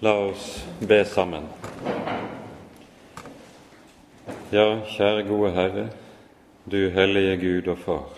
La 0.00 0.18
oss 0.18 0.66
be 0.80 1.04
sammen. 1.04 1.44
Ja, 4.50 4.66
kjære 4.84 5.22
gode 5.24 5.54
Herre, 5.56 5.86
du 6.68 6.90
hellige 6.92 7.38
Gud 7.40 7.70
og 7.72 7.78
Far. 7.80 8.10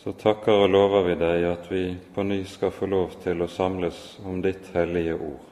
Så 0.00 0.16
takker 0.16 0.64
og 0.64 0.72
lover 0.72 1.04
vi 1.10 1.18
deg 1.20 1.44
at 1.50 1.68
vi 1.68 1.82
på 2.14 2.24
ny 2.24 2.40
skal 2.48 2.72
få 2.72 2.88
lov 2.88 3.20
til 3.20 3.44
å 3.44 3.52
samles 3.52 4.00
om 4.24 4.40
ditt 4.40 4.72
hellige 4.72 5.20
ord. 5.20 5.44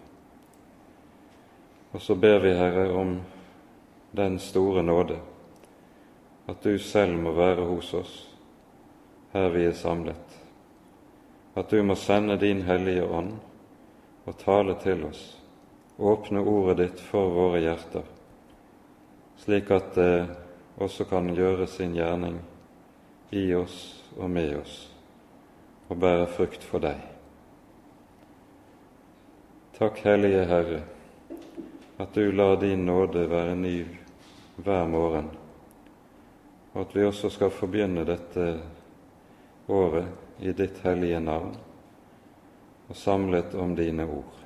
Og 1.92 2.00
så 2.00 2.16
ber 2.16 2.40
vi, 2.48 2.56
Herre, 2.56 2.88
om 2.96 3.18
den 4.16 4.40
store 4.40 4.82
nåde 4.82 5.20
at 6.48 6.64
du 6.64 6.78
selv 6.80 7.20
må 7.20 7.36
være 7.36 7.68
hos 7.68 7.92
oss 7.94 8.20
her 9.36 9.52
vi 9.52 9.68
er 9.68 9.76
samlet, 9.76 10.38
at 11.60 11.68
du 11.68 11.82
må 11.84 11.94
sende 11.98 12.40
din 12.40 12.62
Hellige 12.64 13.04
Ånd 13.04 13.34
og 14.24 14.36
tale 14.40 14.74
til 14.80 15.04
oss, 15.04 15.22
åpne 15.98 16.40
ordet 16.40 16.76
ditt 16.80 17.02
for 17.10 17.32
våre 17.34 17.60
hjerter, 17.62 18.06
slik 19.44 19.70
at 19.74 19.92
det 19.98 20.14
også 20.80 21.06
kan 21.10 21.28
gjøre 21.36 21.66
sin 21.70 21.94
gjerning 21.94 22.38
i 23.34 23.46
oss 23.54 23.78
og 24.16 24.30
med 24.30 24.56
oss 24.62 24.78
og 25.90 25.98
bære 26.00 26.26
frukt 26.32 26.64
for 26.64 26.80
deg. 26.80 27.00
Takk, 29.74 29.98
Hellige 30.06 30.46
Herre, 30.48 30.80
at 32.00 32.14
du 32.14 32.32
lar 32.32 32.56
din 32.62 32.86
nåde 32.86 33.26
være 33.30 33.56
ny 33.58 33.76
hver 34.56 34.86
morgen, 34.88 35.28
og 36.72 36.80
at 36.86 36.96
vi 36.96 37.04
også 37.04 37.30
skal 37.30 37.52
forbegynne 37.52 38.06
dette 38.08 38.48
året 39.68 40.40
i 40.40 40.54
ditt 40.56 40.80
hellige 40.86 41.20
navn 41.20 41.54
og 42.88 42.96
samlet 42.96 43.54
om 43.54 43.76
dine 43.76 44.06
ord. 44.06 44.40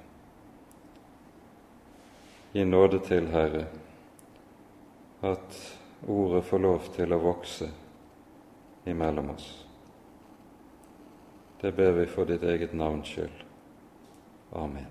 Gi 2.52 2.64
nåde 2.64 3.00
til, 3.04 3.26
Herre, 3.32 3.66
at 5.22 5.58
ordet 6.06 6.44
får 6.44 6.62
lov 6.62 6.92
til 6.94 7.12
å 7.12 7.22
vokse 7.22 7.68
imellom 8.88 9.34
oss. 9.34 9.48
Det 11.60 11.74
ber 11.74 11.92
vi 11.98 12.06
for 12.06 12.28
ditt 12.28 12.46
eget 12.46 12.72
navns 12.72 13.10
skyld. 13.10 13.44
Amen. 14.56 14.86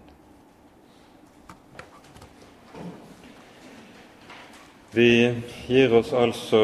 Vi 4.91 5.41
gir 5.67 5.93
oss 5.93 6.14
altså 6.14 6.61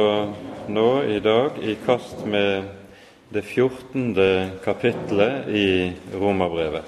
nå 0.67 0.88
i 1.03 1.19
dag 1.23 1.57
i 1.63 1.75
kast 1.85 2.25
med 2.25 2.82
det 3.33 3.41
14. 3.41 4.15
kapittelet 4.63 5.47
i 5.47 5.93
Romerbrevet, 6.13 6.83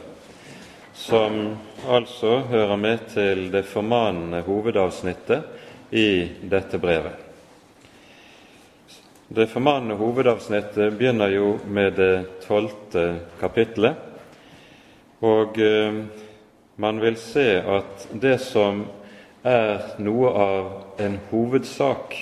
som 0.93 1.57
altså 1.89 2.39
hører 2.39 2.77
med 2.77 3.07
til 3.09 3.47
det 3.49 3.63
formanende 3.65 4.43
hovedavsnittet 4.45 5.41
i 5.89 6.29
dette 6.45 6.77
brevet. 6.77 7.17
Det 9.27 9.47
formanende 9.49 9.97
hovedavsnittet 9.97 10.93
begynner 10.99 11.33
jo 11.33 11.49
med 11.66 11.97
det 11.97 12.13
tolvte 12.45 13.07
kapittelet, 13.41 13.97
og 15.25 15.57
eh, 15.57 15.99
man 16.77 17.01
vil 17.01 17.17
se 17.17 17.49
at 17.57 18.07
det 18.13 18.38
som 18.45 18.85
er 19.41 19.97
noe 19.97 20.38
av 20.45 20.71
en 21.01 21.19
hovedsak 21.33 22.13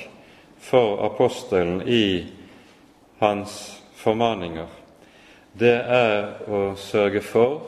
for 0.63 1.09
apostelen 1.11 1.81
i 1.83 2.05
hans 3.19 3.82
formaninger, 4.03 4.67
det 5.53 5.75
er 5.95 6.49
å 6.49 6.73
sørge 6.79 7.21
for 7.25 7.61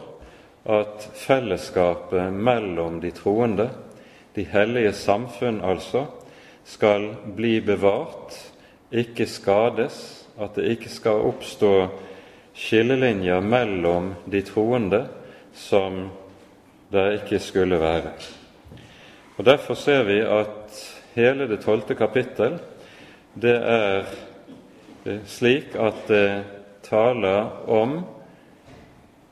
at 0.65 1.05
fellesskapet 1.15 2.33
mellom 2.33 2.99
de 3.01 3.11
troende, 3.13 3.69
de 4.35 4.43
hellige 4.49 4.93
samfunn 4.97 5.61
altså, 5.63 6.07
skal 6.65 7.11
bli 7.37 7.59
bevart, 7.63 8.33
ikke 8.91 9.27
skades, 9.29 10.25
at 10.41 10.57
det 10.57 10.73
ikke 10.75 10.91
skal 10.91 11.27
oppstå 11.29 11.71
skillelinjer 12.55 13.43
mellom 13.45 14.13
de 14.31 14.41
troende 14.47 15.05
som 15.55 16.07
det 16.91 17.05
ikke 17.21 17.39
skulle 17.43 17.79
være. 17.79 18.11
Og 19.37 19.45
Derfor 19.45 19.77
ser 19.79 20.03
vi 20.07 20.19
at 20.23 20.79
hele 21.15 21.47
det 21.47 21.61
tolvte 21.63 21.95
kapittel 21.95 22.57
det 23.35 23.55
er 23.55 24.07
slik 25.05 25.75
at 25.77 26.07
det 26.09 26.43
taler 26.85 27.69
om 27.69 27.99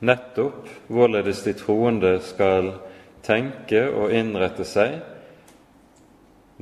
nettopp 0.04 0.68
hvorledes 0.86 1.42
de 1.46 1.54
troende 1.58 2.18
skal 2.22 2.72
tenke 3.24 3.86
og 3.90 4.12
innrette 4.14 4.66
seg 4.68 5.00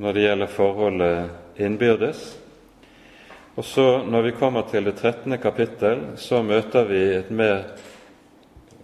når 0.01 0.15
det 0.15 0.23
gjelder 0.23 0.49
forholdet 0.49 1.61
innbyrdes. 1.61 2.21
Og 3.55 3.65
så 3.65 4.03
Når 4.03 4.21
vi 4.21 4.31
kommer 4.31 4.61
til 4.61 4.85
det 4.85 4.95
13. 4.95 5.37
kapittel, 5.37 6.17
så 6.17 6.41
møter 6.41 6.83
vi 6.83 7.01
et 7.15 7.29
mer 7.31 7.63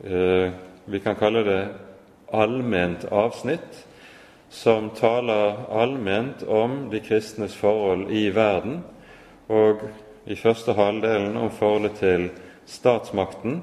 eh, 0.04 0.52
vi 0.86 1.00
kan 1.00 1.16
kalle 1.16 1.44
det 1.44 1.68
allment 2.34 3.06
avsnitt, 3.12 3.86
som 4.50 4.90
taler 4.90 5.66
allment 5.70 6.44
om 6.44 6.90
de 6.92 7.00
kristnes 7.00 7.56
forhold 7.56 8.12
i 8.12 8.30
verden, 8.30 8.84
og 9.50 9.82
i 10.26 10.36
første 10.36 10.74
halvdelen 10.76 11.38
om 11.38 11.52
forholdet 11.54 12.00
til 12.02 12.30
statsmakten, 12.70 13.62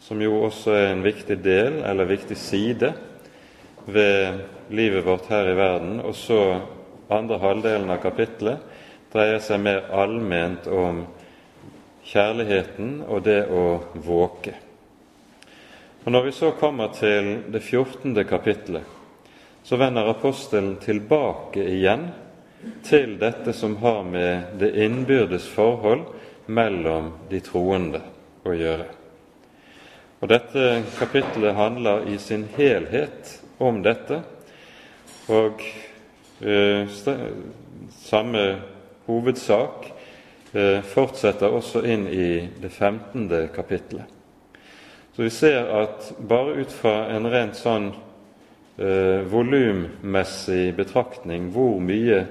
som 0.00 0.20
jo 0.20 0.42
også 0.44 0.74
er 0.76 0.88
en 0.92 1.04
viktig 1.04 1.38
del, 1.44 1.80
eller 1.86 2.10
viktig 2.10 2.36
side, 2.36 2.92
ved 3.86 4.40
livet 4.70 5.04
vårt 5.04 5.28
her 5.28 5.48
i 5.50 5.56
verden. 5.56 6.00
Og 6.00 6.14
så 6.16 6.40
andre 7.12 7.38
halvdelen 7.38 7.90
av 7.92 8.02
kapittelet 8.02 8.60
dreier 9.12 9.40
seg 9.44 9.62
mer 9.62 9.86
allment 9.94 10.66
om 10.66 11.04
kjærligheten 12.04 12.98
og 13.08 13.24
det 13.24 13.44
å 13.48 13.64
våke. 14.04 14.54
Og 16.04 16.12
Når 16.12 16.22
vi 16.26 16.32
så 16.36 16.50
kommer 16.60 16.92
til 16.92 17.30
det 17.48 17.62
14. 17.62 18.24
kapittelet, 18.28 18.84
så 19.64 19.78
vender 19.80 20.10
apostelen 20.10 20.76
tilbake 20.76 21.64
igjen 21.64 22.10
til 22.84 23.16
dette 23.20 23.52
som 23.56 23.76
har 23.82 24.02
med 24.06 24.58
det 24.60 24.74
innbyrdes 24.84 25.46
forhold 25.48 26.04
mellom 26.46 27.12
de 27.30 27.40
troende 27.44 28.02
å 28.44 28.52
gjøre. 28.56 28.86
Og 30.20 30.30
Dette 30.30 30.68
kapittelet 30.98 31.56
handler 31.56 32.06
i 32.08 32.18
sin 32.18 32.46
helhet 32.56 33.34
om 33.60 33.82
dette, 33.84 34.22
og 35.28 35.60
eh, 36.40 36.88
samme 38.04 38.44
hovedsak 39.06 39.90
eh, 40.52 40.80
fortsetter 40.80 41.52
også 41.52 41.84
inn 41.84 42.06
i 42.08 42.28
det 42.60 42.70
15. 42.72 43.28
kapittelet. 43.54 44.08
Så 45.16 45.22
vi 45.22 45.30
ser 45.30 45.68
at 45.82 46.08
bare 46.18 46.56
ut 46.58 46.72
fra 46.72 47.10
en 47.14 47.28
rent 47.30 47.54
sånn 47.60 47.92
eh, 48.80 49.20
volummessig 49.30 50.72
betraktning 50.74 51.52
hvor 51.54 51.78
mye 51.84 52.24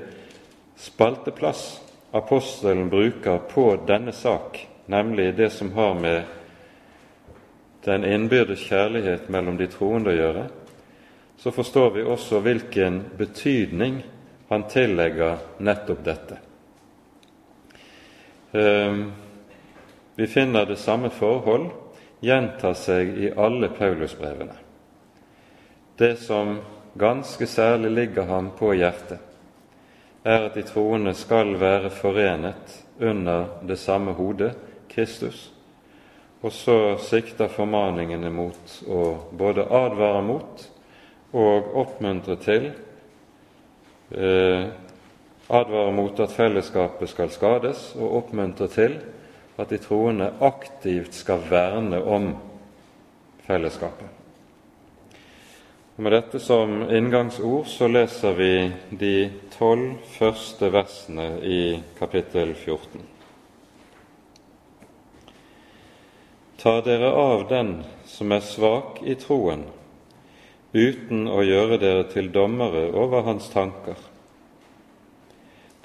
spalteplass 0.75 1.81
apostelen 2.11 2.89
bruker 2.89 3.37
på 3.37 3.79
denne 3.87 4.11
sak, 4.11 4.67
nemlig 4.85 5.35
det 5.35 5.49
som 5.49 5.71
har 5.71 5.93
med 5.93 6.23
den 7.83 8.05
innbyrdes 8.05 8.59
kjærlighet 8.59 9.29
mellom 9.29 9.57
de 9.57 9.67
troende 9.67 10.13
å 10.13 10.17
gjøre, 10.17 10.43
så 11.37 11.51
forstår 11.51 11.89
vi 11.97 12.03
også 12.07 12.39
hvilken 12.39 13.01
betydning 13.17 14.03
han 14.49 14.67
tillegger 14.69 15.41
nettopp 15.57 16.03
dette. 16.05 16.37
Ehm, 18.51 19.11
vi 20.15 20.27
finner 20.27 20.65
det 20.65 20.77
samme 20.77 21.09
forhold 21.09 21.71
gjenta 22.23 22.71
seg 22.77 23.17
i 23.17 23.31
alle 23.35 23.67
Paulusbrevene. 23.73 24.55
Det 25.97 26.15
som 26.21 26.59
ganske 26.93 27.47
særlig 27.47 27.91
ligger 27.91 28.29
ham 28.29 28.51
på 28.57 28.71
hjertet, 28.77 29.32
er 30.23 30.47
at 30.47 30.55
de 30.55 30.63
troende 30.67 31.13
skal 31.13 31.55
være 31.59 31.89
forenet 31.91 32.77
under 33.01 33.45
det 33.67 33.79
samme 33.79 34.13
hodet, 34.13 34.53
Kristus. 34.89 35.51
Og 36.43 36.51
så 36.51 36.97
sikter 36.99 37.51
formaningene 37.51 38.29
mot 38.31 38.77
å 38.87 39.03
både 39.31 39.63
advare 39.63 40.23
mot 40.27 40.63
og 41.33 41.75
oppmuntre 41.83 42.35
til 42.43 42.71
eh, 44.11 44.71
Advare 45.53 45.91
mot 45.91 46.19
at 46.23 46.31
fellesskapet 46.31 47.09
skal 47.11 47.29
skades, 47.29 47.89
og 47.99 48.13
oppmuntre 48.21 48.69
til 48.71 48.95
at 49.59 49.69
de 49.69 49.77
troende 49.83 50.29
aktivt 50.41 51.13
skal 51.19 51.43
verne 51.49 51.99
om 51.99 52.29
fellesskapet. 53.43 54.22
Og 55.93 56.03
Med 56.03 56.15
dette 56.15 56.39
som 56.41 56.87
inngangsord 56.89 57.67
så 57.69 57.85
leser 57.85 58.33
vi 58.33 58.53
de 58.97 59.29
tolv 59.53 59.99
første 60.15 60.71
versene 60.73 61.27
i 61.45 61.59
kapittel 61.99 62.55
14. 62.57 63.03
Ta 66.57 66.73
dere 66.81 67.13
av 67.13 67.45
den 67.51 67.71
som 68.09 68.33
er 68.33 68.41
svak 68.41 69.03
i 69.05 69.13
troen, 69.21 69.67
uten 70.73 71.29
å 71.29 71.45
gjøre 71.45 71.77
dere 71.77 72.09
til 72.09 72.33
dommere 72.33 72.87
over 72.89 73.29
hans 73.29 73.53
tanker. 73.53 74.01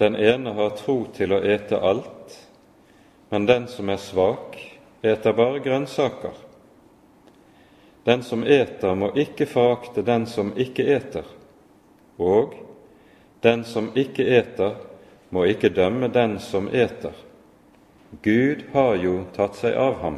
Den 0.00 0.16
ene 0.16 0.56
har 0.56 0.76
tro 0.80 1.02
til 1.12 1.36
å 1.36 1.44
ete 1.44 1.84
alt, 1.84 2.40
men 3.28 3.44
den 3.44 3.68
som 3.68 3.92
er 3.92 4.00
svak, 4.00 4.56
eter 5.04 5.36
bare 5.36 5.60
grønnsaker. 5.60 6.47
Den 8.08 8.22
som 8.22 8.40
eter, 8.44 8.94
må 8.94 9.10
ikke 9.20 9.44
forakte 9.44 10.00
den 10.00 10.22
som 10.26 10.54
ikke 10.56 10.84
eter, 10.94 11.26
og 12.16 12.54
den 13.44 13.66
som 13.68 13.90
ikke 13.92 14.24
eter, 14.24 14.78
må 15.28 15.42
ikke 15.44 15.68
dømme 15.76 16.08
den 16.08 16.38
som 16.40 16.70
eter. 16.72 17.12
Gud 18.24 18.62
har 18.72 18.94
jo 18.96 19.12
tatt 19.36 19.58
seg 19.60 19.76
av 19.76 19.98
ham. 20.00 20.16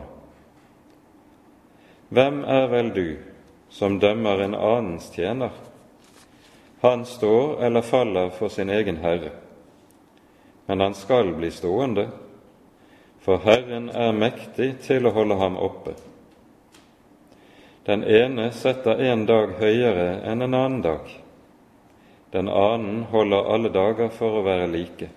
Hvem 2.15 2.45
er 2.47 2.69
vel 2.71 2.93
du 2.95 3.09
som 3.75 3.99
dømmer 3.99 4.45
en 4.45 4.55
annens 4.55 5.09
tjener? 5.17 5.51
Han 6.87 7.03
står 7.05 7.65
eller 7.67 7.83
faller 7.83 8.31
for 8.37 8.55
sin 8.55 8.71
egen 8.71 9.01
herre, 9.03 9.33
men 10.71 10.87
han 10.87 10.95
skal 10.95 11.35
bli 11.35 11.51
stående, 11.51 12.07
for 13.21 13.43
Herren 13.43 13.91
er 13.91 14.15
mektig 14.15 14.77
til 14.87 15.11
å 15.11 15.15
holde 15.19 15.41
ham 15.43 15.59
oppe. 15.59 15.97
Den 17.91 18.05
ene 18.05 18.53
setter 18.55 19.01
en 19.03 19.25
dag 19.27 19.57
høyere 19.59 20.21
enn 20.23 20.45
en 20.47 20.55
annen 20.55 20.83
dag. 20.85 21.09
Den 22.31 22.47
annen 22.47 23.01
holder 23.11 23.49
alle 23.51 23.73
dager 23.75 24.13
for 24.15 24.37
å 24.39 24.43
være 24.47 24.69
like. 24.71 25.09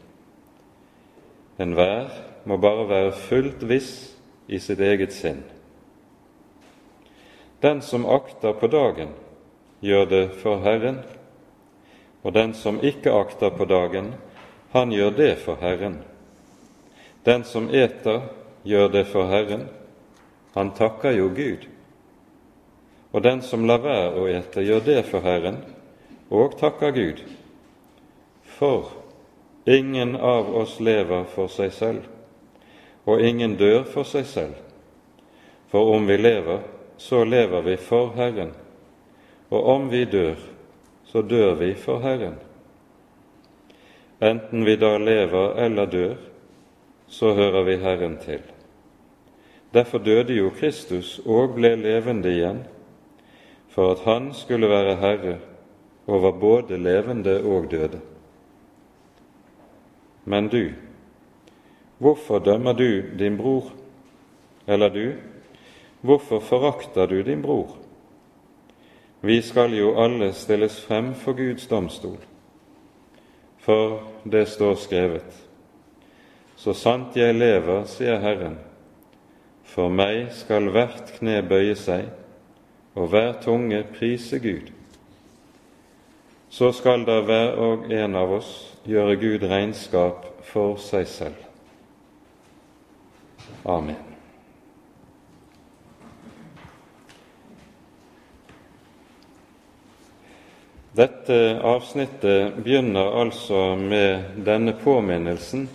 Enhver 1.62 2.08
må 2.50 2.58
bare 2.58 2.88
være 2.90 3.12
fullt 3.28 3.62
viss 3.70 3.92
i 4.50 4.58
sitt 4.58 4.82
eget 4.82 5.14
sinn. 5.14 5.44
Den 7.62 7.84
som 7.86 8.08
akter 8.10 8.58
på 8.58 8.72
dagen, 8.74 9.12
gjør 9.86 10.10
det 10.10 10.24
for 10.42 10.66
Herren, 10.66 10.98
og 12.26 12.34
den 12.34 12.56
som 12.58 12.82
ikke 12.82 13.14
akter 13.14 13.54
på 13.54 13.70
dagen, 13.70 14.16
han 14.74 14.90
gjør 14.98 15.14
det 15.22 15.30
for 15.46 15.62
Herren. 15.62 16.00
Den 17.22 17.46
som 17.46 17.70
eter, 17.70 18.26
gjør 18.66 18.90
det 18.98 19.06
for 19.14 19.30
Herren, 19.30 19.68
han 20.58 20.74
takker 20.74 21.14
jo 21.22 21.30
Gud. 21.38 21.70
Og 23.14 23.22
den 23.22 23.42
som 23.46 23.68
lar 23.70 23.84
være 23.84 24.18
å 24.18 24.26
ete, 24.28 24.64
gjør 24.66 24.82
det 24.88 25.02
for 25.06 25.22
Herren, 25.22 25.60
og 26.34 26.58
takker 26.58 26.96
Gud. 26.96 27.22
For 28.58 28.90
ingen 29.70 30.16
av 30.18 30.50
oss 30.58 30.80
lever 30.82 31.28
for 31.30 31.52
seg 31.54 31.70
selv, 31.78 32.08
og 33.06 33.22
ingen 33.22 33.54
dør 33.60 33.84
for 33.86 34.08
seg 34.08 34.26
selv. 34.26 34.58
For 35.70 35.94
om 35.94 36.10
vi 36.10 36.18
lever, 36.18 36.66
så 36.98 37.22
lever 37.26 37.62
vi 37.62 37.78
for 37.78 38.16
Herren, 38.18 38.56
og 39.54 39.70
om 39.76 39.88
vi 39.94 40.06
dør, 40.10 40.40
så 41.06 41.22
dør 41.22 41.54
vi 41.62 41.74
for 41.78 42.02
Herren. 42.02 42.40
Enten 44.24 44.66
vi 44.66 44.76
da 44.80 44.98
lever 44.98 45.60
eller 45.62 45.86
dør, 45.86 46.18
så 47.08 47.34
hører 47.38 47.64
vi 47.64 47.78
Herren 47.78 48.18
til. 48.18 48.42
Derfor 49.74 50.02
døde 50.02 50.34
jo 50.34 50.50
Kristus 50.54 51.20
og 51.26 51.58
ble 51.58 51.76
levende 51.78 52.32
igjen, 52.32 52.64
for 53.74 53.92
at 53.92 54.04
Han 54.06 54.34
skulle 54.34 54.70
være 54.70 54.96
Herre 55.02 55.38
over 56.08 56.32
både 56.32 56.78
levende 56.78 57.44
og 57.44 57.72
døde. 57.72 58.02
Men 60.26 60.48
du, 60.48 60.70
hvorfor 61.98 62.40
dømmer 62.40 62.74
du 62.74 63.02
din 63.20 63.38
bror? 63.38 63.72
Eller 64.68 64.90
du, 64.90 65.14
hvorfor 66.02 66.40
forakter 66.40 67.06
du 67.06 67.22
din 67.22 67.42
bror? 67.42 67.78
Vi 69.22 69.42
skal 69.42 69.74
jo 69.74 69.96
alle 70.04 70.34
stilles 70.34 70.82
frem 70.86 71.14
for 71.16 71.34
Guds 71.34 71.68
domstol. 71.68 72.20
For 73.58 74.04
det 74.24 74.48
står 74.48 74.76
skrevet:" 74.76 75.48
Så 76.56 76.74
sant 76.74 77.16
jeg 77.16 77.36
lever, 77.36 77.84
sier 77.86 78.20
Herren, 78.20 78.58
for 79.64 79.90
meg 79.90 80.30
skal 80.32 80.70
hvert 80.72 81.10
kne 81.18 81.42
bøye 81.44 81.76
seg, 81.76 82.06
og 82.94 83.10
hver 83.10 83.34
tunge 83.42 83.84
prise 83.98 84.40
Gud 84.40 84.72
så 86.54 86.70
skal 86.72 87.02
da 87.08 87.18
hver 87.26 87.56
og 87.58 87.88
en 87.90 88.16
av 88.16 88.32
oss 88.36 88.50
gjøre 88.86 89.16
Gud 89.18 89.44
regnskap 89.50 90.28
for 90.46 90.76
seg 90.78 91.08
selv. 91.10 91.40
Amen. 93.66 93.98
Dette 100.94 101.40
avsnittet 101.66 102.60
begynner 102.62 103.18
altså 103.24 103.74
med 103.80 104.44
denne 104.46 104.76
påminnelsen 104.78 105.66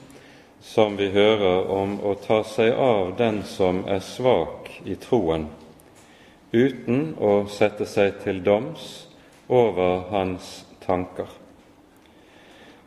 som 0.62 0.94
vi 0.94 1.10
hører 1.10 1.66
om 1.74 1.98
å 2.06 2.14
ta 2.22 2.44
seg 2.46 2.70
av 2.70 3.16
den 3.18 3.42
som 3.42 3.82
er 3.90 3.98
svak 4.04 4.70
i 4.86 4.94
troen, 4.94 5.48
uten 6.52 7.12
å 7.20 7.46
sette 7.52 7.86
seg 7.88 8.22
til 8.22 8.40
doms 8.44 9.08
over 9.48 10.08
hans 10.12 10.64
tanker. 10.84 11.28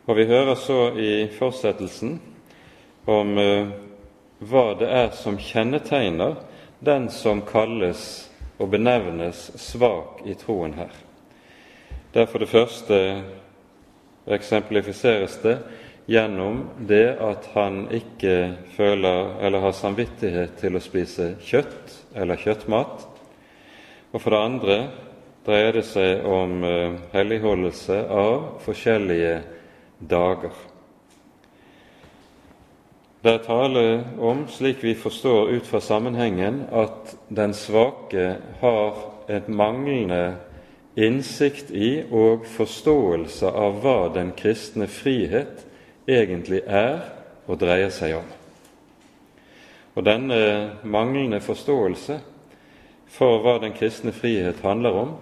Og 0.06 0.16
Vi 0.16 0.26
hører 0.26 0.54
så 0.58 0.90
i 0.98 1.28
fortsettelsen 1.30 2.16
om 3.06 3.38
uh, 3.38 3.70
hva 4.42 4.64
det 4.78 4.88
er 4.90 5.12
som 5.14 5.38
kjennetegner 5.38 6.40
den 6.82 7.06
som 7.14 7.44
kalles 7.46 8.28
og 8.58 8.72
benevnes 8.74 9.44
svak 9.58 10.24
i 10.26 10.34
troen 10.38 10.74
her. 10.74 10.90
Der 12.14 12.26
for 12.26 12.42
det 12.42 12.50
første 12.50 12.98
eksemplifiseres 14.26 15.38
det 15.42 15.56
gjennom 16.10 16.64
det 16.88 17.14
at 17.22 17.46
han 17.54 17.86
ikke 17.94 18.56
føler 18.76 19.38
eller 19.40 19.62
har 19.62 19.78
samvittighet 19.78 20.58
til 20.60 20.76
å 20.76 20.82
spise 20.82 21.32
kjøtt 21.46 21.96
eller 22.18 22.42
kjøttmat, 22.42 23.06
og 24.12 24.20
for 24.20 24.30
det 24.34 24.42
andre 24.44 24.76
dreier 25.46 25.72
det 25.78 25.86
seg 25.88 26.26
om 26.28 26.60
eh, 26.64 26.98
helligholdelse 27.14 27.96
av 28.12 28.60
forskjellige 28.62 29.40
dager. 29.98 30.52
Det 33.22 33.32
er 33.32 33.44
tale 33.46 33.84
om, 34.18 34.44
slik 34.50 34.82
vi 34.82 34.96
forstår 34.98 35.52
ut 35.54 35.66
fra 35.66 35.80
sammenhengen, 35.80 36.64
at 36.74 37.14
den 37.30 37.54
svake 37.54 38.36
har 38.60 39.02
et 39.30 39.46
manglende 39.48 40.34
innsikt 40.98 41.70
i 41.70 42.02
og 42.10 42.48
forståelse 42.50 43.46
av 43.46 43.78
hva 43.84 43.98
den 44.14 44.34
kristne 44.36 44.88
frihet 44.90 45.62
egentlig 46.10 46.64
er 46.66 46.98
og 47.46 47.60
dreier 47.62 47.94
seg 47.94 48.18
om. 48.18 48.26
Og 49.94 50.04
denne 50.04 50.42
manglende 50.82 51.40
forståelse 51.44 52.18
for 53.12 53.42
hva 53.44 53.58
den 53.60 53.74
kristne 53.76 54.12
frihet 54.16 54.62
handler 54.64 54.96
om, 54.96 55.12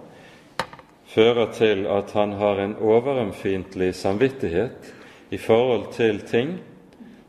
fører 1.11 1.51
til 1.51 1.83
at 1.91 2.13
han 2.15 2.37
har 2.39 2.61
en 2.63 2.77
overømfintlig 2.79 3.91
samvittighet 3.95 4.93
i 5.31 5.37
forhold 5.37 5.89
til 5.93 6.21
ting 6.27 6.55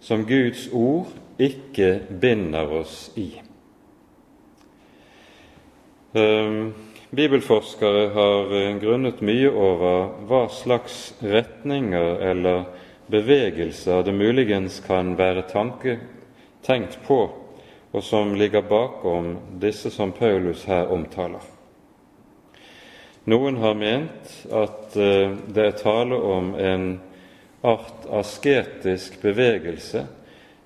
som 0.02 0.26
Guds 0.26 0.68
ord 0.72 1.10
ikke 1.42 2.00
binder 2.20 2.70
oss 2.78 3.10
i. 3.18 3.28
Um, 6.14 6.74
bibelforskere 7.10 8.08
har 8.14 8.50
uh, 8.52 8.78
grunnet 8.82 9.22
mye 9.24 9.50
over 9.50 10.10
hva 10.28 10.42
slags 10.52 11.14
retninger 11.24 12.20
eller 12.30 12.66
bevegelser 13.10 14.04
det 14.06 14.14
muligens 14.14 14.78
kan 14.86 15.16
være 15.18 15.46
tanke, 15.50 15.98
tenkt 16.62 17.00
på, 17.06 17.24
og 17.92 18.04
som 18.04 18.34
ligger 18.34 18.62
bakom 18.62 19.36
disse 19.60 19.90
som 19.90 20.12
Paulus 20.12 20.64
her 20.64 20.88
omtaler. 20.92 21.44
Noen 23.24 23.58
har 23.62 23.76
ment 23.78 24.30
at 24.50 24.96
eh, 24.96 25.34
det 25.54 25.66
er 25.66 25.76
tale 25.78 26.16
om 26.16 26.54
en 26.58 26.86
art 27.62 28.08
asketisk 28.10 29.20
bevegelse 29.22 30.06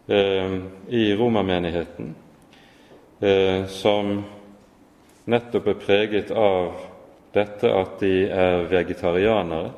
eh, 0.06 0.54
i 0.88 1.02
romermenigheten 1.18 2.14
eh, 3.21 3.66
som 3.68 4.23
nettopp 5.26 5.68
er 5.75 5.83
preget 5.83 6.30
av 6.30 6.78
dette 7.37 7.68
at 7.68 7.99
de 8.00 8.14
er 8.30 8.64
vegetarianere, 8.71 9.75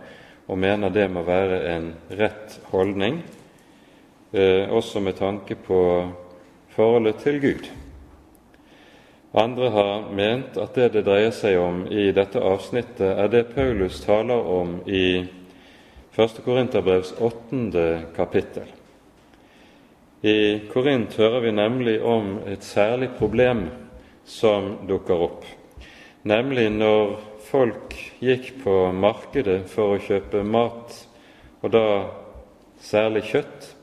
og 0.47 0.61
mener 0.61 0.93
det 0.95 1.09
må 1.11 1.25
være 1.27 1.59
en 1.73 1.89
rett 2.15 2.61
holdning, 2.71 3.19
også 4.71 5.01
med 5.01 5.17
tanke 5.19 5.57
på 5.57 5.81
forholdet 6.79 7.19
til 7.25 7.41
Gud. 7.43 7.69
Andre 9.35 9.71
har 9.75 10.05
ment 10.15 10.57
at 10.63 10.77
det 10.79 10.93
det 10.95 11.05
dreier 11.09 11.33
seg 11.35 11.59
om 11.59 11.81
i 11.91 12.09
dette 12.15 12.39
avsnittet, 12.39 13.11
er 13.19 13.29
det 13.33 13.49
Paulus 13.51 13.99
taler 14.05 14.47
om 14.47 14.77
i 14.87 15.27
1. 16.15 16.39
Korinterbrevs 16.45 17.13
8. 17.19 17.83
kapittel. 18.17 18.71
I 20.23 20.67
Korint 20.71 21.15
hører 21.19 21.45
vi 21.45 21.53
nemlig 21.55 21.97
om 22.03 22.39
et 22.47 22.65
særlig 22.67 23.11
problem 23.19 23.69
som 24.27 24.77
dukker 24.89 25.25
opp, 25.29 25.45
nemlig 26.27 26.69
når 26.75 27.19
folk 27.51 27.95
gikk 28.23 28.53
på 28.63 28.77
markedet 28.95 29.65
for 29.71 29.95
å 29.97 30.03
kjøpe 30.03 30.43
mat, 30.47 30.95
og 31.63 31.75
da 31.75 31.85
særlig 32.83 33.27
kjøtt, 33.33 33.75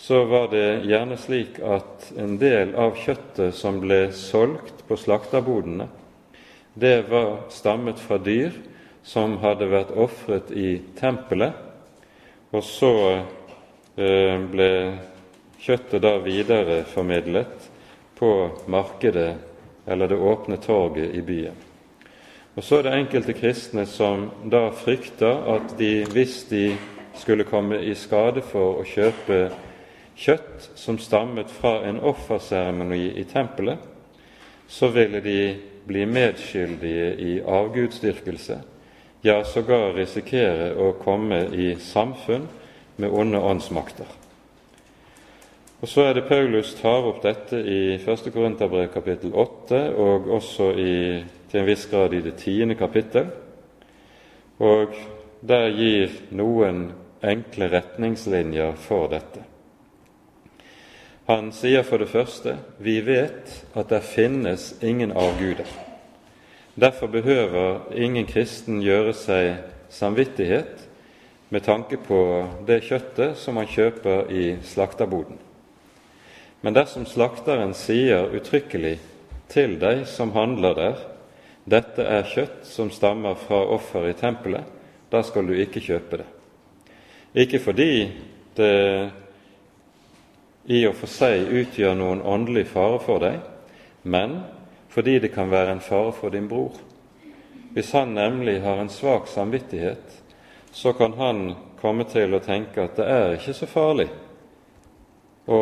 så 0.00 0.24
var 0.24 0.48
det 0.48 0.80
gjerne 0.88 1.16
slik 1.20 1.58
at 1.60 2.06
en 2.16 2.38
del 2.40 2.72
av 2.72 2.94
kjøttet 2.96 3.52
som 3.52 3.82
ble 3.82 4.06
solgt 4.16 4.80
på 4.88 4.96
slakterbodene, 4.96 5.90
det 6.72 7.02
var 7.10 7.42
stammet 7.52 8.00
fra 8.00 8.16
dyr 8.16 8.54
som 9.04 9.36
hadde 9.44 9.68
vært 9.68 9.92
ofret 9.92 10.54
i 10.56 10.78
tempelet, 10.96 11.52
og 12.56 12.64
så 12.64 12.94
eh, 13.12 14.40
ble 14.40 14.72
kjøttet 15.60 16.00
da 16.00 16.16
videreformidlet 16.24 17.70
på 18.16 18.34
markedet 18.72 19.34
eller 19.84 20.08
det 20.08 20.16
åpne 20.16 20.56
torget 20.64 21.12
i 21.12 21.20
byen. 21.20 21.66
Og 22.56 22.64
Så 22.64 22.78
er 22.78 22.88
det 22.88 22.98
enkelte 22.98 23.36
kristne 23.36 23.84
som 23.86 24.30
da 24.48 24.70
frykter 24.72 25.44
at 25.56 25.76
de, 25.78 26.06
hvis 26.08 26.44
de 26.48 26.70
skulle 27.20 27.44
komme 27.44 27.84
i 27.84 27.94
skade 27.94 28.40
for 28.42 28.80
å 28.80 28.86
kjøpe 28.88 29.50
kjøtt 30.20 30.70
som 30.76 30.98
stammet 31.00 31.50
fra 31.52 31.80
en 31.88 32.00
offerseremoni 32.04 33.06
i 33.20 33.24
tempelet, 33.24 33.78
så 34.68 34.90
ville 34.92 35.20
de 35.24 35.40
bli 35.88 36.04
medskyldige 36.06 37.08
i 37.24 37.32
avgudsdyrkelse, 37.40 38.60
ja, 39.24 39.40
sågar 39.44 39.94
risikere 39.96 40.70
å 40.76 40.92
komme 41.00 41.46
i 41.56 41.74
samfunn 41.80 42.46
med 43.00 43.10
onde 43.10 43.40
åndsmakter. 43.40 44.06
Og 45.80 45.88
Så 45.88 46.04
er 46.04 46.14
det 46.14 46.28
Paulus 46.28 46.74
tar 46.76 47.06
opp 47.08 47.22
dette 47.22 47.56
i 47.56 47.96
1. 47.96 48.26
Korinterbrev 48.32 48.90
kapittel 48.92 49.32
8, 49.32 49.78
og 49.96 50.28
også 50.28 50.72
i, 50.76 50.96
til 51.50 51.60
en 51.60 51.66
viss 51.66 51.86
grad 51.88 52.12
i 52.14 52.20
det 52.20 52.34
tiende 52.36 52.76
kapittel. 52.76 53.30
Og 54.60 54.92
der 55.40 55.70
gir 55.72 56.12
noen 56.36 56.90
enkle 57.24 57.70
retningslinjer 57.72 58.76
for 58.76 59.08
dette. 59.08 59.46
Han 61.30 61.52
sier 61.54 61.84
for 61.86 62.02
det 62.02 62.08
første 62.10 62.56
vi 62.82 62.96
vet 63.06 63.52
at 63.78 63.92
det 63.92 64.00
finnes 64.02 64.72
ingen 64.82 65.12
avguder. 65.14 65.68
Derfor 66.74 67.06
behøver 67.06 67.92
ingen 67.94 68.26
kristen 68.26 68.80
gjøre 68.82 69.12
seg 69.14 69.60
samvittighet 69.94 70.88
med 71.54 71.62
tanke 71.62 72.00
på 72.02 72.18
det 72.66 72.80
kjøttet 72.88 73.38
som 73.38 73.60
han 73.62 73.70
kjøper 73.70 74.32
i 74.34 74.56
slakterboden. 74.72 75.38
Men 76.66 76.74
dersom 76.74 77.06
slakteren 77.06 77.76
sier 77.78 78.34
uttrykkelig 78.34 78.96
til 79.54 79.78
deg 79.78 80.02
som 80.10 80.34
handler 80.34 80.76
der, 80.82 81.06
dette 81.62 82.10
er 82.10 82.26
kjøtt 82.26 82.66
som 82.66 82.90
stammer 82.90 83.38
fra 83.38 83.62
offer 83.78 84.10
i 84.10 84.18
tempelet, 84.18 84.66
da 85.14 85.22
skal 85.22 85.46
du 85.46 85.54
ikke 85.54 85.86
kjøpe 85.92 86.24
det. 86.24 86.28
Ikke 87.46 87.62
fordi 87.62 87.92
det 88.58 88.74
i 90.64 90.84
og 90.88 90.96
for 90.98 91.10
seg 91.10 91.48
utgjør 91.62 91.96
noen 91.96 92.22
åndelig 92.22 92.66
fare 92.72 93.00
for 93.02 93.22
deg, 93.22 93.40
men 94.02 94.40
fordi 94.90 95.18
det 95.22 95.32
kan 95.34 95.50
være 95.50 95.76
en 95.76 95.84
fare 95.84 96.12
for 96.12 96.34
din 96.34 96.48
bror. 96.50 96.76
Hvis 97.74 97.92
han 97.94 98.14
nemlig 98.14 98.60
har 98.64 98.80
en 98.82 98.90
svak 98.90 99.28
samvittighet, 99.30 100.22
så 100.72 100.92
kan 100.92 101.14
han 101.18 101.54
komme 101.80 102.04
til 102.10 102.34
å 102.34 102.42
tenke 102.42 102.82
at 102.84 102.98
det 102.98 103.06
er 103.06 103.36
ikke 103.36 103.54
så 103.56 103.68
farlig 103.70 104.08
å 105.50 105.60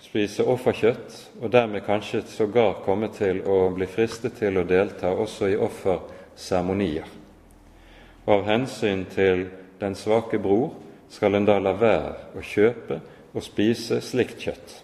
spise 0.00 0.44
offerkjøtt, 0.48 1.16
og 1.42 1.52
dermed 1.52 1.84
kanskje 1.84 2.24
sågar 2.28 2.80
komme 2.84 3.10
til 3.12 3.42
å 3.44 3.68
bli 3.76 3.88
fristet 3.88 4.38
til 4.40 4.58
å 4.58 4.64
delta 4.64 5.12
også 5.12 5.50
i 5.52 5.58
offerseremonier. 5.60 7.08
Av 8.30 8.44
hensyn 8.48 9.04
til 9.12 9.46
den 9.80 9.96
svake 9.96 10.40
bror 10.40 10.72
skal 11.12 11.36
en 11.36 11.48
da 11.48 11.58
la 11.60 11.72
være 11.76 12.14
å 12.36 12.44
kjøpe 12.44 13.00
og 13.34 13.44
spise 13.44 14.00
slikt 14.04 14.40
kjøtt. 14.42 14.76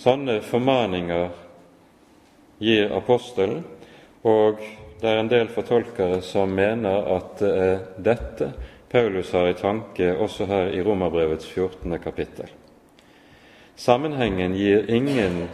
Sånne 0.00 0.40
formaninger 0.44 1.28
gir 2.62 2.92
apostelen, 2.96 3.64
og 4.26 4.62
det 5.00 5.10
er 5.10 5.20
en 5.20 5.30
del 5.30 5.50
fortolkere 5.52 6.22
som 6.24 6.54
mener 6.56 7.10
at 7.16 7.36
det 7.42 7.52
er 7.66 7.84
dette 8.00 8.52
Paulus 8.88 9.32
har 9.32 9.50
i 9.50 9.58
tanke 9.58 10.12
også 10.14 10.46
her 10.46 10.70
i 10.72 10.82
Romerbrevets 10.82 11.48
14. 11.50 11.98
kapittel. 11.98 12.48
Sammenhengen 13.76 14.54
gir 14.56 14.86
ingen 14.88 15.48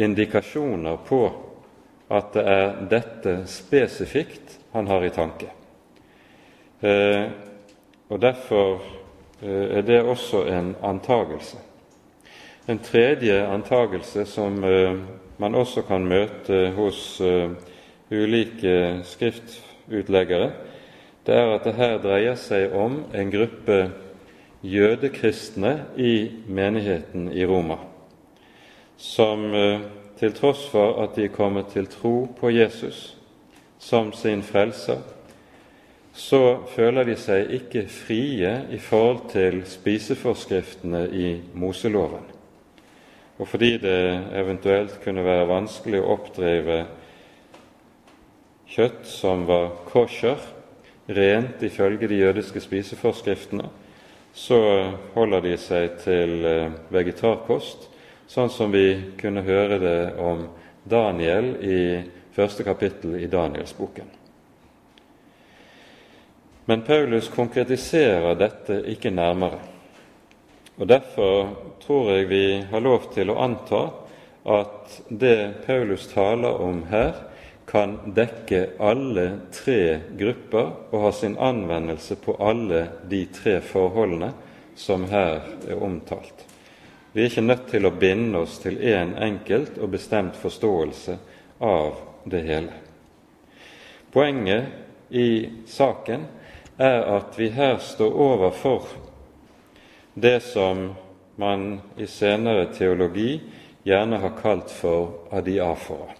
indikasjoner 0.00 0.96
på 1.04 1.20
at 2.08 2.32
det 2.32 2.44
er 2.48 2.78
dette 2.88 3.34
spesifikt 3.50 4.58
han 4.72 4.88
har 4.88 5.04
i 5.04 5.12
tanke. 5.12 5.50
Eh, 6.80 7.26
og 8.08 8.20
Derfor 8.20 8.80
er 9.44 9.82
det 9.82 10.02
også 10.02 10.44
en 10.48 10.74
antagelse. 10.82 11.56
En 12.68 12.78
tredje 12.78 13.46
antagelse 13.46 14.24
som 14.24 14.64
eh, 14.64 14.96
man 15.38 15.54
også 15.54 15.82
kan 15.82 16.06
møte 16.06 16.70
hos 16.76 17.20
eh, 17.20 17.50
ulike 18.10 19.00
skriftutleggere, 19.04 20.50
det 21.26 21.34
er 21.34 21.54
at 21.54 21.64
det 21.64 21.74
her 21.74 21.98
dreier 22.00 22.38
seg 22.40 22.72
om 22.76 23.02
en 23.14 23.32
gruppe 23.32 23.78
jødekristne 24.64 25.74
i 25.96 26.30
menigheten 26.48 27.28
i 27.32 27.44
Roma, 27.44 27.76
som 28.96 29.44
eh, 29.54 29.84
til 30.18 30.32
tross 30.32 30.64
for 30.70 31.02
at 31.02 31.16
de 31.16 31.28
kommer 31.28 31.68
til 31.68 31.86
tro 31.86 32.28
på 32.40 32.50
Jesus 32.50 33.16
som 33.78 34.12
sin 34.12 34.42
frelser, 34.42 35.02
så 36.14 36.62
føler 36.70 37.08
de 37.08 37.16
seg 37.18 37.50
ikke 37.56 37.88
frie 37.90 38.52
i 38.70 38.78
forhold 38.78 39.24
til 39.32 39.64
spiseforskriftene 39.66 41.08
i 41.10 41.30
Moseloven. 41.58 42.22
Og 43.38 43.48
fordi 43.50 43.72
det 43.82 44.02
eventuelt 44.38 45.00
kunne 45.02 45.24
være 45.26 45.48
vanskelig 45.50 45.98
å 46.00 46.12
oppdrive 46.14 46.84
kjøtt 48.70 49.02
som 49.10 49.42
var 49.50 49.72
kosher, 49.90 50.38
rent 51.10 51.62
ifølge 51.66 52.08
de 52.08 52.22
jødiske 52.22 52.62
spiseforskriftene, 52.62 53.66
så 54.34 54.60
holder 55.14 55.44
de 55.44 55.58
seg 55.60 55.98
til 56.02 56.46
eh, 56.46 56.72
vegetarkost, 56.94 57.88
sånn 58.30 58.50
som 58.50 58.72
vi 58.72 59.14
kunne 59.20 59.44
høre 59.46 59.78
det 59.82 60.00
om 60.18 60.46
Daniel 60.90 61.54
i 61.62 61.80
første 62.34 62.66
kapittel 62.66 63.18
i 63.20 63.30
Danielsboken. 63.30 64.23
Men 66.64 66.82
Paulus 66.82 67.28
konkretiserer 67.28 68.34
dette 68.40 68.80
ikke 68.88 69.12
nærmere. 69.12 69.60
Og 70.76 70.88
Derfor 70.88 71.50
tror 71.84 72.10
jeg 72.10 72.28
vi 72.28 72.46
har 72.70 72.80
lov 72.80 73.10
til 73.14 73.30
å 73.30 73.38
anta 73.44 73.82
at 74.44 74.96
det 75.08 75.64
Paulus 75.66 76.08
taler 76.12 76.60
om 76.60 76.82
her, 76.90 77.14
kan 77.66 77.96
dekke 78.16 78.76
alle 78.78 79.26
tre 79.52 80.00
grupper 80.18 80.66
og 80.92 80.98
ha 81.06 81.12
sin 81.16 81.36
anvendelse 81.40 82.16
på 82.20 82.36
alle 82.36 82.82
de 83.08 83.22
tre 83.32 83.56
forholdene 83.64 84.32
som 84.76 85.06
her 85.08 85.40
er 85.68 85.80
omtalt. 85.82 86.44
Vi 87.12 87.22
er 87.22 87.30
ikke 87.30 87.46
nødt 87.46 87.68
til 87.70 87.86
å 87.86 87.94
binde 87.94 88.42
oss 88.44 88.58
til 88.60 88.76
én 88.80 89.14
en 89.14 89.16
enkelt 89.22 89.78
og 89.78 89.92
bestemt 89.94 90.36
forståelse 90.36 91.16
av 91.64 92.00
det 92.28 92.42
hele. 92.42 92.80
Poenget 94.12 95.14
i 95.14 95.28
saken 95.66 96.26
er 96.76 97.00
at 97.16 97.38
vi 97.38 97.48
her 97.54 97.78
står 97.78 98.18
overfor 98.28 98.88
det 100.14 100.40
som 100.42 100.92
man 101.36 101.80
i 101.98 102.06
senere 102.06 102.66
teologi 102.74 103.40
gjerne 103.84 104.20
har 104.22 104.36
kalt 104.38 104.70
for 104.70 105.28
adiafora 105.34 106.14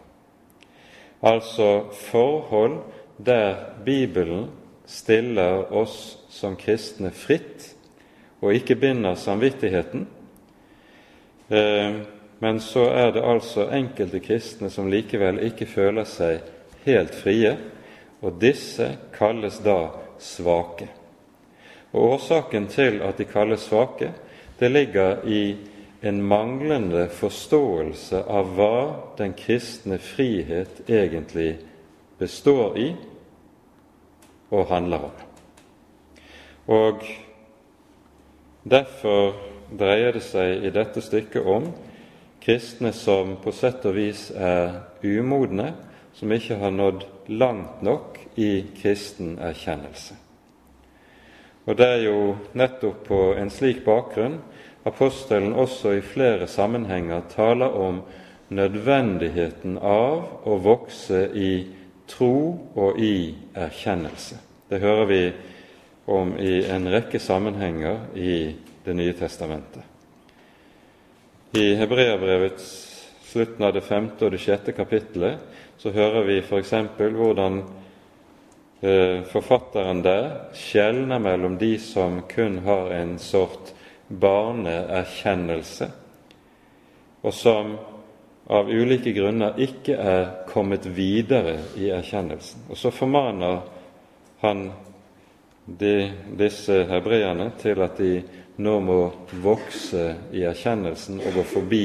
altså 1.24 1.84
forhold 1.90 2.78
der 3.16 3.54
Bibelen 3.84 4.48
stiller 4.86 5.72
oss 5.72 6.18
som 6.28 6.56
kristne 6.56 7.10
fritt 7.10 7.70
og 8.44 8.52
ikke 8.52 8.76
binder 8.76 9.14
samvittigheten. 9.16 10.06
Eh, 11.48 11.94
men 12.38 12.60
så 12.60 12.84
er 12.92 13.14
det 13.14 13.24
altså 13.24 13.70
enkelte 13.72 14.20
kristne 14.20 14.68
som 14.70 14.90
likevel 14.92 15.40
ikke 15.46 15.66
føler 15.66 16.04
seg 16.04 16.42
helt 16.84 17.14
frie, 17.16 17.54
og 18.20 18.36
disse 18.40 18.90
kalles 19.16 19.62
da 19.64 19.78
svake. 20.18 20.88
Og 21.92 22.14
Årsaken 22.16 22.66
til 22.68 23.00
at 23.02 23.18
de 23.18 23.24
kalles 23.24 23.68
svake, 23.68 24.12
det 24.58 24.70
ligger 24.70 25.26
i 25.26 25.56
en 26.02 26.22
manglende 26.22 27.08
forståelse 27.08 28.24
av 28.28 28.54
hva 28.56 28.78
den 29.18 29.32
kristne 29.38 29.98
frihet 29.98 30.84
egentlig 30.88 31.56
består 32.18 32.78
i 32.78 32.88
og 34.50 34.68
handler 34.68 35.08
om. 35.08 35.22
Og 36.74 37.06
Derfor 38.64 39.34
dreier 39.76 40.14
det 40.16 40.22
seg 40.24 40.62
i 40.64 40.70
dette 40.72 41.02
stykket 41.04 41.44
om 41.44 41.66
kristne 42.40 42.94
som 42.96 43.34
på 43.44 43.52
sett 43.52 43.84
og 43.84 43.92
vis 43.98 44.30
er 44.32 44.78
umodne 45.04 45.74
som 46.16 46.32
ikke 46.32 46.56
har 46.62 46.72
nådd 46.72 47.04
langt 47.28 47.82
nok 47.84 48.13
i 48.36 48.64
kristen 48.82 49.38
erkjennelse. 49.38 50.14
Og 51.64 51.76
Det 51.76 51.86
er 51.86 52.02
jo 52.04 52.36
nettopp 52.52 53.06
på 53.08 53.20
en 53.40 53.50
slik 53.50 53.84
bakgrunn 53.84 54.40
apostelen 54.84 55.54
også 55.56 55.96
i 55.96 56.00
flere 56.04 56.46
sammenhenger 56.46 57.22
taler 57.32 57.72
om 57.72 58.02
nødvendigheten 58.54 59.78
av 59.78 60.44
å 60.44 60.58
vokse 60.60 61.24
i 61.34 61.66
tro 62.08 62.36
og 62.76 63.00
i 63.00 63.34
erkjennelse. 63.56 64.36
Det 64.68 64.80
hører 64.80 65.08
vi 65.08 65.22
om 66.12 66.34
i 66.36 66.60
en 66.68 66.88
rekke 66.92 67.18
sammenhenger 67.18 68.12
i 68.14 68.54
Det 68.84 68.92
nye 68.92 69.14
testamentet. 69.16 69.80
I 71.56 71.72
Hebreabrevets 71.74 72.66
slutten 73.24 73.64
av 73.64 73.72
det 73.72 73.80
femte 73.80 74.26
og 74.26 74.34
det 74.34 74.42
sjette 74.42 74.74
kapittelet 74.76 75.40
så 75.80 75.88
hører 75.88 76.26
vi 76.28 76.36
f.eks. 76.42 76.74
hvordan 76.98 77.62
forfatteren 79.30 80.02
der 80.04 80.26
skjelner 80.56 81.22
mellom 81.22 81.56
de 81.60 81.78
som 81.80 82.20
kun 82.28 82.58
har 82.66 82.90
en 82.92 83.16
sort 83.18 83.72
barneerkjennelse, 84.08 85.88
og 87.24 87.34
som 87.34 87.76
av 88.46 88.68
ulike 88.68 89.14
grunner 89.16 89.56
ikke 89.64 89.96
er 89.96 90.24
kommet 90.50 90.86
videre 90.86 91.56
i 91.80 91.88
erkjennelsen. 91.94 92.66
Og 92.68 92.76
så 92.76 92.92
formaner 92.92 93.62
han 94.44 94.66
de, 95.64 95.94
disse 96.36 96.82
hebreerne 96.90 97.48
til 97.60 97.80
at 97.84 97.96
de 97.96 98.18
nå 98.60 98.74
må 98.84 98.98
vokse 99.42 100.10
i 100.36 100.44
erkjennelsen 100.46 101.22
og 101.24 101.40
gå 101.40 101.46
forbi 101.54 101.84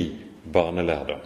barnelærdom. 0.51 1.23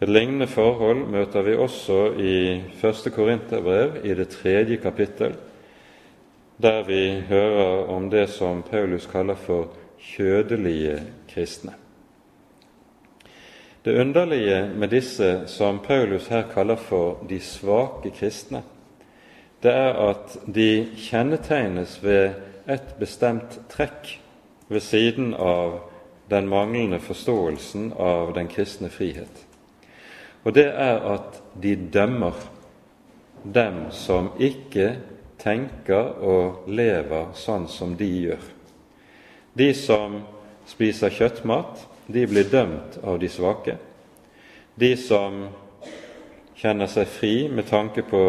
Et 0.00 0.08
lignende 0.08 0.46
forhold 0.48 1.02
møter 1.12 1.42
vi 1.44 1.54
også 1.60 2.14
i 2.16 2.34
1. 2.80 3.08
Korinterbrev, 3.12 3.98
i 4.04 4.14
det 4.16 4.30
tredje 4.32 4.78
kapittel, 4.80 5.34
der 6.62 6.86
vi 6.86 7.20
hører 7.28 7.90
om 7.92 8.06
det 8.10 8.30
som 8.32 8.62
Paulus 8.62 9.04
kaller 9.06 9.36
for 9.36 9.74
kjødelige 10.00 11.02
kristne. 11.28 11.74
Det 13.84 14.00
underlige 14.00 14.70
med 14.76 14.88
disse 14.88 15.42
som 15.46 15.82
Paulus 15.84 16.26
her 16.32 16.48
kaller 16.54 16.76
for 16.76 17.20
de 17.28 17.40
svake 17.40 18.10
kristne, 18.10 18.62
det 19.62 19.74
er 19.74 20.00
at 20.08 20.38
de 20.54 20.88
kjennetegnes 20.96 21.98
ved 22.02 22.40
et 22.68 22.96
bestemt 22.98 23.60
trekk 23.68 24.16
ved 24.68 24.80
siden 24.80 25.34
av 25.34 25.82
den 26.30 26.48
manglende 26.48 27.00
forståelsen 27.00 27.92
av 27.98 28.32
den 28.34 28.48
kristne 28.48 28.88
frihet. 28.88 29.49
Og 30.44 30.54
det 30.56 30.66
er 30.72 31.02
at 31.12 31.42
de 31.62 31.74
dømmer 31.92 32.36
dem 33.44 33.86
som 33.92 34.30
ikke 34.40 34.94
tenker 35.40 36.16
og 36.24 36.68
lever 36.68 37.32
sånn 37.36 37.66
som 37.68 37.94
de 37.96 38.08
gjør. 38.08 38.42
De 39.56 39.70
som 39.76 40.20
spiser 40.68 41.12
kjøttmat, 41.12 41.86
de 42.06 42.26
blir 42.26 42.48
dømt 42.50 42.98
av 43.04 43.18
de 43.20 43.28
svake. 43.30 43.76
De 44.74 44.94
som 44.96 45.44
kjenner 46.56 46.90
seg 46.90 47.08
fri 47.08 47.34
med 47.48 47.68
tanke 47.68 48.04
på 48.06 48.22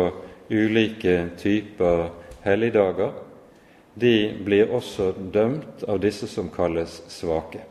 ulike 0.51 1.15
typer 1.39 2.09
helligdager, 2.43 3.11
de 3.93 4.15
blir 4.45 4.71
også 4.71 5.11
dømt 5.33 5.83
av 5.87 5.99
disse 6.03 6.27
som 6.31 6.49
kalles 6.51 7.01
svake. 7.11 7.70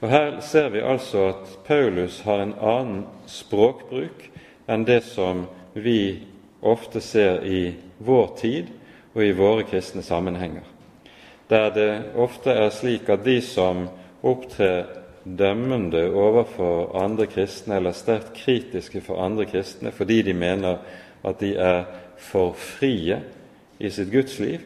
Og 0.00 0.10
Her 0.10 0.40
ser 0.40 0.68
vi 0.68 0.80
altså 0.84 1.28
at 1.28 1.58
Paulus 1.64 2.20
har 2.20 2.42
en 2.42 2.54
annen 2.60 3.04
språkbruk 3.26 4.26
enn 4.68 4.84
det 4.84 5.00
som 5.08 5.46
vi 5.72 6.26
ofte 6.60 7.00
ser 7.00 7.44
i 7.46 7.74
vår 8.04 8.34
tid 8.40 8.68
og 9.14 9.22
i 9.24 9.32
våre 9.36 9.64
kristne 9.64 10.02
sammenhenger, 10.04 10.64
der 11.48 11.70
det 11.72 11.90
ofte 12.20 12.52
er 12.52 12.70
slik 12.74 13.08
at 13.08 13.24
de 13.24 13.38
som 13.40 13.86
opptrer 14.26 14.84
dømmende 15.24 16.04
overfor 16.12 16.92
andre 17.00 17.26
kristne, 17.26 17.76
eller 17.76 17.96
sterkt 17.96 18.34
kritiske 18.36 19.00
for 19.00 19.22
andre 19.24 19.46
kristne 19.48 19.92
fordi 19.92 20.20
de 20.22 20.34
mener 20.34 20.82
at 21.24 21.40
de 21.40 21.54
er 21.56 21.84
for 22.18 22.52
frie 22.52 23.20
i 23.78 23.90
sitt 23.90 24.12
gudsliv, 24.12 24.60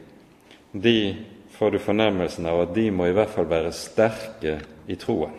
de 0.72 1.16
får 1.60 1.70
du 1.70 1.78
fornemmelsen 1.78 2.46
av 2.46 2.62
at 2.62 2.70
de 2.72 2.86
må 2.88 3.10
i 3.10 3.12
hvert 3.12 3.28
fall 3.34 3.44
være 3.44 3.68
sterke 3.76 4.54
i 4.88 4.94
troen. 4.96 5.34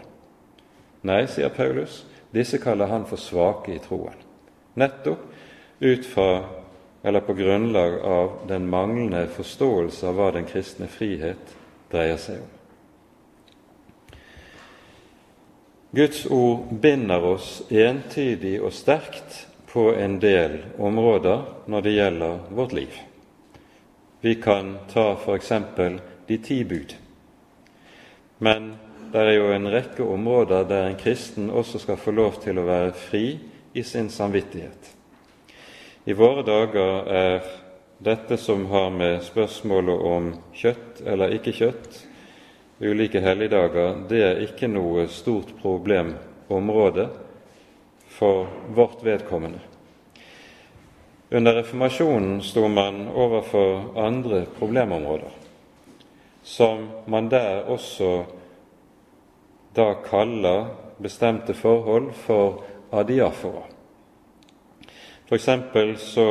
Nei, 1.09 1.23
sier 1.25 1.49
Paulus, 1.49 2.03
disse 2.29 2.59
kaller 2.61 2.91
han 2.93 3.07
for 3.09 3.17
svake 3.17 3.73
i 3.73 3.79
troen. 3.81 4.19
Nettopp 4.77 5.23
ut 5.81 6.05
fra 6.05 6.27
eller 7.01 7.25
på 7.25 7.33
grunnlag 7.33 7.97
av 8.05 8.37
den 8.45 8.69
manglende 8.69 9.25
forståelse 9.33 10.05
av 10.11 10.21
hva 10.21 10.29
den 10.37 10.45
kristne 10.45 10.85
frihet 10.93 11.57
dreier 11.89 12.21
seg 12.21 12.45
om. 12.45 12.51
Guds 15.97 16.27
ord 16.29 16.69
binder 16.85 17.31
oss 17.33 17.63
entydig 17.73 18.59
og 18.61 18.77
sterkt 18.77 19.47
på 19.73 19.89
en 19.97 20.21
del 20.21 20.61
områder 20.77 21.47
når 21.65 21.89
det 21.89 21.97
gjelder 21.97 22.43
vårt 22.53 22.77
liv. 22.77 23.07
Vi 24.21 24.35
kan 24.35 24.77
ta 24.93 25.17
f.eks. 25.25 25.51
de 26.27 26.37
ti 26.37 26.63
bud. 26.63 26.95
Men 28.37 28.75
det 29.11 29.19
er 29.19 29.31
jo 29.33 29.47
en 29.51 29.65
rekke 29.73 30.05
områder 30.05 30.67
der 30.69 30.87
en 30.87 30.99
kristen 30.99 31.49
også 31.49 31.81
skal 31.81 31.97
få 31.97 32.13
lov 32.13 32.37
til 32.43 32.61
å 32.61 32.67
være 32.67 32.93
fri 32.93 33.25
i 33.73 33.83
sin 33.83 34.09
samvittighet. 34.13 34.91
I 36.05 36.13
våre 36.13 36.45
dager 36.45 37.09
er 37.09 37.49
dette 37.97 38.37
som 38.37 38.67
har 38.69 38.93
med 38.93 39.25
spørsmålet 39.25 40.05
om 40.13 40.29
kjøtt 40.53 41.01
eller 41.05 41.33
ikke 41.39 41.53
kjøtt, 41.57 41.99
ulike 42.81 43.21
helligdager, 43.21 44.05
det 44.09 44.21
er 44.25 44.45
ikke 44.45 44.69
noe 44.69 45.07
stort 45.09 45.53
problemområde 45.61 47.09
for 48.17 48.45
vårt 48.73 49.01
vedkommende. 49.05 49.70
Under 51.33 51.53
reformasjonen 51.55 52.41
sto 52.41 52.67
man 52.67 53.07
overfor 53.07 53.99
andre 53.99 54.45
problemområder, 54.59 55.31
som 56.43 56.89
man 57.05 57.29
der 57.31 57.63
også 57.71 58.25
da 59.75 59.93
kaller 60.03 60.65
bestemte 60.99 61.53
forhold 61.53 62.11
for 62.13 62.63
adiafora. 62.91 63.63
For 65.29 65.35
eksempel 65.35 65.95
så 65.97 66.27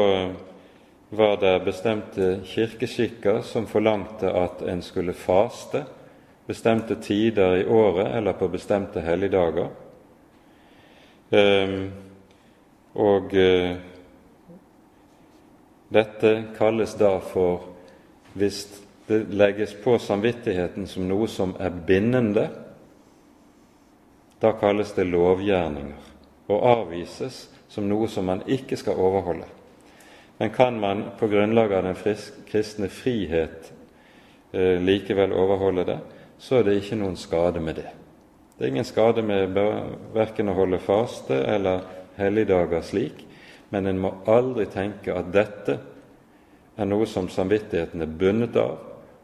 var 1.10 1.36
det 1.40 1.64
bestemte 1.64 2.40
kirkeskikker 2.44 3.40
som 3.40 3.66
forlangte 3.66 4.28
at 4.28 4.60
en 4.68 4.82
skulle 4.82 5.16
faste 5.16 5.86
bestemte 6.46 7.00
tider 7.00 7.56
i 7.56 7.64
året 7.64 8.16
eller 8.18 8.36
på 8.36 8.48
bestemte 8.52 9.00
helligdager. 9.00 9.70
Um, 11.30 11.88
og 12.94 13.32
uh, 13.32 13.89
dette 15.90 16.44
kalles 16.58 16.94
da 16.94 17.18
for 17.20 17.66
Hvis 18.32 18.62
det 19.08 19.24
legges 19.34 19.72
på 19.74 19.96
samvittigheten 19.98 20.86
som 20.86 21.08
noe 21.08 21.26
som 21.26 21.56
er 21.58 21.72
bindende, 21.86 22.44
da 24.38 24.52
kalles 24.54 24.92
det 24.94 25.08
lovgjerninger 25.10 26.12
og 26.46 26.66
avvises 26.66 27.48
som 27.68 27.88
noe 27.90 28.06
som 28.08 28.30
man 28.30 28.44
ikke 28.46 28.78
skal 28.78 29.02
overholde. 29.02 29.48
Men 30.38 30.54
kan 30.54 30.78
man 30.80 31.02
på 31.18 31.26
grunnlag 31.28 31.72
av 31.72 31.88
den 31.88 31.98
kristne 32.46 32.88
frihet 32.88 33.72
eh, 34.52 34.78
likevel 34.78 35.34
overholde 35.34 35.84
det, 35.84 35.98
så 36.38 36.60
er 36.60 36.68
det 36.68 36.78
ikke 36.78 37.00
noen 37.02 37.18
skade 37.18 37.60
med 37.60 37.82
det. 37.82 37.90
Det 38.56 38.64
er 38.64 38.72
ingen 38.72 38.86
skade 38.88 39.22
med 39.26 39.58
verken 40.14 40.48
å 40.48 40.56
holde 40.56 40.80
faste 40.80 41.34
eller 41.34 41.82
helligdager 42.16 42.86
slik, 42.86 43.26
men 43.70 43.86
en 43.86 43.98
må 44.02 44.12
aldri 44.30 44.66
tenke 44.70 45.14
at 45.14 45.30
dette 45.32 45.78
er 46.76 46.88
noe 46.88 47.06
som 47.06 47.28
samvittigheten 47.30 48.02
er 48.02 48.18
bundet 48.20 48.56
av, 48.58 48.78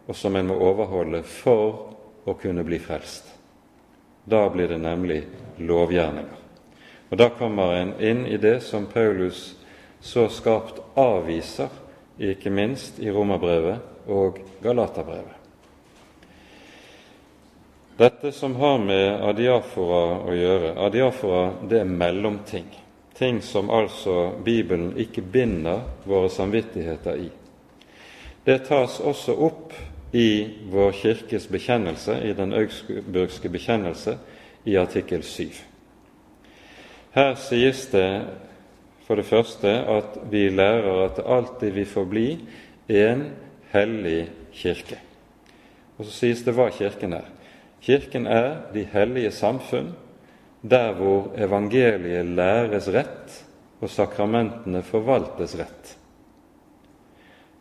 og 0.06 0.14
som 0.16 0.36
en 0.36 0.50
må 0.50 0.58
overholde 0.62 1.22
for 1.26 1.96
å 2.26 2.34
kunne 2.38 2.64
bli 2.66 2.78
frelst. 2.82 3.26
Da 4.24 4.46
blir 4.50 4.68
det 4.68 4.78
nemlig 4.82 5.22
lovgjerninger. 5.58 6.42
Og 7.10 7.16
Da 7.18 7.28
kommer 7.30 7.74
en 7.74 7.94
inn 8.02 8.26
i 8.26 8.36
det 8.36 8.60
som 8.60 8.86
Paulus 8.86 9.54
så 10.00 10.28
skarpt 10.28 10.80
avviser, 10.98 11.70
ikke 12.18 12.50
minst 12.50 12.98
i 12.98 13.10
Romerbrevet 13.10 14.08
og 14.10 14.40
Galaterbrevet. 14.62 15.34
Dette 17.96 18.32
som 18.32 18.56
har 18.56 18.78
med 18.78 19.22
adiafora 19.24 20.18
å 20.28 20.32
gjøre 20.36 20.74
Adiafora 20.84 21.44
det 21.68 21.80
er 21.80 21.88
mellomting. 21.88 22.66
Ting 23.18 23.40
som 23.42 23.70
altså 23.70 24.32
Bibelen 24.44 24.96
ikke 25.00 25.22
binder 25.22 25.86
våre 26.04 26.30
samvittigheter 26.30 27.16
i. 27.16 27.30
Det 28.46 28.60
tas 28.68 29.00
også 29.00 29.34
opp 29.34 29.72
i 30.12 30.46
vår 30.70 30.92
kirkes 30.92 31.48
bekjennelse, 31.50 32.20
i 32.22 32.34
den 32.36 32.52
augsburgske 32.54 33.48
bekjennelse, 33.48 34.18
i 34.64 34.76
artikkel 34.76 35.22
7. 35.24 35.48
Her 37.16 37.34
sies 37.40 37.86
det 37.90 38.10
for 39.06 39.16
det 39.16 39.26
første 39.26 39.70
at 39.88 40.18
vi 40.30 40.48
lærer 40.50 41.04
at 41.06 41.16
det 41.16 41.26
alltid 41.26 41.74
vil 41.78 41.88
forbli 41.88 42.28
en 42.88 43.28
hellig 43.72 44.26
kirke. 44.52 44.98
Og 45.96 46.04
så 46.04 46.12
sies 46.12 46.42
det 46.44 46.54
hva 46.56 46.68
Kirken 46.74 47.14
er. 47.16 47.28
Kirken 47.82 48.26
er 48.26 48.66
de 48.74 48.84
hellige 48.92 49.30
samfunn, 49.32 49.94
der 50.68 50.94
hvor 50.98 51.30
evangeliet 51.38 52.26
læres 52.36 52.88
rett 52.92 53.36
og 53.80 53.90
sakramentene 53.92 54.82
forvaltes 54.86 55.54
rett. 55.58 55.92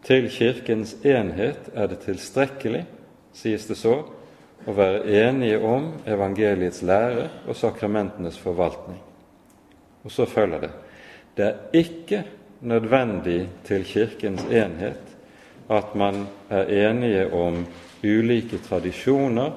Til 0.05 0.29
Kirkens 0.29 0.95
enhet 1.05 1.69
er 1.73 1.89
det 1.89 2.03
tilstrekkelig, 2.05 2.85
sies 3.33 3.65
det 3.67 3.77
så, 3.77 3.97
å 4.65 4.73
være 4.73 5.03
enige 5.27 5.59
om 5.65 5.91
evangeliets 6.09 6.81
lære 6.85 7.27
og 7.45 7.57
sakramentenes 7.57 8.37
forvaltning. 8.41 9.01
Og 10.05 10.13
så 10.13 10.25
følger 10.29 10.65
det 10.65 10.73
det 11.35 11.45
er 11.45 11.55
ikke 11.75 12.21
nødvendig 12.61 13.49
til 13.67 13.83
Kirkens 13.83 14.45
enhet 14.47 15.15
at 15.69 15.95
man 15.95 16.27
er 16.49 16.69
enige 16.87 17.25
om 17.33 17.65
ulike 18.03 18.57
tradisjoner 18.63 19.51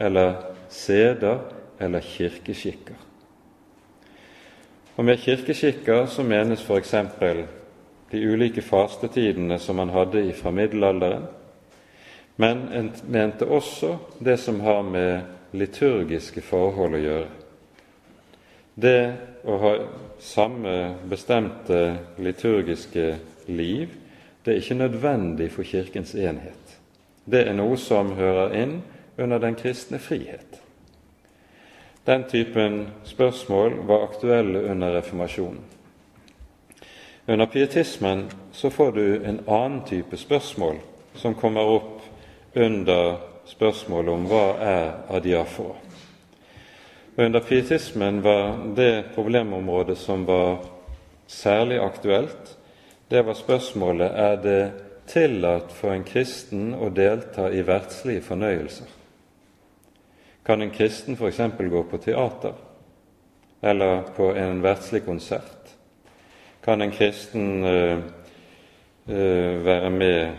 eller 0.00 0.34
seder 0.68 1.38
eller 1.80 2.00
kirkeskikker. 2.00 2.96
Og 4.96 5.04
Med 5.04 5.18
kirkeskikker 5.18 6.06
så 6.06 6.22
menes 6.22 6.62
f.eks. 6.64 6.94
de 8.12 8.20
ulike 8.32 8.62
fastetidene 8.62 9.58
som 9.58 9.76
man 9.76 9.90
hadde 9.90 10.32
fra 10.32 10.50
middelalderen, 10.50 11.26
men 12.36 12.68
en 12.72 12.92
mente 13.08 13.46
også 13.46 13.96
det 14.18 14.38
som 14.40 14.60
har 14.60 14.82
med 14.82 15.20
liturgiske 15.52 16.40
forhold 16.40 16.94
å 16.94 17.00
gjøre. 17.00 17.28
Det 18.74 19.14
å 19.44 19.56
ha 19.56 19.72
samme 20.20 20.74
bestemte 21.08 21.96
liturgiske 22.18 23.16
liv, 23.48 23.88
det 24.44 24.52
er 24.52 24.60
ikke 24.60 24.74
nødvendig 24.74 25.50
for 25.52 25.64
Kirkens 25.64 26.14
enhet. 26.14 26.76
Det 27.24 27.46
er 27.48 27.56
noe 27.56 27.76
som 27.80 28.12
hører 28.14 28.54
inn 28.54 28.76
under 29.18 29.40
den 29.42 29.56
kristne 29.58 29.98
frihet. 29.98 30.60
Den 32.06 32.24
typen 32.30 32.86
spørsmål 33.04 33.72
var 33.86 34.04
aktuelle 34.04 34.60
under 34.70 34.92
reformasjonen. 34.94 35.60
Under 37.26 37.46
pietismen 37.46 38.30
så 38.52 38.70
får 38.70 38.92
du 38.92 39.24
en 39.24 39.40
annen 39.46 39.80
type 39.84 40.16
spørsmål 40.16 40.76
som 41.14 41.34
kommer 41.34 41.66
opp 41.66 42.04
under 42.54 43.16
spørsmålet 43.50 44.12
om 44.14 44.28
hva 44.30 44.44
er 44.62 44.92
adiafora. 45.18 45.74
Under 47.16 47.40
pietismen 47.40 48.22
var 48.22 48.54
det 48.76 49.04
problemområdet 49.14 49.98
som 49.98 50.24
var 50.28 50.58
særlig 51.26 51.80
aktuelt, 51.82 52.56
det 53.08 53.22
var 53.26 53.34
spørsmålet 53.34 54.12
er 54.14 54.36
det 54.42 54.60
tillatt 55.10 55.74
for 55.74 55.90
en 55.90 56.06
kristen 56.06 56.70
å 56.74 56.90
delta 56.94 57.50
i 57.50 57.66
verdslige 57.66 58.22
fornøyelser. 58.22 58.86
Kan 60.46 60.62
en 60.62 60.70
kristen 60.70 61.16
f.eks. 61.16 61.40
gå 61.58 61.82
på 61.82 61.98
teater 61.98 62.52
eller 63.60 64.02
på 64.16 64.30
en 64.34 64.62
verdslig 64.62 65.04
konsert? 65.04 65.72
Kan 66.64 66.82
en 66.82 66.90
kristen 66.90 67.64
uh, 67.64 67.98
uh, 69.06 69.64
være 69.64 69.90
med 69.90 70.36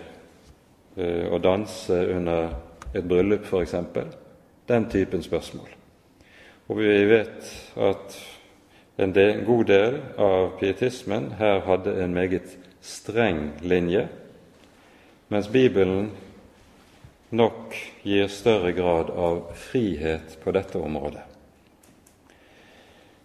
uh, 0.96 1.34
og 1.34 1.44
danse 1.44 2.16
under 2.16 2.50
et 2.96 3.08
bryllup, 3.08 3.46
f.eks.? 3.46 3.76
Den 4.68 4.90
typen 4.90 5.24
spørsmål. 5.24 5.68
Og 6.68 6.80
vi 6.80 7.06
vet 7.10 7.52
at 7.76 8.18
en 8.98 9.16
del, 9.16 9.44
god 9.46 9.66
del 9.66 10.00
av 10.18 10.56
pietismen 10.60 11.34
her 11.40 11.60
hadde 11.68 11.98
en 12.04 12.14
meget 12.14 12.58
streng 12.82 13.52
linje, 13.62 14.08
mens 15.30 15.48
Bibelen 15.48 16.12
nok 17.32 17.76
gir 18.08 18.28
større 18.32 18.72
grad 18.72 19.10
av 19.10 19.42
frihet 19.56 20.38
på 20.44 20.52
dette 20.56 20.80
området. 20.80 21.26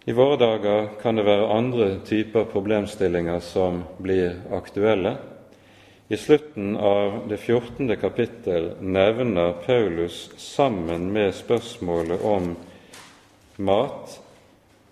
I 0.05 0.11
våre 0.11 0.35
dager 0.35 0.89
kan 0.99 1.15
det 1.15 1.23
være 1.23 1.51
andre 1.55 1.85
typer 2.03 2.49
problemstillinger 2.51 3.39
som 3.39 3.85
blir 4.03 4.41
aktuelle. 4.51 5.15
I 6.11 6.19
slutten 6.19 6.75
av 6.75 7.21
det 7.31 7.37
14. 7.37 7.95
kapittel 8.01 8.73
nevner 8.83 9.55
Paulus 9.63 10.25
sammen 10.37 11.07
med 11.15 11.31
spørsmålet 11.35 12.25
om 12.27 12.51
mat, 13.63 14.19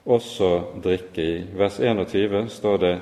også 0.08 0.54
drikke. 0.82 1.22
I 1.22 1.44
vers 1.60 1.82
21 1.84 2.48
står 2.50 2.80
det 2.86 2.96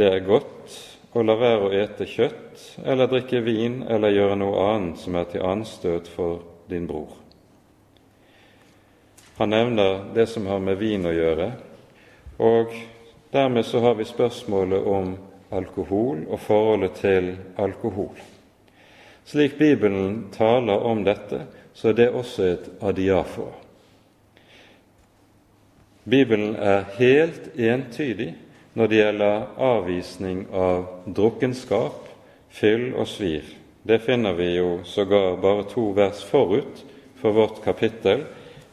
det 0.00 0.08
er 0.08 0.24
godt 0.24 0.72
å 1.12 1.22
la 1.22 1.34
være 1.36 1.66
å 1.66 1.72
ete 1.76 2.06
kjøtt 2.08 2.62
eller 2.88 3.10
drikke 3.10 3.42
vin 3.44 3.82
eller 3.84 4.14
gjøre 4.14 4.38
noe 4.40 4.62
annet 4.72 5.02
som 5.02 5.16
er 5.18 5.28
til 5.28 5.44
anstøt 5.44 6.08
for 6.08 6.40
din 6.70 6.86
bror. 6.88 7.10
Han 9.36 9.52
nevner 9.52 10.14
det 10.14 10.26
som 10.30 10.46
har 10.46 10.60
med 10.60 10.78
vin 10.80 11.04
å 11.08 11.12
gjøre, 11.12 11.48
og 12.38 12.72
dermed 13.32 13.66
så 13.66 13.80
har 13.84 13.96
vi 13.98 14.06
spørsmålet 14.08 14.88
om 14.88 15.14
alkohol 15.52 16.24
og 16.28 16.40
forholdet 16.40 17.00
til 17.00 17.32
alkohol. 17.60 18.14
Slik 19.28 19.58
Bibelen 19.58 20.28
taler 20.32 20.84
om 20.84 21.04
dette, 21.04 21.44
så 21.74 21.92
er 21.92 21.98
det 21.98 22.08
også 22.10 22.46
et 22.46 22.70
adiafor. 22.84 23.52
Bibelen 26.04 26.56
er 26.56 26.88
helt 26.98 27.52
entydig 27.54 28.32
når 28.74 28.88
det 28.88 28.96
gjelder 28.96 29.42
avvisning 29.60 30.46
av 30.52 30.86
drukkenskap, 31.06 32.08
fyll 32.52 32.92
og 32.94 33.08
svir. 33.08 33.44
Det 33.82 33.98
finner 34.04 34.36
vi 34.38 34.54
jo 34.54 34.80
sågar 34.84 35.36
bare 35.42 35.66
to 35.68 35.90
vers 35.96 36.22
forut 36.24 36.84
for 37.20 37.36
vårt 37.36 37.62
kapittel. 37.64 38.24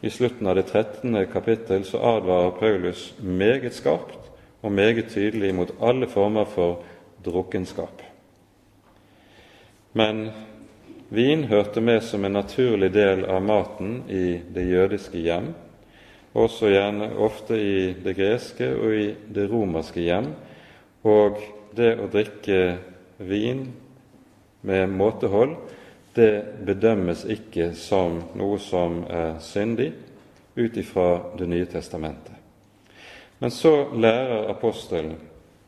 I 0.02 0.10
slutten 0.10 0.48
av 0.48 0.56
det 0.56 0.68
13. 0.72 1.26
kapittel 1.34 1.84
så 1.86 2.00
advarer 2.16 2.52
Paulus 2.60 3.14
meget 3.20 3.76
skarpt 3.76 4.30
og 4.62 4.72
meget 4.72 5.12
tydelig 5.12 5.54
mot 5.56 5.74
alle 5.82 6.08
former 6.08 6.46
for 6.46 6.84
drukkenskap. 7.26 8.02
Men 9.94 10.30
vin 11.10 11.44
hørte 11.44 11.82
med 11.82 12.04
som 12.04 12.26
en 12.26 12.38
naturlig 12.38 12.94
del 12.94 13.26
av 13.26 13.42
maten 13.44 14.04
i 14.08 14.40
det 14.54 14.70
jødiske 14.70 15.20
hjem 15.20 15.52
også 16.34 16.70
gjerne 16.70 17.10
ofte 17.18 17.58
i 17.58 17.94
det 18.04 18.16
greske 18.18 18.70
og 18.76 18.96
i 18.96 19.08
det 19.34 19.48
romerske 19.52 20.04
hjem. 20.04 20.32
Og 21.08 21.40
det 21.76 21.96
å 21.98 22.10
drikke 22.12 22.60
vin 23.18 23.66
med 24.62 24.90
måtehold, 24.92 25.56
det 26.16 26.64
bedømmes 26.66 27.24
ikke 27.30 27.72
som 27.78 28.20
noe 28.38 28.60
som 28.62 29.04
er 29.08 29.38
syndig 29.44 29.94
ut 30.56 30.78
ifra 30.78 31.22
Det 31.38 31.48
nye 31.48 31.66
testamentet. 31.66 32.36
Men 33.40 33.52
så 33.52 33.88
lærer 33.96 34.50
apostelen 34.52 35.16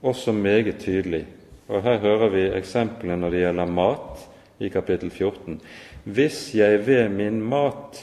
også 0.02 0.34
meget 0.34 0.80
tydelig, 0.80 1.26
og 1.68 1.84
her 1.84 2.02
hører 2.04 2.30
vi 2.30 2.42
eksemplene 2.58 3.16
når 3.16 3.32
det 3.32 3.44
gjelder 3.46 3.72
mat 3.72 4.26
i 4.60 4.70
kapittel 4.70 5.10
14. 5.10 5.62
Hvis 6.04 6.56
jeg 6.56 6.82
ved 6.88 7.10
min 7.10 7.40
mat 7.42 8.02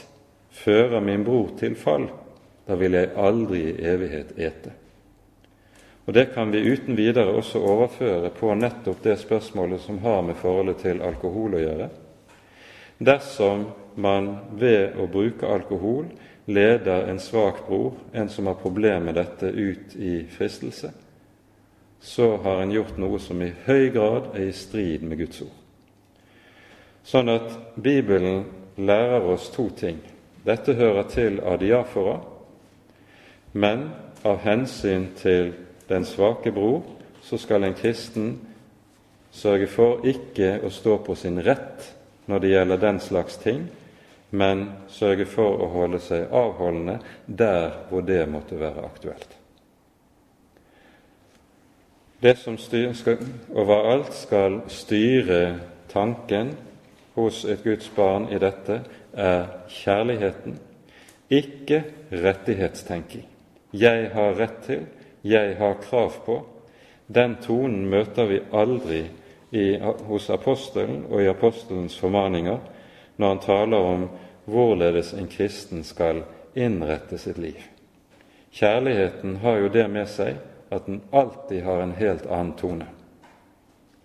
fører 0.49 0.99
min 0.99 1.23
bror 1.23 1.51
til 1.59 1.75
fall, 1.75 2.09
da 2.69 2.77
vil 2.77 2.93
jeg 2.93 3.09
aldri 3.17 3.63
i 3.71 3.77
evighet 3.89 4.35
ete. 4.37 4.75
Og 6.05 6.13
Det 6.13 6.25
kan 6.33 6.51
vi 6.51 6.61
uten 6.65 6.97
videre 6.97 7.33
også 7.37 7.59
overføre 7.61 8.29
på 8.33 8.53
nettopp 8.57 9.03
det 9.03 9.19
spørsmålet 9.21 9.81
som 9.81 9.99
har 10.05 10.21
med 10.21 10.37
forholdet 10.37 10.79
til 10.81 11.01
alkohol 11.05 11.57
å 11.57 11.61
gjøre. 11.61 11.89
Dersom 12.97 13.67
man 13.95 14.31
ved 14.57 14.97
å 14.97 15.05
bruke 15.07 15.45
alkohol 15.45 16.07
leder 16.49 17.09
en 17.09 17.19
svak 17.21 17.61
bror, 17.67 17.93
en 18.13 18.29
som 18.29 18.49
har 18.49 18.57
problemer 18.57 19.05
med 19.05 19.19
dette, 19.19 19.51
ut 19.53 19.95
i 19.95 20.23
fristelse, 20.33 20.91
så 22.01 22.31
har 22.37 22.61
en 22.61 22.73
gjort 22.73 22.97
noe 22.97 23.19
som 23.19 23.41
i 23.41 23.51
høy 23.65 23.89
grad 23.93 24.31
er 24.33 24.47
i 24.47 24.55
strid 24.55 25.05
med 25.05 25.21
Guds 25.21 25.43
ord. 25.45 25.55
Sånn 27.05 27.29
at 27.29 27.53
Bibelen 27.75 28.43
lærer 28.77 29.29
oss 29.29 29.49
to 29.53 29.69
ting. 29.77 30.01
Dette 30.45 30.73
hører 30.73 31.05
til 31.11 31.41
adiafora, 31.45 32.17
men 33.51 33.89
av 34.23 34.41
hensyn 34.43 35.09
til 35.17 35.53
den 35.89 36.05
svake 36.05 36.51
bror 36.51 36.83
så 37.23 37.37
skal 37.37 37.63
en 37.63 37.77
kristen 37.77 38.35
sørge 39.31 39.67
for 39.69 40.05
ikke 40.07 40.59
å 40.65 40.71
stå 40.73 40.97
på 41.05 41.15
sin 41.17 41.41
rett 41.45 41.89
når 42.29 42.39
det 42.39 42.53
gjelder 42.53 42.81
den 42.81 42.99
slags 43.01 43.37
ting, 43.41 43.65
men 44.29 44.65
sørge 44.93 45.25
for 45.25 45.63
å 45.63 45.69
holde 45.73 46.01
seg 46.03 46.29
avholdende 46.29 46.99
der 47.25 47.71
hvor 47.89 48.05
det 48.05 48.21
måtte 48.29 48.59
være 48.59 48.85
aktuelt. 48.85 49.35
Det 52.21 52.35
som 52.37 52.57
styr, 52.59 52.91
skal, 52.93 53.17
overalt 53.55 54.13
skal 54.13 54.59
styre 54.67 55.41
tanken 55.89 56.51
hos 57.15 57.45
et 57.45 57.63
Guds 57.63 57.89
barn 57.95 58.27
i 58.29 58.37
dette, 58.41 58.81
er 59.13 59.47
kjærligheten, 59.71 60.59
ikke 61.29 61.83
rettighetstenking. 62.11 63.25
Jeg 63.71 64.09
har 64.13 64.37
rett 64.39 64.61
til, 64.65 64.85
jeg 65.21 65.55
har 65.59 65.81
krav 65.83 66.13
på, 66.25 66.39
den 67.07 67.35
tonen 67.41 67.87
møter 67.89 68.29
vi 68.29 68.39
aldri 68.53 69.01
i, 69.51 69.79
hos 69.81 70.29
apostelen 70.29 71.05
og 71.09 71.23
i 71.23 71.29
apostelens 71.29 71.97
formaninger 71.97 72.59
når 73.17 73.33
han 73.33 73.41
taler 73.43 73.87
om 73.93 74.05
hvorledes 74.49 75.13
en 75.17 75.27
kristen 75.29 75.83
skal 75.83 76.23
innrette 76.57 77.17
sitt 77.17 77.37
liv. 77.41 77.57
Kjærligheten 78.53 79.35
har 79.43 79.59
jo 79.61 79.73
det 79.73 79.85
med 79.91 80.09
seg 80.09 80.39
at 80.73 80.85
den 80.85 81.01
alltid 81.11 81.63
har 81.65 81.83
en 81.83 81.95
helt 81.97 82.25
annen 82.29 82.55
tone. 82.57 82.87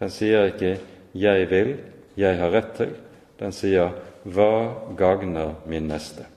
Den 0.01 0.11
sier 0.11 0.47
ikke 0.53 0.79
'jeg 1.15 1.51
vil', 1.51 1.79
'jeg 2.17 2.39
har 2.39 2.51
rett 2.51 2.75
til'. 2.75 2.97
Den 3.39 3.53
sier 3.53 3.91
'hva 4.25 4.75
gagner 4.97 5.55
min 5.67 5.89
neste'? 5.89 6.34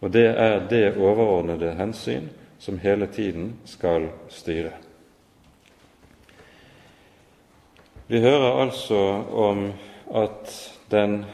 Og 0.00 0.12
det 0.12 0.26
er 0.26 0.68
det 0.70 0.96
overordnede 0.96 1.74
hensyn 1.74 2.28
som 2.58 2.78
hele 2.78 3.06
tiden 3.06 3.56
skal 3.64 4.08
styre. 4.28 4.72
Vi 8.06 8.20
hører 8.20 8.62
altså 8.62 9.00
om 9.30 9.72
at 10.14 10.72
den 10.90 11.24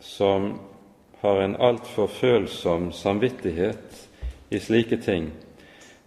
som 0.00 0.58
har 1.20 1.40
en 1.42 1.56
altfor 1.56 2.06
følsom 2.06 2.92
samvittighet 2.92 4.08
i 4.50 4.58
slike 4.58 4.96
ting, 4.96 5.30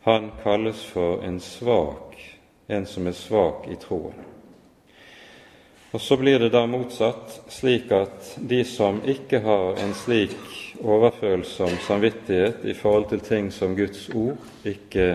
han 0.01 0.31
kalles 0.43 0.85
for 0.85 1.23
en 1.23 1.39
svak, 1.39 2.15
en 2.67 2.85
som 2.85 3.07
er 3.07 3.17
svak 3.17 3.67
i 3.71 3.75
troen. 3.75 4.17
Og 5.91 6.01
Så 6.01 6.17
blir 6.17 6.39
det 6.39 6.53
da 6.53 6.65
motsatt, 6.65 7.41
slik 7.49 7.91
at 7.91 8.35
de 8.37 8.63
som 8.65 9.01
ikke 9.05 9.41
har 9.43 9.75
en 9.83 9.93
slik 9.93 10.70
overfølsom 10.81 11.77
samvittighet 11.85 12.65
i 12.65 12.73
forhold 12.73 13.09
til 13.09 13.19
ting 13.25 13.51
som 13.53 13.75
Guds 13.77 14.09
ord 14.09 14.37
ikke 14.65 15.07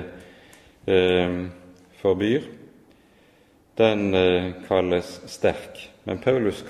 eh, 0.86 1.38
forbyr, 2.00 2.46
den 3.78 4.14
eh, 4.14 4.52
kalles 4.68 5.20
sterk. 5.26 5.80
Men 6.04 6.18
Paulus 6.22 6.64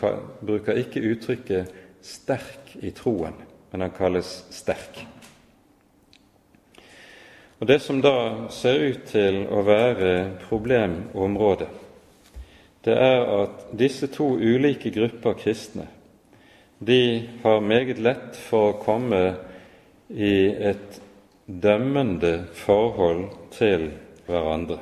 bruker 0.47 0.73
ikke 0.81 1.05
uttrykket 1.11 1.75
'sterk 2.03 2.77
i 2.83 2.91
troen', 2.91 3.43
men 3.73 3.81
han 3.81 3.91
kalles 3.91 4.47
sterk. 4.51 5.07
Og 7.61 7.67
Det 7.67 7.81
som 7.83 8.01
da 8.03 8.49
ser 8.51 8.89
ut 8.91 9.05
til 9.09 9.47
å 9.49 9.63
være 9.65 10.37
problemområdet, 10.49 11.69
det 12.85 12.95
er 12.95 13.43
at 13.43 13.65
disse 13.79 14.07
to 14.07 14.37
ulike 14.37 14.91
grupper 14.91 15.33
kristne 15.33 15.89
de 16.79 17.29
har 17.43 17.61
meget 17.61 17.99
lett 17.99 18.37
for 18.37 18.73
å 18.73 18.79
komme 18.83 19.23
i 20.09 20.47
et 20.51 21.01
dømmende 21.47 22.45
forhold 22.55 23.29
til 23.55 23.89
hverandre. 24.27 24.79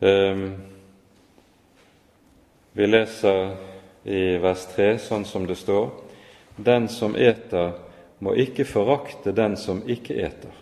Um, 0.00 0.44
vi 2.72 2.86
leser 2.86 3.56
i 4.04 4.22
vers 4.40 4.66
3 4.74 4.94
sånn 5.02 5.26
som 5.28 5.46
det 5.46 5.58
står:" 5.58 5.90
Den 6.56 6.88
som 6.88 7.16
eter, 7.16 7.72
må 8.20 8.34
ikke 8.36 8.64
forakte 8.68 9.32
den 9.32 9.56
som 9.56 9.80
ikke 9.88 10.14
eter. 10.14 10.52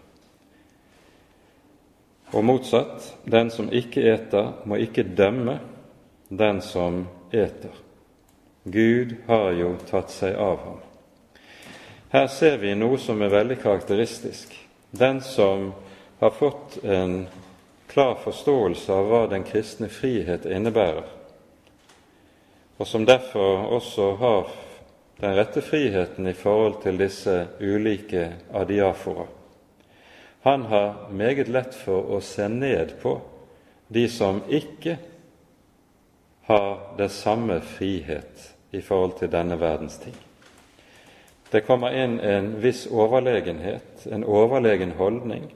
Og 2.33 2.45
motsatt, 2.45 3.17
den 3.25 3.51
som 3.51 3.71
ikke 3.73 4.05
eter, 4.13 4.53
må 4.65 4.79
ikke 4.79 5.03
dømme 5.03 5.59
den 6.29 6.61
som 6.63 7.07
eter. 7.33 7.88
Gud 8.71 9.17
har 9.27 9.53
jo 9.57 9.75
tatt 9.91 10.11
seg 10.13 10.37
av 10.37 10.59
ham. 10.65 10.79
Her 12.13 12.27
ser 12.33 12.57
vi 12.61 12.75
noe 12.77 12.99
som 13.01 13.21
er 13.23 13.33
veldig 13.33 13.59
karakteristisk. 13.63 14.55
Den 14.91 15.21
som 15.21 15.73
har 16.19 16.31
fått 16.31 16.79
en 16.85 17.27
klar 17.89 18.17
forståelse 18.25 18.93
av 18.93 19.09
hva 19.11 19.21
den 19.29 19.45
kristne 19.45 19.89
frihet 19.93 20.47
innebærer, 20.49 21.05
og 22.79 22.87
som 22.87 23.05
derfor 23.09 23.69
også 23.77 24.11
har 24.21 24.51
den 25.21 25.35
rette 25.37 25.63
friheten 25.65 26.29
i 26.31 26.37
forhold 26.37 26.81
til 26.83 27.01
disse 27.01 27.35
ulike 27.61 28.29
adiafora. 28.55 29.27
Han 30.47 30.69
har 30.71 31.09
meget 31.11 31.49
lett 31.49 31.75
for 31.75 32.13
å 32.15 32.21
se 32.25 32.47
ned 32.49 32.95
på 33.03 33.17
de 33.89 34.07
som 34.09 34.41
ikke 34.49 34.97
har 36.49 36.95
det 36.97 37.09
samme 37.13 37.59
frihet 37.61 38.55
i 38.73 38.81
forhold 38.81 39.19
til 39.19 39.33
denne 39.33 39.61
verdens 39.61 39.99
ting. 39.99 40.17
Det 41.53 41.65
kommer 41.65 41.95
inn 41.97 42.19
en 42.21 42.51
viss 42.61 42.87
overlegenhet, 42.87 44.05
en 44.13 44.25
overlegen 44.25 44.93
holdning, 44.99 45.49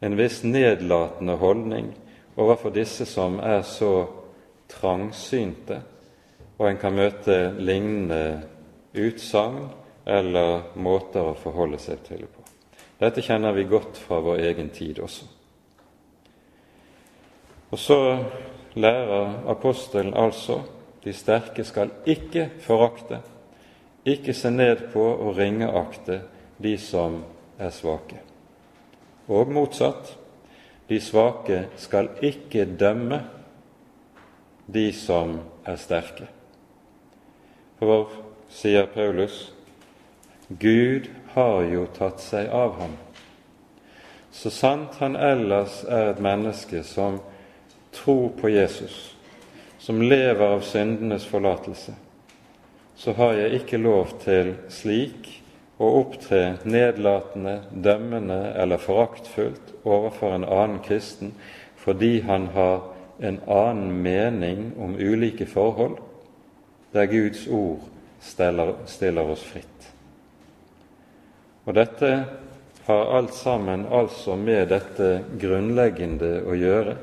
en 0.00 0.14
viss 0.18 0.44
nedlatende 0.46 1.34
holdning 1.40 1.90
overfor 2.38 2.70
disse 2.70 3.06
som 3.06 3.40
er 3.42 3.64
så 3.66 4.06
trangsynte, 4.70 5.80
og 6.58 6.68
en 6.68 6.78
kan 6.78 6.94
møte 6.94 7.38
lignende 7.58 8.42
utsagn 8.94 9.66
eller 10.06 10.70
måter 10.78 11.32
å 11.32 11.36
forholde 11.38 11.80
seg 11.82 12.04
til 12.06 12.22
på. 12.26 12.44
Dette 12.98 13.22
kjenner 13.22 13.54
vi 13.54 13.66
godt 13.70 13.98
fra 13.98 14.20
vår 14.22 14.42
egen 14.48 14.70
tid 14.74 14.98
også. 15.02 15.26
Og 17.70 17.78
så 17.78 17.98
lærer 18.78 19.42
apostelen 19.50 20.14
altså 20.16 20.62
de 21.08 21.14
sterke 21.16 21.64
skal 21.64 21.88
ikke 22.04 22.50
forakte, 22.60 23.22
ikke 24.04 24.34
se 24.36 24.50
ned 24.52 24.90
på 24.92 25.00
og 25.00 25.38
ringeakte 25.38 26.20
de 26.60 26.74
som 26.78 27.22
er 27.56 27.72
svake. 27.72 28.20
Og 29.28 29.48
motsatt, 29.48 30.12
de 30.88 31.00
svake 31.00 31.62
skal 31.80 32.10
ikke 32.20 32.66
dømme 32.76 33.22
de 34.68 34.90
som 34.92 35.38
er 35.64 35.80
sterke. 35.80 36.28
For, 37.80 38.12
sier 38.52 38.84
Paulus, 38.92 39.46
Gud 40.60 41.08
har 41.32 41.62
jo 41.72 41.86
tatt 41.96 42.20
seg 42.20 42.52
av 42.52 42.76
ham. 42.82 42.96
Så 44.32 44.52
sant 44.52 45.00
han 45.00 45.16
ellers 45.16 45.86
er 45.88 46.12
et 46.12 46.20
menneske 46.20 46.84
som 46.84 47.22
tror 47.96 48.34
på 48.36 48.52
Jesus, 48.52 49.16
som 49.88 50.02
lever 50.02 50.44
av 50.46 50.60
syndenes 50.60 51.24
forlatelse, 51.24 51.94
så 52.96 53.12
har 53.16 53.38
jeg 53.38 53.60
ikke 53.62 53.78
lov 53.80 54.10
til 54.20 54.50
slik 54.68 55.30
å 55.80 55.88
opptre 56.02 56.58
nedlatende, 56.68 57.54
dømmende 57.72 58.36
eller 58.60 58.82
foraktfullt 58.84 59.70
overfor 59.88 60.34
en 60.36 60.44
annen 60.44 60.82
kristen 60.84 61.32
fordi 61.80 62.18
han 62.26 62.50
har 62.52 62.82
en 63.24 63.38
annen 63.48 63.94
mening 64.04 64.60
om 64.76 64.98
ulike 65.00 65.48
forhold, 65.48 65.96
der 66.92 67.08
Guds 67.08 67.46
ord 67.48 67.88
stiller, 68.20 68.74
stiller 68.84 69.32
oss 69.32 69.46
fritt. 69.54 69.88
Og 71.64 71.72
dette 71.80 72.12
har 72.90 73.16
alt 73.22 73.32
sammen 73.40 73.88
altså 73.88 74.36
med 74.36 74.68
dette 74.76 75.10
grunnleggende 75.40 76.42
å 76.44 76.60
gjøre, 76.60 76.98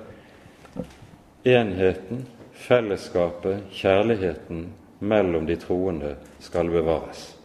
enheten 1.50 2.28
fellesskapet, 2.56 3.64
kjærligheten 3.72 4.68
mellom 5.00 5.46
de 5.48 5.56
troende 5.60 6.16
skal 6.40 6.70
bevares. 6.72 7.36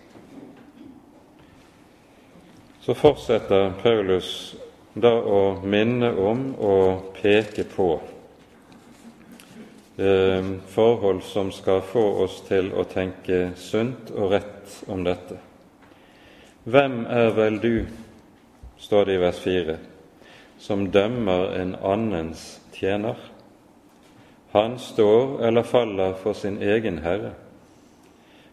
Så 2.81 2.94
fortsetter 2.94 3.73
Paulus 3.83 4.57
da 4.94 5.12
å 5.12 5.61
minne 5.62 6.09
om 6.16 6.46
og 6.57 7.12
peke 7.20 7.66
på 7.68 7.90
eh, 10.01 10.49
forhold 10.73 11.20
som 11.29 11.53
skal 11.55 11.85
få 11.87 12.05
oss 12.25 12.40
til 12.49 12.73
å 12.73 12.87
tenke 12.88 13.51
sunt 13.61 14.11
og 14.16 14.33
rett 14.35 14.81
om 14.88 15.05
dette. 15.07 15.37
Hvem 16.64 17.05
er 17.07 17.31
vel 17.37 17.61
du, 17.61 17.75
står 18.81 19.07
det 19.07 19.14
i 19.18 19.23
vers 19.23 19.38
4, 19.44 19.77
som 20.61 20.88
dømmer 20.92 21.55
en 21.61 21.77
annens 21.92 22.61
tjener? 22.75 23.30
Han 24.52 24.78
står 24.78 25.42
eller 25.46 25.62
faller 25.62 26.12
for 26.12 26.32
sin 26.32 26.62
egen 26.62 26.98
Herre, 26.98 27.30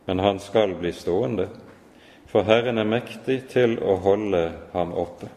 men 0.05 0.19
han 0.19 0.39
skal 0.39 0.75
bli 0.75 0.91
stående, 0.93 1.47
for 2.27 2.43
Herren 2.43 2.77
er 2.77 2.85
mektig 2.85 3.47
til 3.49 3.79
å 3.81 3.95
holde 4.03 4.43
ham 4.73 4.93
oppe. 4.93 5.31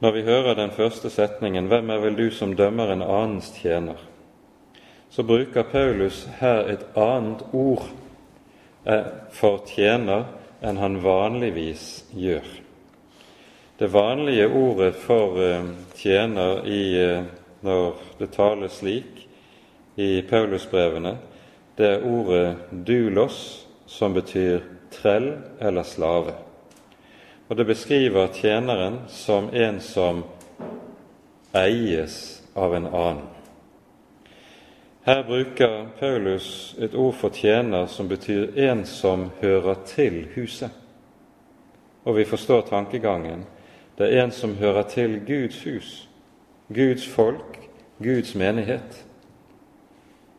Når 0.00 0.12
vi 0.12 0.22
hører 0.22 0.54
den 0.54 0.70
første 0.70 1.10
setningen 1.10 1.68
'Hvem 1.68 1.90
er 1.90 1.98
vel 1.98 2.16
du 2.16 2.30
som 2.30 2.56
dømmer 2.56 2.92
en 2.92 3.02
annens 3.02 3.50
tjener?' 3.62 4.16
så 5.10 5.22
bruker 5.22 5.62
Paulus 5.62 6.28
her 6.38 6.66
et 6.68 6.86
annet 6.96 7.42
ord 7.52 7.86
eh, 8.84 9.06
for 9.32 9.62
tjener 9.66 10.24
enn 10.60 10.76
han 10.76 10.98
vanligvis 11.02 12.04
gjør. 12.12 12.44
Det 13.78 13.88
vanlige 13.92 14.48
ordet 14.48 14.94
for 14.94 15.40
eh, 15.40 15.64
tjener 15.96 16.66
i 16.68 16.82
eh, 17.00 17.24
når 17.62 17.96
det 18.18 18.32
tales 18.32 18.72
slik 18.72 19.28
i 19.96 20.22
Paulusbrevene, 20.28 21.16
det 21.78 21.86
er 21.86 22.04
ordet 22.04 22.56
'dulos', 22.72 23.66
som 23.86 24.14
betyr 24.14 24.60
trell 24.90 25.36
eller 25.60 25.82
slave. 25.82 26.32
og 27.48 27.56
det 27.56 27.66
beskriver 27.66 28.26
tjeneren 28.26 28.98
som 29.08 29.50
en 29.54 29.80
som 29.80 30.24
eies 31.54 32.42
av 32.54 32.74
en 32.74 32.86
annen. 32.86 33.26
Her 35.06 35.22
bruker 35.22 35.86
Paulus 36.00 36.74
et 36.78 36.94
ord 36.94 37.14
for 37.14 37.30
tjener 37.30 37.86
som 37.86 38.08
betyr 38.08 38.58
en 38.58 38.82
som 38.86 39.28
hører 39.40 39.74
til 39.86 40.24
huset. 40.34 40.70
Og 42.04 42.16
vi 42.16 42.24
forstår 42.24 42.66
tankegangen. 42.66 43.44
Det 43.98 44.08
er 44.10 44.24
en 44.24 44.32
som 44.34 44.56
hører 44.56 44.82
til 44.82 45.20
Guds 45.26 45.62
hus, 45.64 46.08
Guds 46.68 47.06
folk, 47.06 47.58
Guds 47.98 48.34
menighet. 48.34 49.04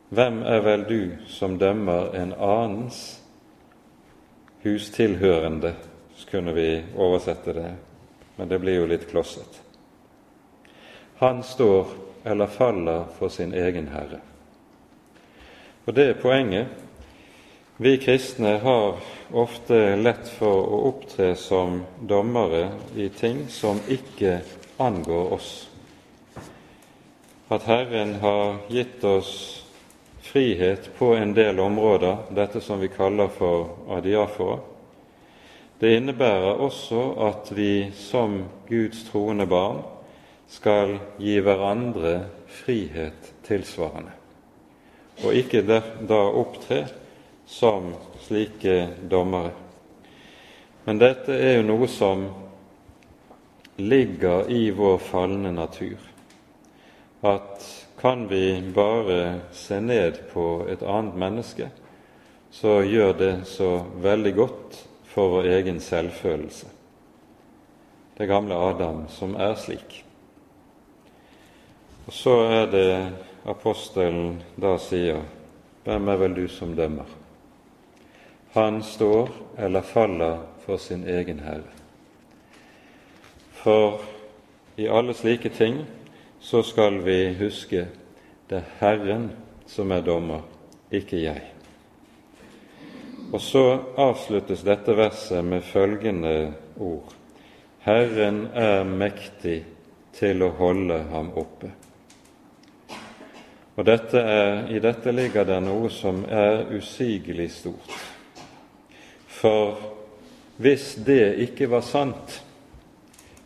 Hvem 0.10 0.42
er 0.44 0.62
vel 0.64 0.84
du 0.88 1.02
som 1.28 1.58
dømmer 1.60 2.16
en 2.16 2.34
annens 2.34 3.22
hustilhørende, 4.64 5.74
kunne 6.32 6.54
vi 6.54 6.84
oversette 6.96 7.54
det, 7.54 7.70
men 8.36 8.50
det 8.50 8.60
blir 8.60 8.82
jo 8.82 8.90
litt 8.90 9.06
klosset. 9.08 9.62
Han 11.22 11.44
står 11.44 11.88
eller 12.28 12.52
faller 12.52 13.06
for 13.18 13.32
sin 13.32 13.54
egen 13.54 13.88
herre. 13.88 14.20
Og 15.86 15.96
det 15.96 16.10
er 16.10 16.22
poenget. 16.22 16.68
Vi 17.78 17.96
kristne 18.02 18.58
har 18.60 19.00
ofte 19.32 19.96
lett 19.96 20.28
for 20.36 20.68
å 20.68 20.82
opptre 20.90 21.36
som 21.40 21.84
dommere 22.02 22.72
i 22.96 23.08
ting 23.10 23.46
som 23.54 23.80
ikke 23.88 24.42
angår 24.84 25.34
oss. 25.38 25.67
At 27.50 27.64
Herren 27.64 28.16
har 28.16 28.56
gitt 28.68 29.04
oss 29.04 29.64
frihet 30.22 30.90
på 30.98 31.16
en 31.16 31.34
del 31.34 31.60
områder, 31.60 32.18
dette 32.36 32.62
som 32.62 32.80
vi 32.80 32.88
kaller 32.88 33.28
for 33.28 33.70
adiafora. 33.90 34.60
Det 35.80 35.94
innebærer 35.96 36.60
også 36.60 37.04
at 37.24 37.52
vi 37.56 37.92
som 37.96 38.42
Guds 38.68 39.06
troende 39.08 39.46
barn 39.48 39.80
skal 40.52 40.98
gi 41.22 41.38
hverandre 41.40 42.18
frihet 42.52 43.32
tilsvarende, 43.48 44.12
og 45.24 45.40
ikke 45.40 45.64
da 45.64 46.20
opptre 46.20 46.82
som 47.48 47.94
slike 48.26 48.76
dommere. 49.08 49.54
Men 50.84 51.00
dette 51.00 51.32
er 51.32 51.62
jo 51.62 51.68
noe 51.70 51.88
som 51.88 52.28
ligger 53.80 54.52
i 54.52 54.66
vår 54.76 55.00
falne 55.00 55.56
natur, 55.56 56.00
at 57.28 57.68
kan 58.00 58.28
vi 58.30 58.62
bare 58.76 59.40
se 59.52 59.80
ned 59.82 60.20
på 60.34 60.66
et 60.70 60.84
annet 60.84 61.16
menneske, 61.18 61.70
så 62.52 62.82
gjør 62.86 63.14
det 63.18 63.34
så 63.50 63.86
veldig 64.02 64.34
godt 64.36 64.82
for 65.12 65.34
vår 65.38 65.50
egen 65.58 65.80
selvfølelse. 65.82 66.68
Det 68.18 68.28
gamle 68.30 68.56
Adam 68.56 69.06
som 69.10 69.36
er 69.36 69.56
slik. 69.58 70.04
Og 72.08 72.14
så 72.14 72.36
er 72.50 72.70
det 72.72 72.92
apostelen 73.46 74.40
da 74.56 74.78
sier, 74.82 75.22
hvem 75.84 76.08
er 76.08 76.22
vel 76.22 76.38
du 76.38 76.46
som 76.52 76.76
dømmer? 76.76 77.10
Han 78.56 78.80
står 78.84 79.30
eller 79.58 79.82
faller 79.82 80.40
for 80.66 80.78
sin 80.78 81.04
egen 81.08 81.40
Herre. 81.44 81.74
For 83.60 84.02
i 84.78 84.88
alle 84.88 85.14
slike 85.14 85.50
ting 85.50 85.82
så 86.40 86.64
skal 86.64 87.02
vi 87.06 87.34
huske 87.40 87.88
det 88.48 88.62
er 88.62 88.74
Herren 88.80 89.30
som 89.68 89.92
er 89.92 90.02
dommer, 90.02 90.42
ikke 90.92 91.20
jeg. 91.20 91.44
Og 93.34 93.42
så 93.44 93.64
avsluttes 94.00 94.64
dette 94.64 94.96
verset 94.96 95.44
med 95.44 95.66
følgende 95.68 96.54
ord 96.80 97.18
Herren 97.88 98.50
er 98.52 98.82
mektig 98.84 99.62
til 100.18 100.42
å 100.44 100.50
holde 100.58 100.98
ham 101.08 101.30
oppe. 101.40 101.70
Og 103.78 103.86
dette 103.88 104.20
er, 104.20 104.66
I 104.76 104.82
dette 104.84 105.14
ligger 105.16 105.48
det 105.48 105.62
noe 105.64 105.88
som 105.94 106.20
er 106.28 106.66
usigelig 106.76 107.46
stort. 107.62 107.94
For 109.38 109.78
hvis 110.60 110.98
det 111.08 111.38
ikke 111.46 111.70
var 111.72 111.86
sant, 111.88 112.42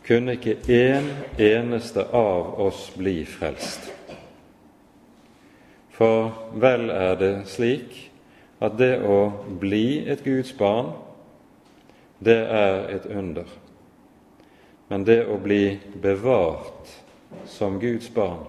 kunne 0.06 0.34
ikke 0.36 0.56
en 0.68 1.08
eneste 1.38 2.04
av 2.12 2.60
oss 2.60 2.90
bli 2.96 3.22
frelst. 3.28 3.90
For 5.92 6.32
vel 6.58 6.90
er 6.90 7.14
det 7.20 7.34
slik 7.52 7.98
at 8.62 8.78
det 8.78 8.96
å 9.06 9.18
bli 9.60 10.02
et 10.10 10.24
Guds 10.24 10.52
barn, 10.58 10.92
det 12.22 12.38
er 12.46 12.88
et 12.94 13.06
under. 13.06 13.46
Men 14.88 15.04
det 15.06 15.22
å 15.26 15.38
bli 15.42 15.78
bevart 16.02 16.90
som 17.48 17.78
Guds 17.80 18.10
barn 18.14 18.46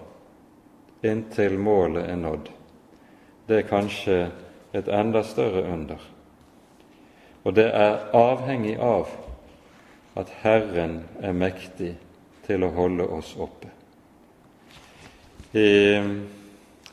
inntil 1.04 1.58
målet 1.60 2.08
er 2.10 2.20
nådd, 2.20 2.50
det 3.48 3.60
er 3.60 3.70
kanskje 3.70 4.18
et 4.74 4.88
enda 4.88 5.24
større 5.24 5.66
under. 5.74 6.00
Og 7.44 7.56
det 7.58 7.68
er 7.76 8.06
avhengig 8.16 8.78
av 8.80 9.10
at 10.20 10.30
Herren 10.44 11.02
er 11.22 11.34
mektig 11.34 11.94
til 12.46 12.66
å 12.66 12.74
holde 12.76 13.08
oss 13.16 13.34
oppe. 13.40 13.72
I 15.54 16.02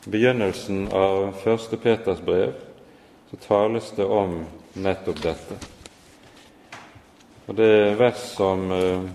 begynnelsen 0.06 0.86
av 0.92 1.34
første 1.42 1.76
Peters 1.80 2.22
brev 2.24 2.54
så 3.30 3.40
tales 3.44 3.90
det 3.96 4.06
om 4.06 4.40
nettopp 4.74 5.20
dette. 5.22 5.58
Og 7.48 7.56
det 7.58 7.66
er 7.66 7.98
vers 7.98 8.24
som 8.36 8.68
eh, 8.74 9.06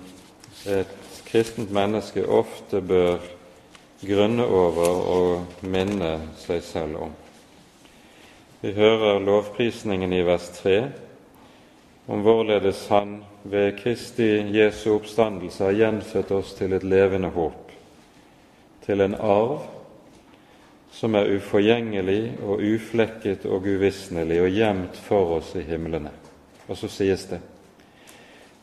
et 0.75 1.21
kristent 1.27 1.71
menneske 1.73 2.25
ofte 2.25 2.81
bør 2.81 3.21
grunne 4.05 4.45
over 4.45 4.99
og 5.15 5.63
minne 5.65 6.17
seg 6.41 6.63
selv 6.65 7.05
om. 7.07 7.13
Vi 8.61 8.73
hører 8.75 9.23
lovprisningen 9.23 10.13
i 10.13 10.23
vers 10.25 10.49
3 10.57 10.75
om 12.11 12.21
hvorledes 12.25 12.85
Han 12.89 13.19
ved 13.45 13.77
Kristi 13.79 14.27
Jesu 14.57 14.95
oppstandelse 14.95 15.63
har 15.63 15.77
gjenfødt 15.77 16.31
oss 16.31 16.53
til 16.57 16.73
et 16.73 16.83
levende 16.83 17.29
håp, 17.29 17.71
til 18.85 19.01
en 19.05 19.15
arv 19.15 19.59
som 20.95 21.15
er 21.19 21.29
uforgjengelig 21.35 22.37
og 22.41 22.63
uflekket 22.63 23.45
og 23.45 23.67
uvisnelig 23.67 24.39
og 24.41 24.55
gjemt 24.55 24.97
for 24.97 25.35
oss 25.37 25.51
i 25.59 25.65
himlene. 25.67 26.13
Og 26.65 26.77
så 26.79 26.89
sies 26.89 27.27
det 27.29 27.41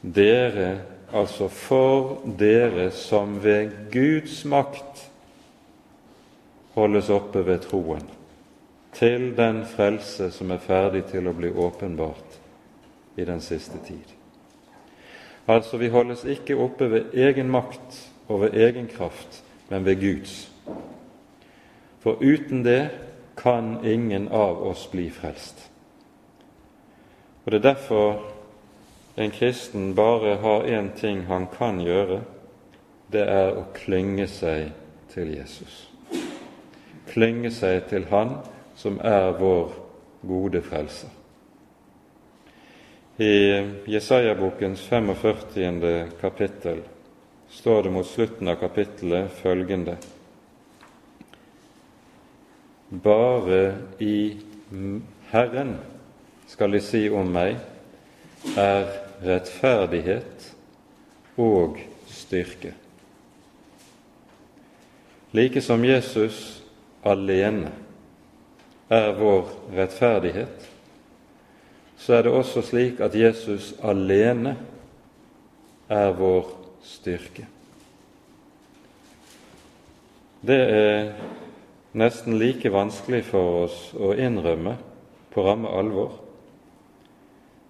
dere, 0.03 0.81
altså 1.13 1.47
for 1.49 2.25
dere 2.39 2.91
som 2.91 3.37
ved 3.45 3.71
Guds 3.93 4.41
makt 4.45 5.05
holdes 6.75 7.11
oppe 7.13 7.45
ved 7.47 7.63
troen, 7.69 8.03
til 8.97 9.31
den 9.37 9.63
frelse 9.69 10.31
som 10.35 10.51
er 10.51 10.65
ferdig 10.65 11.05
til 11.13 11.29
å 11.29 11.37
bli 11.37 11.53
åpenbart 11.53 12.41
i 13.17 13.29
den 13.29 13.41
siste 13.45 13.79
tid. 13.87 14.22
Altså, 15.49 15.77
vi 15.77 15.89
holdes 15.89 16.25
ikke 16.25 16.57
oppe 16.57 16.91
ved 16.91 17.15
egen 17.15 17.51
makt 17.51 18.13
og 18.29 18.41
ved 18.41 18.55
egen 18.55 18.87
kraft, 18.87 19.45
men 19.69 19.85
ved 19.85 20.01
Guds. 20.01 20.53
For 22.01 22.19
uten 22.21 22.65
det 22.65 22.91
kan 23.37 23.79
ingen 23.85 24.29
av 24.29 24.63
oss 24.63 24.87
bli 24.91 25.11
frelst. 25.11 25.71
Og 27.45 27.53
Det 27.53 27.59
er 27.59 27.75
derfor 27.75 28.23
en 29.17 29.31
kristen 29.31 29.95
bare 29.95 30.37
har 30.37 30.63
én 30.63 30.91
ting 30.97 31.27
han 31.27 31.47
kan 31.59 31.81
gjøre. 31.81 32.21
Det 33.13 33.23
er 33.29 33.57
å 33.57 33.65
klynge 33.75 34.27
seg 34.27 34.71
til 35.13 35.35
Jesus. 35.37 35.89
Klynge 37.07 37.51
seg 37.51 37.83
til 37.91 38.07
Han 38.11 38.39
som 38.77 39.01
er 39.05 39.35
vår 39.39 39.75
gode 40.27 40.63
frelser. 40.63 41.09
I 43.17 43.69
Jesaja-bokens 43.85 44.81
45. 44.81 46.09
kapittel 46.21 46.79
står 47.49 47.83
det 47.83 47.91
mot 47.91 48.07
slutten 48.07 48.49
av 48.49 48.55
kapittelet 48.55 49.29
følgende 49.37 49.97
Bare 52.89 53.75
i 53.99 54.41
Herren, 55.29 55.75
skal 56.49 56.73
de 56.73 56.81
si 56.81 57.03
om 57.13 57.29
meg, 57.37 57.61
er 58.57 58.89
rettferdighet 59.21 60.49
og 61.37 61.85
styrke. 62.09 62.73
Like 65.37 65.61
som 65.61 65.85
Jesus 65.85 66.63
alene 67.05 67.77
er 68.89 69.13
vår 69.21 69.53
rettferdighet, 69.77 70.72
så 72.03 72.15
er 72.15 72.23
det 72.23 72.33
også 72.35 72.63
slik 72.67 73.01
at 73.01 73.15
Jesus 73.15 73.75
alene 73.83 74.57
er 75.89 76.11
vår 76.19 76.49
styrke. 76.83 77.47
Det 80.43 80.59
er 80.59 81.13
nesten 81.95 82.35
like 82.41 82.73
vanskelig 82.75 83.23
for 83.29 83.61
oss 83.67 83.77
å 83.95 84.17
innrømme 84.19 84.75
på 85.31 85.45
ramme 85.47 85.71
alvor 85.71 86.19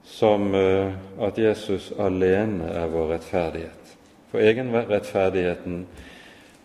som 0.09 0.49
eh, 0.57 0.95
at 1.21 1.39
Jesus 1.39 1.91
alene 2.01 2.73
er 2.73 2.89
vår 2.89 3.13
rettferdighet. 3.17 3.93
For 4.33 4.41
egenrettferdigheten 4.41 5.85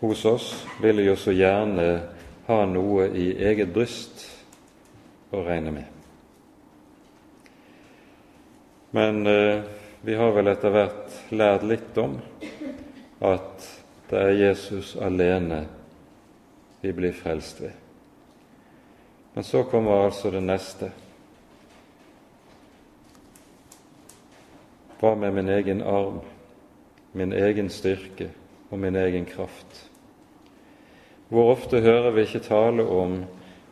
hos 0.00 0.24
oss 0.24 0.48
vil 0.80 1.04
jo 1.04 1.18
så 1.20 1.36
gjerne 1.36 1.90
ha 2.48 2.58
noe 2.64 3.10
i 3.12 3.28
eget 3.50 3.76
bryst 3.76 4.24
å 5.36 5.44
regne 5.44 5.76
med. 5.76 5.97
Men 8.90 9.26
eh, 9.26 9.60
vi 10.00 10.14
har 10.14 10.32
vel 10.32 10.46
etter 10.48 10.72
hvert 10.72 11.18
lært 11.34 11.66
litt 11.68 11.98
om 11.98 12.14
at 13.24 13.66
det 14.08 14.20
er 14.22 14.38
Jesus 14.38 14.94
alene 14.96 15.64
vi 16.80 16.92
blir 16.96 17.12
frelst 17.12 17.60
ved. 17.60 17.74
Men 19.34 19.44
så 19.44 19.64
kommer 19.68 20.06
altså 20.06 20.30
det 20.30 20.40
neste. 20.42 20.90
Hva 24.98 25.12
med 25.14 25.34
min 25.36 25.50
egen 25.52 25.82
arm, 25.82 26.22
min 27.12 27.32
egen 27.32 27.68
styrke 27.70 28.30
og 28.70 28.78
min 28.78 28.96
egen 28.96 29.28
kraft? 29.28 29.84
Hvor 31.28 31.52
ofte 31.52 31.82
hører 31.84 32.10
vi 32.16 32.24
ikke 32.24 32.46
tale 32.48 32.86
om 32.88 33.20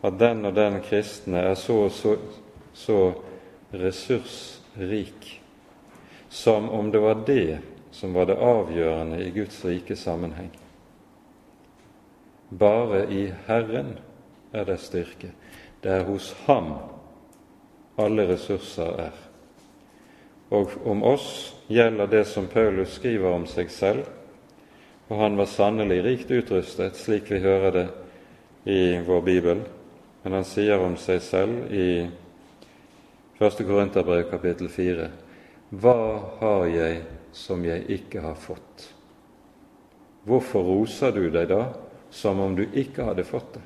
at 0.05 0.21
den 0.21 0.45
og 0.45 0.55
den 0.55 0.83
kristne 0.85 1.41
er 1.49 1.55
så 1.55 1.81
og 1.87 1.91
så, 1.91 2.17
så 2.75 3.01
ressursrik, 4.77 5.41
som 6.29 6.71
om 6.71 6.91
det 6.91 6.99
var 6.99 7.23
det 7.27 7.59
som 7.91 8.13
var 8.13 8.27
det 8.27 8.37
avgjørende 8.37 9.23
i 9.25 9.31
Guds 9.31 9.65
rike 9.65 9.97
sammenheng. 9.97 10.51
Bare 12.49 13.07
i 13.13 13.33
Herren 13.47 13.99
er 14.53 14.65
det 14.65 14.81
styrke. 14.81 15.31
Det 15.81 15.91
er 15.91 16.05
hos 16.05 16.35
Ham 16.47 16.75
alle 17.97 18.27
ressurser 18.29 19.01
er. 19.01 19.15
Og 20.51 20.77
om 20.85 21.03
oss 21.03 21.55
gjelder 21.73 22.07
det 22.07 22.25
som 22.29 22.47
Paulus 22.47 22.99
skriver 23.01 23.33
om 23.33 23.47
seg 23.49 23.71
selv, 23.73 24.05
og 25.09 25.19
han 25.23 25.39
var 25.39 25.49
sannelig 25.49 26.03
rikt 26.05 26.31
utrustet, 26.31 26.99
slik 26.99 27.31
vi 27.31 27.41
hører 27.41 27.73
det 27.73 27.87
i 28.69 28.99
vår 29.07 29.23
bibel, 29.23 29.65
men 30.23 30.33
han 30.37 30.45
sier 30.45 30.83
om 30.83 30.97
seg 30.99 31.23
selv 31.23 31.73
i 31.73 32.07
1. 33.39 33.51
Korinterbrev 33.67 34.31
kapittel 34.31 34.69
4.: 34.69 35.11
Hva 35.69 36.21
har 36.41 36.63
jeg 36.73 37.03
som 37.37 37.65
jeg 37.65 37.83
ikke 37.93 38.23
har 38.25 38.37
fått? 38.41 38.87
Hvorfor 40.25 40.65
roser 40.65 41.13
du 41.13 41.27
deg 41.29 41.51
da 41.51 41.67
som 42.11 42.41
om 42.41 42.55
du 42.57 42.63
ikke 42.65 43.05
hadde 43.05 43.27
fått 43.29 43.59
det? 43.59 43.65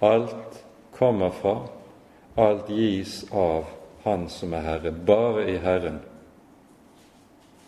Alt 0.00 0.62
kommer 0.96 1.34
fra, 1.36 1.52
alt 2.36 2.70
gis 2.72 3.26
av 3.28 3.74
Han 4.06 4.28
som 4.32 4.54
er 4.56 4.64
Herre. 4.64 4.92
Bare 4.92 5.44
i 5.50 5.58
Herren 5.60 5.98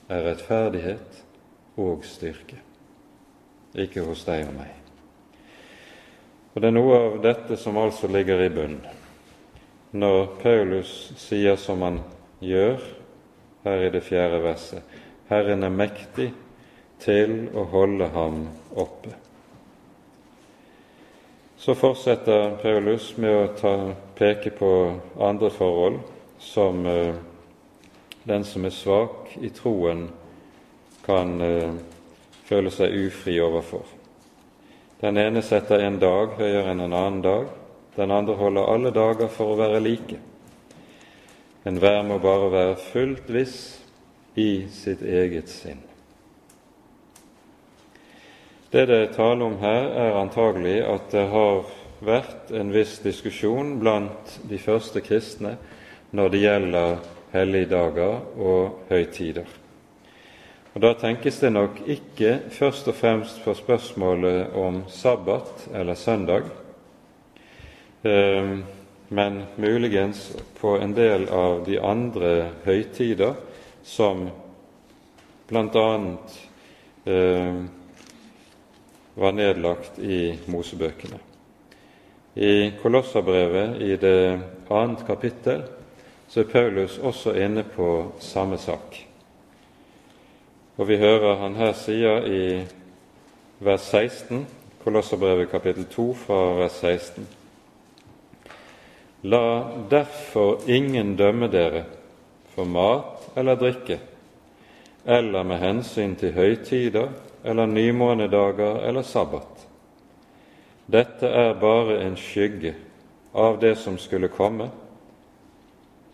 er 0.08 0.24
rettferdighet 0.24 1.18
og 1.76 2.06
styrke, 2.06 2.56
ikke 3.74 4.06
hos 4.06 4.24
deg 4.24 4.46
og 4.46 4.56
meg. 4.56 4.72
Og 6.54 6.62
Det 6.62 6.70
er 6.70 6.78
noe 6.78 6.96
av 6.96 7.20
dette 7.20 7.60
som 7.60 7.76
altså 7.76 8.08
ligger 8.08 8.40
i 8.46 8.48
bunnen 8.48 8.99
når 9.92 10.26
Paulus 10.42 11.12
sier 11.18 11.56
som 11.58 11.82
han 11.82 12.00
gjør 12.44 12.82
her 13.64 13.86
i 13.86 13.90
det 13.92 14.04
fjerde 14.06 14.38
verset 14.44 14.98
Herren 15.30 15.62
er 15.62 15.74
mektig 15.74 16.30
til 17.00 17.34
å 17.54 17.64
holde 17.70 18.08
ham 18.10 18.42
oppe. 18.74 19.12
Så 21.60 21.76
fortsetter 21.78 22.56
Paulus 22.62 23.12
med 23.20 23.36
å 23.36 23.46
ta, 23.54 23.74
peke 24.18 24.50
på 24.56 24.70
andre 25.20 25.52
forhold 25.54 26.00
som 26.42 26.82
uh, 26.82 27.14
den 28.24 28.44
som 28.48 28.66
er 28.66 28.74
svak 28.74 29.36
i 29.38 29.52
troen, 29.54 30.08
kan 31.04 31.36
uh, 31.38 31.76
føle 32.48 32.72
seg 32.74 32.96
ufri 33.06 33.38
overfor. 33.44 33.84
Den 35.00 35.20
ene 35.20 35.44
setter 35.46 35.84
en 35.84 36.00
dag 36.00 36.34
høyere 36.40 36.72
enn 36.72 36.82
en 36.88 36.96
annen 36.96 37.22
dag, 37.24 37.46
den 37.96 38.10
andre 38.10 38.34
holder 38.38 38.72
alle 38.72 38.92
dager 38.94 39.28
for 39.32 39.52
å 39.52 39.60
være 39.60 39.82
like. 39.82 40.18
Enhver 41.66 42.02
må 42.06 42.18
bare 42.22 42.50
være 42.52 42.80
fullt 42.90 43.28
viss 43.28 43.60
i 44.38 44.66
sitt 44.72 45.02
eget 45.02 45.50
sinn. 45.52 45.82
Det 48.70 48.86
det 48.86 48.96
er 49.02 49.14
tale 49.14 49.44
om 49.44 49.58
her, 49.58 49.88
er 49.98 50.20
antagelig 50.20 50.78
at 50.86 51.10
det 51.10 51.26
har 51.32 51.64
vært 52.00 52.52
en 52.54 52.70
viss 52.72 53.00
diskusjon 53.02 53.78
blant 53.80 54.38
de 54.48 54.58
første 54.62 55.02
kristne 55.04 55.56
når 56.16 56.30
det 56.30 56.42
gjelder 56.44 57.00
helligdager 57.34 58.20
og 58.38 58.86
høytider. 58.88 59.48
Og 60.74 60.80
Da 60.80 60.94
tenkes 60.94 61.40
det 61.42 61.50
nok 61.52 61.82
ikke 61.86 62.38
først 62.54 62.88
og 62.88 62.94
fremst 62.94 63.42
på 63.44 63.54
spørsmålet 63.54 64.54
om 64.54 64.84
sabbat 64.88 65.66
eller 65.74 65.94
søndag, 65.94 66.46
men 68.02 69.42
muligens 69.56 70.36
på 70.60 70.76
en 70.78 70.94
del 70.96 71.28
av 71.28 71.64
de 71.66 71.78
andre 71.82 72.30
høytider 72.64 73.34
som 73.82 74.28
bl.a. 75.50 76.16
Eh, 77.04 77.64
var 79.14 79.32
nedlagt 79.32 79.98
i 79.98 80.38
Mosebøkene. 80.46 81.18
I 82.34 82.72
Kolosserbrevet, 82.82 83.80
i 83.82 83.96
det 83.96 84.40
annet 84.70 85.02
kapittel, 85.06 85.64
så 86.28 86.40
er 86.40 86.52
Paulus 86.52 86.98
også 87.02 87.34
inne 87.34 87.64
på 87.66 88.12
samme 88.22 88.58
sak. 88.58 89.00
Og 90.78 90.88
vi 90.88 90.96
hører 90.96 91.42
han 91.42 91.58
her 91.58 91.74
sier 91.76 92.24
i 92.30 92.44
vers 93.58 93.90
16, 93.90 94.46
Kolosserbrevet 94.84 95.50
kapittel 95.50 95.84
2 95.90 96.06
fra 96.22 96.40
vers 96.62 96.78
16. 96.80 97.39
La 99.22 99.70
derfor 99.90 100.58
ingen 100.66 101.16
dømme 101.16 101.48
dere 101.52 101.84
for 102.54 102.64
mat 102.64 103.26
eller 103.36 103.56
drikke, 103.60 103.98
eller 105.04 105.44
med 105.44 105.60
hensyn 105.60 106.14
til 106.16 106.32
høytider 106.32 107.10
eller 107.44 107.66
nymånedager 107.66 108.80
eller 108.88 109.02
sabbat. 109.02 109.66
Dette 110.90 111.28
er 111.28 111.52
bare 111.60 112.00
en 112.06 112.16
skygge 112.16 112.74
av 113.36 113.60
det 113.60 113.76
som 113.78 113.98
skulle 113.98 114.32
komme, 114.32 114.70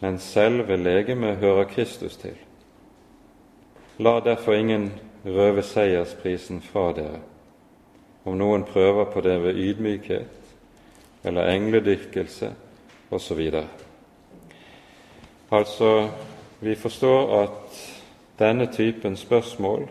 men 0.03 0.19
selve 0.19 0.77
legemet 0.77 1.39
hører 1.39 1.71
Kristus 1.71 2.19
til. 2.21 2.35
La 3.99 4.19
derfor 4.21 4.59
ingen 4.59 4.91
røve 5.25 5.63
seiersprisen 5.63 6.61
fra 6.61 6.91
dere, 6.93 7.23
om 8.27 8.35
noen 8.37 8.67
prøver 8.67 9.07
på 9.15 9.23
det 9.23 9.39
ved 9.47 9.63
ydmykhet 9.63 11.25
eller 11.25 11.55
engledyrkelse 11.55 12.53
osv. 13.11 13.41
Altså, 15.51 16.09
vi 16.61 16.75
forstår 16.75 17.43
at 17.43 17.93
denne 18.39 18.67
typen 18.73 19.17
spørsmål 19.17 19.89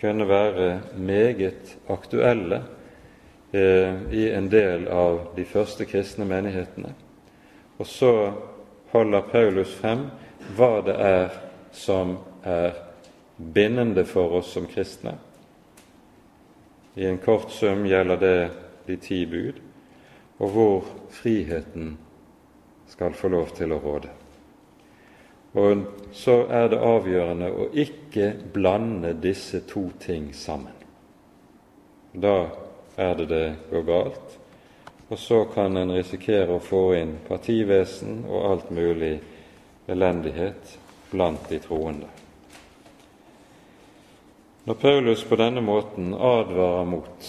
kunne 0.00 0.28
være 0.28 0.80
meget 0.96 1.76
aktuelle 1.88 2.62
eh, 3.52 4.12
i 4.12 4.28
en 4.28 4.50
del 4.50 4.88
av 4.88 5.20
de 5.36 5.44
første 5.44 5.84
kristne 5.84 6.24
menighetene. 6.24 6.94
Og 7.78 7.86
så 7.86 8.32
holder 8.92 9.20
Paulus 9.20 9.74
frem 9.74 10.08
hva 10.56 10.80
det 10.84 10.96
er 11.00 11.28
som 11.72 12.16
er 12.44 12.72
bindende 13.36 14.04
for 14.04 14.38
oss 14.38 14.52
som 14.52 14.66
kristne. 14.66 15.16
I 16.96 17.06
en 17.06 17.18
kort 17.18 17.52
sum 17.52 17.84
gjelder 17.86 18.16
det 18.16 18.50
de 18.86 18.96
ti 18.96 19.24
bud, 19.26 19.58
og 20.38 20.50
hvor 20.50 20.84
friheten 21.12 21.96
skal 22.88 23.14
få 23.14 23.28
lov 23.28 23.52
til 23.56 23.72
å 23.74 23.80
råde. 23.82 24.12
Og 25.56 25.84
så 26.12 26.42
er 26.52 26.68
det 26.68 26.82
avgjørende 26.84 27.48
å 27.48 27.68
ikke 27.72 28.32
blande 28.52 29.14
disse 29.20 29.62
to 29.68 29.86
ting 30.02 30.28
sammen. 30.36 30.74
Da 32.12 32.50
er 32.96 33.14
det 33.16 33.28
det 33.30 33.46
går 33.70 33.86
galt, 33.88 34.36
og 35.08 35.18
så 35.18 35.44
kan 35.54 35.76
en 35.76 35.94
risikere 35.96 36.56
å 36.56 36.62
få 36.62 36.82
inn 36.98 37.16
partivesen 37.28 38.24
og 38.26 38.50
alt 38.50 38.70
mulig 38.74 39.14
elendighet 39.86 40.76
blant 41.10 41.48
de 41.48 41.60
troende. 41.62 42.08
Når 44.66 44.74
Paulus 44.82 45.22
på 45.24 45.38
denne 45.38 45.62
måten 45.62 46.10
advarer 46.14 46.88
mot 46.90 47.28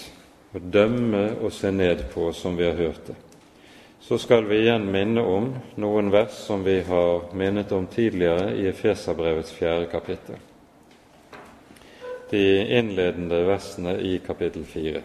å 0.52 0.58
dømme 0.58 1.24
og 1.38 1.52
se 1.54 1.70
ned 1.70 2.08
på, 2.10 2.32
som 2.34 2.56
vi 2.58 2.66
har 2.66 2.74
hørt 2.74 3.06
det, 3.06 3.14
så 4.08 4.18
skal 4.18 4.44
vi 4.44 4.56
igjen 4.62 4.86
minne 4.88 5.20
om 5.20 5.50
noen 5.76 6.06
vers 6.08 6.32
som 6.32 6.62
vi 6.64 6.78
har 6.82 7.26
minnet 7.36 7.72
om 7.76 7.84
tidligere 7.92 8.54
i 8.56 8.62
Efeserbrevets 8.70 9.50
fjerde 9.52 9.84
kapittel. 9.92 10.38
De 12.30 12.40
innledende 12.78 13.42
versene 13.44 13.98
i 14.00 14.14
kapittel 14.24 14.64
fire. 14.64 15.02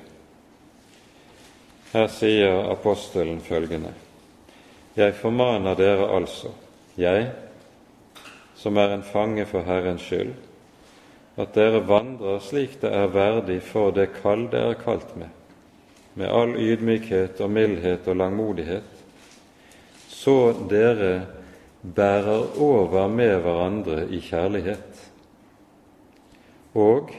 Her 1.92 2.08
sier 2.08 2.72
apostelen 2.72 3.42
følgende.: 3.44 3.92
Jeg 4.96 5.18
formaner 5.20 5.76
dere 5.76 6.08
altså, 6.08 6.54
jeg, 6.96 7.28
som 8.56 8.78
er 8.78 8.96
en 8.96 9.04
fange 9.04 9.46
for 9.46 9.68
Herrens 9.68 10.08
skyld, 10.08 10.32
at 11.36 11.52
dere 11.60 11.84
vandrer 11.88 12.40
slik 12.40 12.80
det 12.82 12.96
er 12.96 13.12
verdig 13.12 13.60
for 13.68 13.92
det 13.92 14.14
kall 14.22 14.48
dere 14.48 14.78
er 14.78 14.82
kalt 14.86 15.16
med, 15.20 15.28
med 16.16 16.32
all 16.32 16.56
ydmykhet 16.56 17.42
og 17.42 17.52
mildhet 17.52 18.08
og 18.08 18.16
langmodighet, 18.16 18.93
så 20.24 20.38
dere 20.72 21.14
bærer 21.84 22.58
over 22.64 23.08
med 23.12 23.36
hverandre 23.44 24.06
i 24.08 24.22
kjærlighet, 24.24 25.08
og 26.74 27.12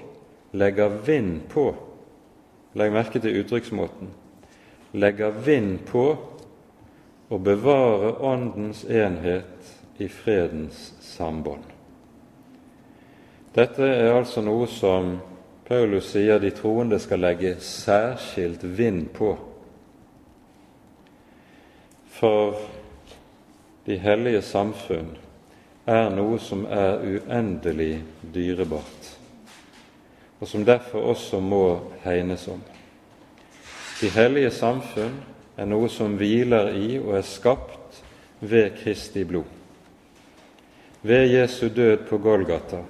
legger 0.52 1.00
vind 1.06 1.40
på 1.52 1.72
Legg 2.74 2.90
merke 2.90 3.20
til 3.22 3.36
uttrykksmåten 3.38 4.08
legger 4.94 5.34
vind 5.44 5.78
på 5.88 6.04
å 7.28 7.38
bevare 7.42 8.12
Åndens 8.22 8.84
enhet 8.86 9.70
i 9.98 10.08
fredens 10.10 10.92
sambånd. 11.02 11.66
Dette 13.54 13.86
er 13.86 14.14
altså 14.14 14.42
noe 14.42 14.66
som 14.70 15.16
Paulus 15.66 16.10
sier 16.12 16.40
de 16.42 16.50
troende 16.54 16.98
skal 17.02 17.22
legge 17.24 17.56
særskilt 17.62 18.62
vind 18.76 19.08
på. 19.14 19.32
For 22.14 22.58
de 23.86 23.98
hellige 24.00 24.42
samfunn 24.42 25.10
er 25.86 26.08
noe 26.14 26.38
som 26.40 26.64
er 26.72 27.02
uendelig 27.04 27.98
dyrebart, 28.34 29.10
og 30.40 30.48
som 30.48 30.64
derfor 30.64 31.10
også 31.12 31.40
må 31.44 31.64
hegnes 32.04 32.46
om. 32.48 32.62
De 34.00 34.08
hellige 34.10 34.50
samfunn 34.50 35.18
er 35.56 35.68
noe 35.68 35.90
som 35.92 36.16
hviler 36.18 36.72
i 36.74 36.96
og 36.98 37.12
er 37.18 37.28
skapt 37.28 38.00
ved 38.40 38.72
Kristi 38.80 39.24
blod. 39.28 39.48
Ved 41.04 41.28
Jesu 41.28 41.68
død 41.68 42.06
på 42.08 42.18
Golgata 42.18 42.80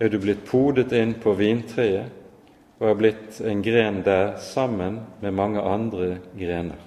er 0.00 0.12
du 0.12 0.18
blitt 0.20 0.44
podet 0.44 0.92
inn 0.92 1.16
på 1.16 1.32
vintreet 1.38 2.20
og 2.82 2.88
er 2.90 2.98
blitt 2.98 3.40
en 3.46 3.64
gren 3.64 4.02
der 4.04 4.36
sammen 4.42 5.00
med 5.22 5.36
mange 5.38 5.62
andre 5.64 6.18
grener. 6.36 6.80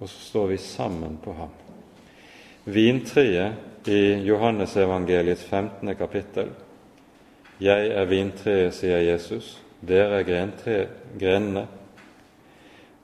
Og 0.00 0.08
så 0.08 0.20
står 0.28 0.50
vi 0.52 0.58
sammen 0.60 1.16
på 1.24 1.32
ham. 1.32 1.63
Vintreet 2.64 3.88
i 3.88 4.14
Johannesevangeliets 4.24 5.42
15. 5.44 5.94
kapittel. 5.94 6.48
Jeg 7.60 7.90
er 7.92 8.06
vintreet, 8.08 8.72
sier 8.72 9.02
Jesus. 9.04 9.58
Dere 9.84 10.22
er 10.22 10.86
grenene. 11.20 11.66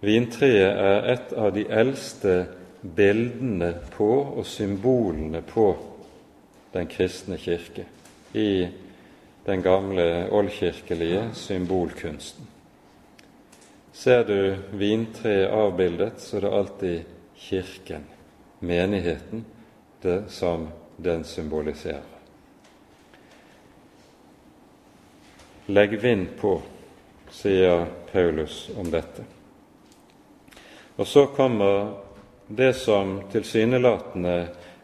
Vintreet 0.01 0.81
er 0.81 1.09
et 1.13 1.35
av 1.37 1.53
de 1.53 1.67
eldste 1.69 2.37
bildene 2.81 3.75
på 3.93 4.09
og 4.41 4.47
symbolene 4.49 5.43
på 5.45 5.67
den 6.73 6.89
kristne 6.89 7.37
kirke 7.37 7.85
i 8.33 8.65
den 9.45 9.63
gamle 9.63 10.07
oldkirkelige 10.33 11.35
symbolkunsten. 11.37 12.49
Ser 13.93 14.25
du 14.25 14.57
vintreet 14.73 15.53
avbildet, 15.53 16.25
så 16.25 16.39
er 16.39 16.47
det 16.47 16.55
alltid 16.63 17.17
Kirken, 17.41 18.05
menigheten, 18.61 19.45
det 20.01 20.23
som 20.29 20.69
den 20.97 21.25
symboliserer. 21.25 22.03
Legg 25.67 26.01
vind 26.03 26.27
på, 26.41 26.57
sier 27.31 27.87
Paulus 28.13 28.71
om 28.77 28.91
dette. 28.91 29.25
Og 30.97 31.07
så 31.07 31.27
kommer 31.27 31.93
det 32.47 32.73
som 32.77 33.21
tilsynelatende 33.33 34.35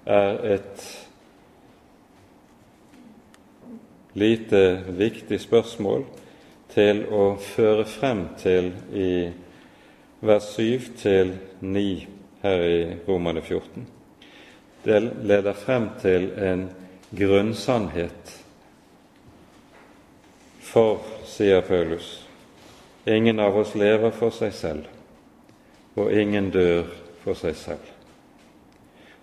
er 0.07 0.39
et 0.55 0.85
lite 4.17 4.63
viktig 4.87 5.41
spørsmål 5.43 6.07
til 6.73 7.03
å 7.13 7.25
føre 7.43 7.85
frem 7.91 8.29
til 8.41 8.71
i 8.95 9.11
vers 10.25 10.53
7 10.55 10.93
til 11.03 11.35
9 11.61 12.16
her 12.47 12.65
i 12.65 12.81
Romane 13.07 13.43
14. 13.43 13.87
Det 14.87 15.01
leder 15.27 15.53
frem 15.53 15.91
til 16.01 16.31
en 16.39 16.69
grunnsannhet. 17.11 18.35
For, 20.63 21.03
sier 21.27 21.63
Paulus, 21.67 22.21
ingen 23.07 23.41
av 23.43 23.59
oss 23.59 23.75
lever 23.79 24.15
for 24.15 24.35
seg 24.35 24.55
selv 24.55 24.93
og 25.97 26.13
ingen 26.13 26.51
dør 26.53 26.85
for 27.25 27.39
seg 27.39 27.57
selv. 27.57 27.93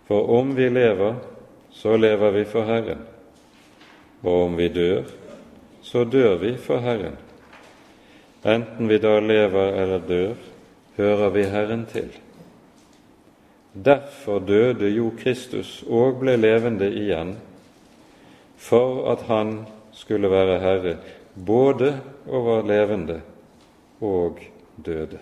For 0.08 0.30
om 0.40 0.56
vi 0.58 0.68
lever, 0.74 1.20
så 1.74 1.96
lever 1.98 2.34
vi 2.38 2.46
for 2.50 2.68
Herren, 2.68 3.06
og 4.24 4.48
om 4.48 4.58
vi 4.58 4.68
dør, 4.74 5.06
så 5.84 6.04
dør 6.04 6.36
vi 6.42 6.56
for 6.58 6.82
Herren. 6.84 7.16
Enten 8.44 8.90
vi 8.90 9.00
da 9.00 9.20
lever 9.24 9.80
eller 9.84 10.04
dør, 10.08 10.36
hører 10.98 11.30
vi 11.30 11.46
Herren 11.54 11.86
til. 11.92 12.10
Derfor 13.74 14.40
døde 14.40 14.90
jo 14.94 15.12
Kristus 15.18 15.82
og 15.90 16.20
ble 16.22 16.36
levende 16.38 16.92
igjen, 16.94 17.36
for 18.58 19.08
at 19.12 19.26
han 19.28 19.64
skulle 19.94 20.30
være 20.30 20.60
Herre 20.62 20.98
både 21.34 21.96
over 22.30 22.62
levende 22.62 23.22
og 24.02 24.40
døde. 24.86 25.20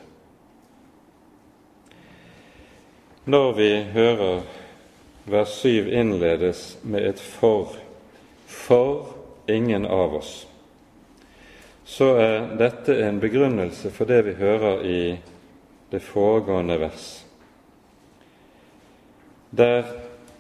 Når 3.26 3.52
vi 3.54 3.70
hører 3.94 4.42
vers 5.26 5.50
7 5.50 5.88
innledes 5.88 6.80
med 6.84 7.10
et 7.10 7.20
'for', 7.20 7.76
for 8.46 9.08
ingen 9.48 9.86
av 9.86 10.16
oss, 10.16 10.48
så 11.86 12.16
er 12.16 12.58
dette 12.58 13.08
en 13.08 13.20
begrunnelse 13.20 13.92
for 13.92 14.06
det 14.06 14.26
vi 14.26 14.34
hører 14.34 14.82
i 14.84 15.20
det 15.92 16.02
foregående 16.02 16.80
vers, 16.80 17.21
der 19.52 19.86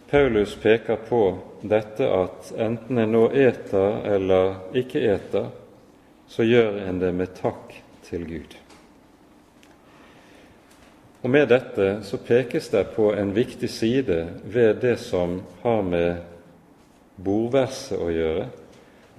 Paulus 0.09 0.55
peker 0.55 0.95
på 0.95 1.37
dette 1.61 2.07
at 2.07 2.51
enten 2.57 2.97
en 2.97 3.11
nå 3.11 3.27
eter 3.31 4.01
eller 4.07 4.55
ikke 4.75 5.03
eter, 5.13 5.51
så 6.27 6.43
gjør 6.47 6.81
en 6.87 6.99
det 6.99 7.11
med 7.15 7.33
takk 7.35 7.75
til 8.07 8.25
Gud. 8.27 8.55
Og 11.21 11.29
Med 11.29 11.47
dette 11.51 12.01
så 12.03 12.17
pekes 12.17 12.71
det 12.73 12.83
på 12.95 13.11
en 13.13 13.35
viktig 13.35 13.69
side 13.69 14.23
ved 14.43 14.81
det 14.81 14.97
som 14.99 15.41
har 15.61 15.83
med 15.85 16.23
bordverset 17.21 17.99
å 17.99 18.09
gjøre, 18.09 18.47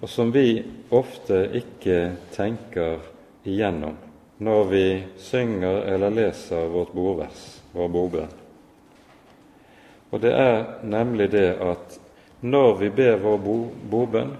og 0.02 0.10
som 0.10 0.32
vi 0.34 0.64
ofte 0.90 1.44
ikke 1.62 1.98
tenker 2.34 2.98
igjennom 3.44 3.96
når 4.42 4.64
vi 4.72 4.86
synger 5.22 5.84
eller 5.92 6.10
leser 6.10 6.66
vårt 6.72 6.96
bordvers, 6.96 7.44
vår 7.72 7.92
bordbønn. 7.94 8.41
Og 10.12 10.20
det 10.20 10.32
er 10.36 10.64
nemlig 10.84 11.30
det 11.32 11.48
at 11.64 11.98
når 12.42 12.74
vi 12.80 12.90
ber 12.90 13.20
vår 13.22 13.38
bordbønn, 13.90 14.32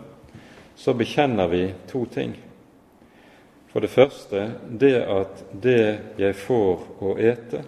så 0.76 0.94
bekjenner 0.94 1.48
vi 1.48 1.62
to 1.88 2.04
ting. 2.10 2.34
For 3.72 3.80
det 3.80 3.92
første 3.92 4.42
det 4.68 4.98
at 5.00 5.44
det 5.62 5.84
jeg 6.20 6.36
får 6.36 6.82
å 7.00 7.14
ete 7.16 7.62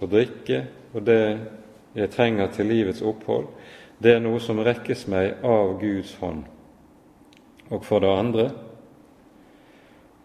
og 0.00 0.08
drikke, 0.10 0.62
og 0.94 1.04
det 1.04 1.22
jeg 1.94 2.10
trenger 2.10 2.48
til 2.54 2.70
livets 2.72 3.02
opphold, 3.04 3.50
det 4.02 4.16
er 4.16 4.22
noe 4.24 4.40
som 4.40 4.62
rekkes 4.64 5.04
meg 5.12 5.44
av 5.44 5.76
Guds 5.80 6.14
hånd. 6.22 6.46
Og 7.70 7.84
for 7.84 8.02
det 8.02 8.12
andre 8.12 8.46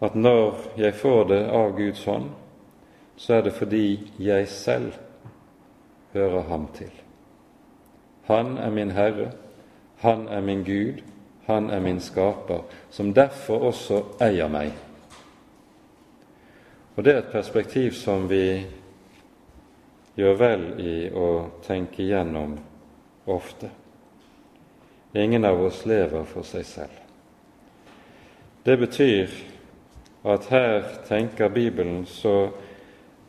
at 0.00 0.14
når 0.14 0.78
jeg 0.78 0.94
får 0.94 1.28
det 1.28 1.42
av 1.50 1.74
Guds 1.76 2.04
hånd, 2.06 2.30
så 3.18 3.38
er 3.38 3.46
det 3.48 3.54
fordi 3.58 3.86
jeg 4.22 4.48
selv 4.48 4.94
hører 6.18 6.48
ham 6.50 6.66
til. 6.74 6.90
Han 8.28 8.58
er 8.58 8.70
min 8.70 8.90
Herre, 8.90 9.30
han 10.02 10.28
er 10.28 10.40
min 10.44 10.64
Gud, 10.64 11.00
han 11.46 11.70
er 11.70 11.80
min 11.80 12.00
skaper, 12.00 12.66
som 12.90 13.14
derfor 13.14 13.70
også 13.70 14.02
eier 14.20 14.50
meg. 14.52 14.72
Og 16.96 17.04
Det 17.04 17.14
er 17.14 17.18
et 17.18 17.32
perspektiv 17.32 17.92
som 17.94 18.26
vi 18.28 18.66
gjør 20.18 20.34
vel 20.34 20.64
i 20.82 20.94
å 21.14 21.28
tenke 21.62 22.02
igjennom 22.02 22.56
ofte. 23.30 23.70
Ingen 25.14 25.44
av 25.44 25.62
oss 25.62 25.84
lever 25.86 26.26
for 26.26 26.42
seg 26.42 26.66
selv. 26.66 26.96
Det 28.66 28.76
betyr 28.76 29.30
at 30.28 30.50
her 30.50 30.82
tenker 31.08 31.48
Bibelen 31.48 32.02
så 32.06 32.50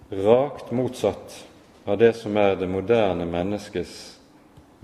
rakt 0.09 0.73
motsatt 0.73 1.45
av 1.89 1.97
det 1.97 2.13
som 2.13 2.37
er 2.37 2.55
det 2.55 2.67
moderne 2.69 3.25
menneskets 3.25 4.19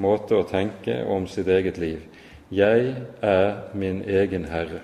måte 0.02 0.40
å 0.40 0.48
tenke 0.50 1.04
om 1.06 1.28
sitt 1.30 1.48
eget 1.48 1.78
liv. 1.78 2.02
'Jeg 2.50 2.96
er 3.22 3.62
min 3.74 4.02
egen 4.02 4.46
herre'. 4.46 4.82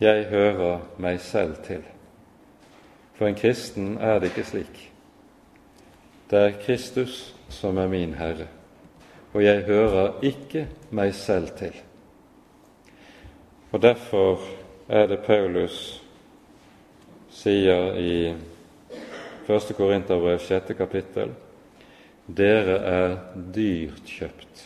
Jeg 0.00 0.24
hører 0.24 0.80
meg 0.98 1.20
selv 1.20 1.56
til. 1.64 1.82
For 3.14 3.26
en 3.26 3.34
kristen 3.34 3.98
er 3.98 4.18
det 4.18 4.30
ikke 4.30 4.44
slik. 4.44 4.92
Det 6.30 6.38
er 6.38 6.60
Kristus 6.64 7.34
som 7.48 7.78
er 7.78 7.88
min 7.88 8.14
herre, 8.14 8.46
og 9.32 9.44
jeg 9.44 9.62
hører 9.62 10.12
ikke 10.22 10.68
meg 10.90 11.14
selv 11.14 11.48
til. 11.48 11.72
Og 13.72 13.82
Derfor 13.82 14.40
er 14.88 15.06
det 15.06 15.18
Paulus 15.18 16.02
sier 17.30 17.94
i 17.96 18.34
1. 19.48 19.74
Korinterbrev 19.76 20.38
6. 20.38 20.74
kapittel 20.76 21.30
dere 22.28 22.74
er 22.84 23.14
dyrt 23.54 24.04
kjøpt. 24.04 24.64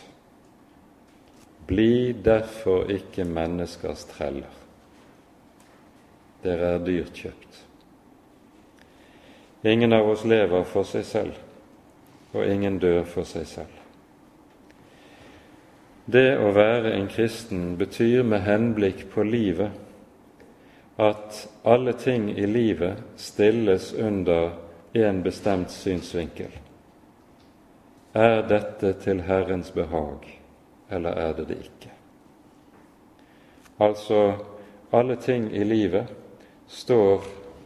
Bli 1.67 2.11
derfor 2.25 2.89
ikke 2.91 3.23
menneskers 3.23 4.03
treller. 4.09 4.57
Dere 6.43 6.73
er 6.75 6.83
dyrt 6.83 7.15
kjøpt. 7.15 7.61
Ingen 9.63 9.95
av 9.95 10.09
oss 10.11 10.25
lever 10.27 10.65
for 10.67 10.83
seg 10.83 11.05
selv, 11.07 11.37
og 12.35 12.43
ingen 12.43 12.81
dør 12.83 13.05
for 13.07 13.23
seg 13.23 13.47
selv. 13.47 13.79
Det 16.03 16.33
å 16.35 16.51
være 16.51 16.91
en 16.97 17.07
kristen 17.07 17.77
betyr 17.79 18.27
med 18.27 18.43
henblikk 18.43 19.05
på 19.13 19.23
livet 19.23 19.71
at 20.99 21.45
alle 21.63 21.95
ting 21.95 22.27
i 22.35 22.43
livet 22.43 22.99
stilles 23.15 23.93
under 23.95 24.51
en 24.93 25.23
bestemt 25.23 25.71
synsvinkel. 25.71 26.51
Er 28.13 28.43
dette 28.47 28.93
til 29.01 29.21
Herrens 29.21 29.71
behag, 29.71 30.27
eller 30.89 31.09
er 31.09 31.33
det 31.33 31.47
det 31.47 31.57
ikke? 31.65 31.91
Altså, 33.79 34.35
alle 34.91 35.15
ting 35.15 35.49
i 35.55 35.63
livet 35.63 36.13
står 36.67 37.23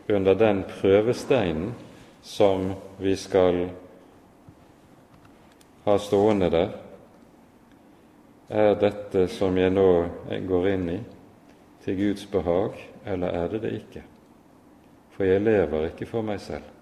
under 0.09 0.33
den 0.33 0.63
prøvesteinen 0.63 1.73
som 2.21 2.73
vi 2.97 3.15
skal 3.15 3.69
ha 5.85 5.97
stående 5.97 6.49
der 6.49 6.71
er 8.47 8.75
dette 8.79 9.27
som 9.27 9.57
jeg 9.57 9.71
nå 9.75 9.89
går 10.47 10.67
inn 10.71 10.89
i, 10.89 10.97
til 11.83 11.99
Guds 11.99 12.25
behag, 12.31 12.79
eller 13.05 13.35
er 13.35 13.51
det 13.51 13.61
det 13.65 13.73
ikke? 13.81 14.03
For 15.15 15.27
jeg 15.27 15.43
lever 15.43 15.89
ikke 15.89 16.07
for 16.07 16.23
meg 16.23 16.39
selv. 16.43 16.76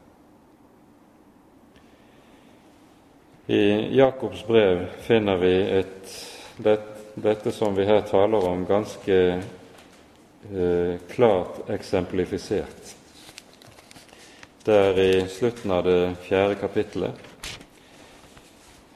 I 3.48 3.96
Jakobs 3.98 4.48
brev 4.48 4.86
finner 5.06 5.38
vi 5.38 5.54
et, 5.80 6.14
det, 6.58 6.80
dette 7.14 7.52
som 7.54 7.76
vi 7.78 7.86
her 7.86 8.02
taler 8.10 8.48
om, 8.48 8.66
ganske 8.66 9.20
eh, 9.36 10.96
klart 11.12 11.70
eksemplifisert. 11.70 12.96
Det 14.66 14.80
er 14.88 15.02
i 15.04 15.12
slutten 15.30 15.76
av 15.78 15.86
det 15.86 16.00
fjerde 16.26 16.58
kapittelet. 16.58 17.22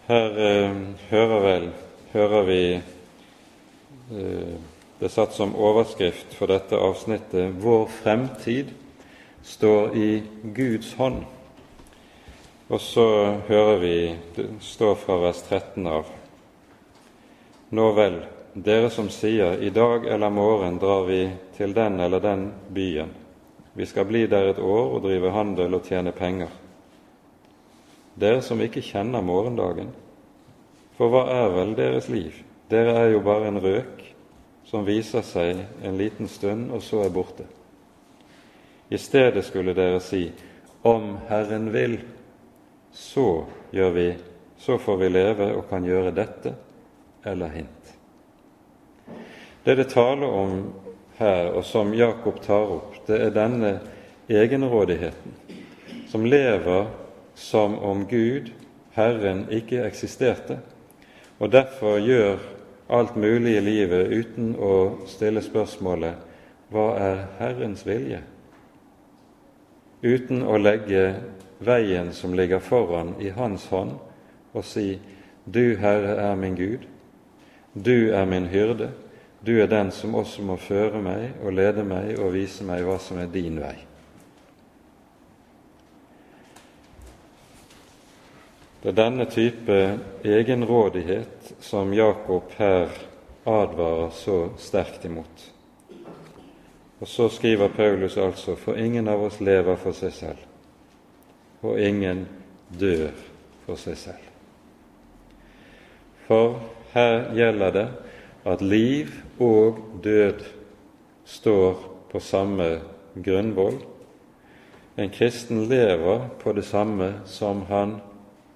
Her 0.09 0.41
eh, 0.47 0.81
hører 1.11 1.45
vel 1.45 1.69
hører 2.13 2.45
vi 2.49 2.61
eh, 2.73 4.53
det 4.99 5.09
satt 5.13 5.35
som 5.37 5.53
overskrift 5.55 6.33
for 6.35 6.49
dette 6.49 6.75
avsnittet 6.75 7.53
'Vår 7.53 7.85
fremtid 8.01 8.73
står 9.43 9.95
i 9.95 10.23
Guds 10.55 10.95
hånd'. 10.97 11.38
Og 12.69 12.81
så 12.81 13.05
hører 13.47 13.77
vi 13.81 13.93
det 14.35 14.45
står 14.61 14.95
fra 15.01 15.15
vers 15.23 15.41
13 15.41 15.87
av 15.89 16.09
Nå 17.73 17.85
vel, 17.97 18.19
dere 18.53 18.89
som 18.93 19.09
sier 19.09 19.57
'i 19.57 19.69
dag 19.69 20.05
eller 20.05 20.29
morgen 20.29 20.77
drar 20.77 21.05
vi 21.05 21.29
til 21.57 21.73
den 21.73 21.99
eller 21.99 22.19
den 22.19 22.53
byen', 22.73 23.13
vi 23.73 23.85
skal 23.85 24.05
bli 24.05 24.27
der 24.27 24.49
et 24.49 24.59
år 24.59 24.93
og 24.93 25.01
drive 25.01 25.31
handel 25.31 25.73
og 25.73 25.83
tjene 25.83 26.11
penger. 26.11 26.49
Dere 28.19 28.41
som 28.41 28.61
ikke 28.61 28.81
kjenner 28.81 29.21
morgendagen, 29.21 29.89
for 30.97 31.09
hva 31.09 31.25
er 31.29 31.49
vel 31.49 31.75
deres 31.75 32.09
liv? 32.09 32.33
Dere 32.69 32.93
er 32.93 33.09
jo 33.13 33.19
bare 33.19 33.47
en 33.47 33.61
røk 33.61 34.03
som 34.65 34.85
viser 34.85 35.21
seg 35.21 35.65
en 35.83 35.97
liten 35.97 36.27
stund, 36.27 36.71
og 36.71 36.81
så 36.81 37.01
er 37.05 37.09
borte. 37.09 37.45
I 38.89 38.97
stedet 38.97 39.45
skulle 39.45 39.73
dere 39.73 39.99
si, 39.99 40.31
om 40.83 41.17
Herren 41.29 41.73
vil, 41.73 41.99
så 42.91 43.45
gjør 43.71 43.91
vi, 43.95 44.07
så 44.57 44.77
får 44.77 44.97
vi 44.97 45.09
leve 45.09 45.51
og 45.55 45.67
kan 45.69 45.85
gjøre 45.85 46.15
dette 46.15 46.53
eller 47.27 47.53
hint. 47.53 47.93
Det 49.63 49.75
det 49.75 49.89
taler 49.91 50.27
om 50.27 50.61
her, 51.17 51.51
og 51.51 51.65
som 51.65 51.93
Jakob 51.93 52.39
tar 52.41 52.71
opp, 52.77 52.95
det 53.07 53.19
er 53.21 53.35
denne 53.35 53.73
egenrådigheten, 54.29 55.35
som 56.07 56.25
lever 56.25 56.87
som 57.35 57.75
om 57.79 58.05
Gud, 58.07 58.51
Herren, 58.95 59.45
ikke 59.51 59.83
eksisterte, 59.85 60.59
og 61.39 61.51
derfor 61.51 61.99
gjør 61.99 62.39
alt 62.89 63.15
mulig 63.15 63.57
i 63.57 63.63
livet 63.63 64.09
uten 64.11 64.55
å 64.57 65.05
stille 65.07 65.43
spørsmålet 65.45 66.25
hva 66.73 66.87
er 67.01 67.21
Herrens 67.39 67.85
vilje? 67.87 68.19
Uten 70.01 70.43
å 70.45 70.57
legge 70.57 71.03
veien 71.59 72.13
som 72.13 72.33
ligger 72.33 72.59
foran, 72.59 73.15
i 73.19 73.29
Hans 73.29 73.67
hånd 73.71 73.97
og 74.53 74.65
si 74.65 74.99
Du, 75.45 75.75
Herre, 75.79 76.15
er 76.29 76.35
min 76.35 76.55
Gud, 76.55 76.85
du 77.73 78.11
er 78.13 78.25
min 78.25 78.47
hyrde, 78.51 78.91
du 79.45 79.55
er 79.61 79.67
den 79.67 79.91
som 79.91 80.15
også 80.19 80.43
må 80.45 80.57
føre 80.61 81.01
meg 81.01 81.39
og 81.43 81.55
lede 81.55 81.83
meg 81.87 82.19
og 82.19 82.33
vise 82.35 82.65
meg 82.67 82.83
hva 82.85 82.99
som 83.01 83.21
er 83.21 83.31
din 83.33 83.57
vei. 83.61 83.77
Det 88.79 88.91
er 88.93 88.95
denne 88.95 89.25
type 89.27 89.77
egenrådighet 90.23 91.53
som 91.59 91.93
Jakob 91.93 92.51
her 92.57 92.91
advarer 93.43 94.11
så 94.15 94.37
sterkt 94.57 95.05
imot. 95.05 95.49
Og 96.99 97.07
så 97.07 97.29
skriver 97.29 97.67
Paulus 97.75 98.17
altså 98.17 98.55
for 98.55 98.79
ingen 98.79 99.07
av 99.07 99.23
oss 99.23 99.39
lever 99.43 99.75
for 99.79 99.95
seg 99.95 100.13
selv, 100.15 100.45
og 101.61 101.79
ingen 101.81 102.25
dør 102.79 103.11
for 103.65 103.79
seg 103.79 103.97
selv. 103.97 104.25
For 106.27 106.59
her 106.93 107.29
gjelder 107.35 107.75
det 107.75 107.87
at 108.49 108.61
liv 108.61 109.13
og 109.41 109.79
død 110.03 110.43
står 111.25 111.85
på 112.11 112.19
samme 112.19 112.69
grunnvoll. 113.23 113.79
En 114.99 115.09
kristen 115.09 115.65
lever 115.69 116.27
på 116.39 116.53
det 116.53 116.65
samme 116.65 117.13
som 117.25 117.63
han 117.69 117.99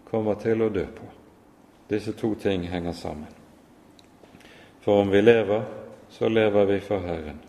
kommer 0.09 0.37
til 0.41 0.61
å 0.61 0.69
dø 0.69 0.85
på. 0.85 1.07
Disse 1.89 2.13
to 2.17 2.33
ting 2.35 2.67
henger 2.69 2.93
sammen. 2.93 3.31
For 4.83 5.01
om 5.01 5.11
vi 5.11 5.21
lever, 5.21 5.63
så 6.09 6.29
lever 6.29 6.65
vi 6.65 6.79
for 6.83 6.99
Herren. 6.99 7.39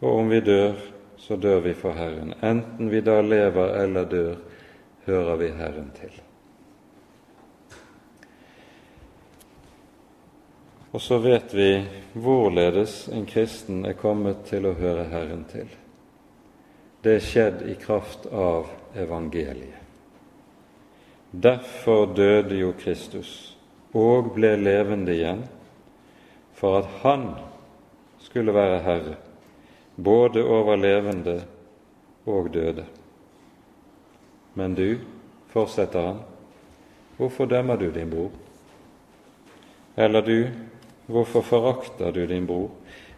Og 0.00 0.18
om 0.22 0.30
vi 0.30 0.40
dør, 0.40 0.74
så 1.20 1.36
dør 1.36 1.60
vi 1.60 1.74
for 1.76 1.92
Herren. 1.92 2.32
Enten 2.42 2.88
vi 2.90 3.02
da 3.04 3.20
lever 3.20 3.74
eller 3.82 4.08
dør, 4.08 4.38
hører 5.10 5.40
vi 5.40 5.52
Herren 5.58 5.90
til. 5.98 6.20
Og 10.90 11.02
så 11.02 11.20
vet 11.22 11.52
vi 11.54 11.68
hvorledes 12.18 13.04
en 13.14 13.26
kristen 13.26 13.84
er 13.86 13.98
kommet 13.98 14.42
til 14.48 14.66
å 14.66 14.74
høre 14.78 15.06
Herren 15.12 15.44
til. 15.50 15.68
Det 17.00 17.14
er 17.16 17.24
skjedd 17.24 17.62
i 17.70 17.76
kraft 17.80 18.26
av 18.26 18.68
evangeliet. 18.98 19.78
Derfor 21.30 22.10
døde 22.10 22.58
jo 22.58 22.72
Kristus 22.74 23.54
og 23.94 24.32
ble 24.34 24.56
levende 24.58 25.14
igjen, 25.14 25.44
for 26.58 26.80
at 26.82 26.90
Han 27.04 27.28
skulle 28.20 28.54
være 28.54 28.82
Herre, 28.82 29.14
både 29.96 30.42
over 30.42 30.76
levende 30.76 31.36
og 32.26 32.50
døde. 32.54 32.84
Men 34.54 34.74
du, 34.74 34.98
fortsetter 35.48 36.06
han, 36.06 36.20
hvorfor 37.16 37.46
dømmer 37.46 37.76
du 37.76 37.90
din 37.90 38.10
bror? 38.10 38.30
Eller 39.96 40.22
du, 40.22 40.48
hvorfor 41.06 41.42
forakter 41.42 42.12
du 42.12 42.26
din 42.26 42.46
bror? 42.46 42.70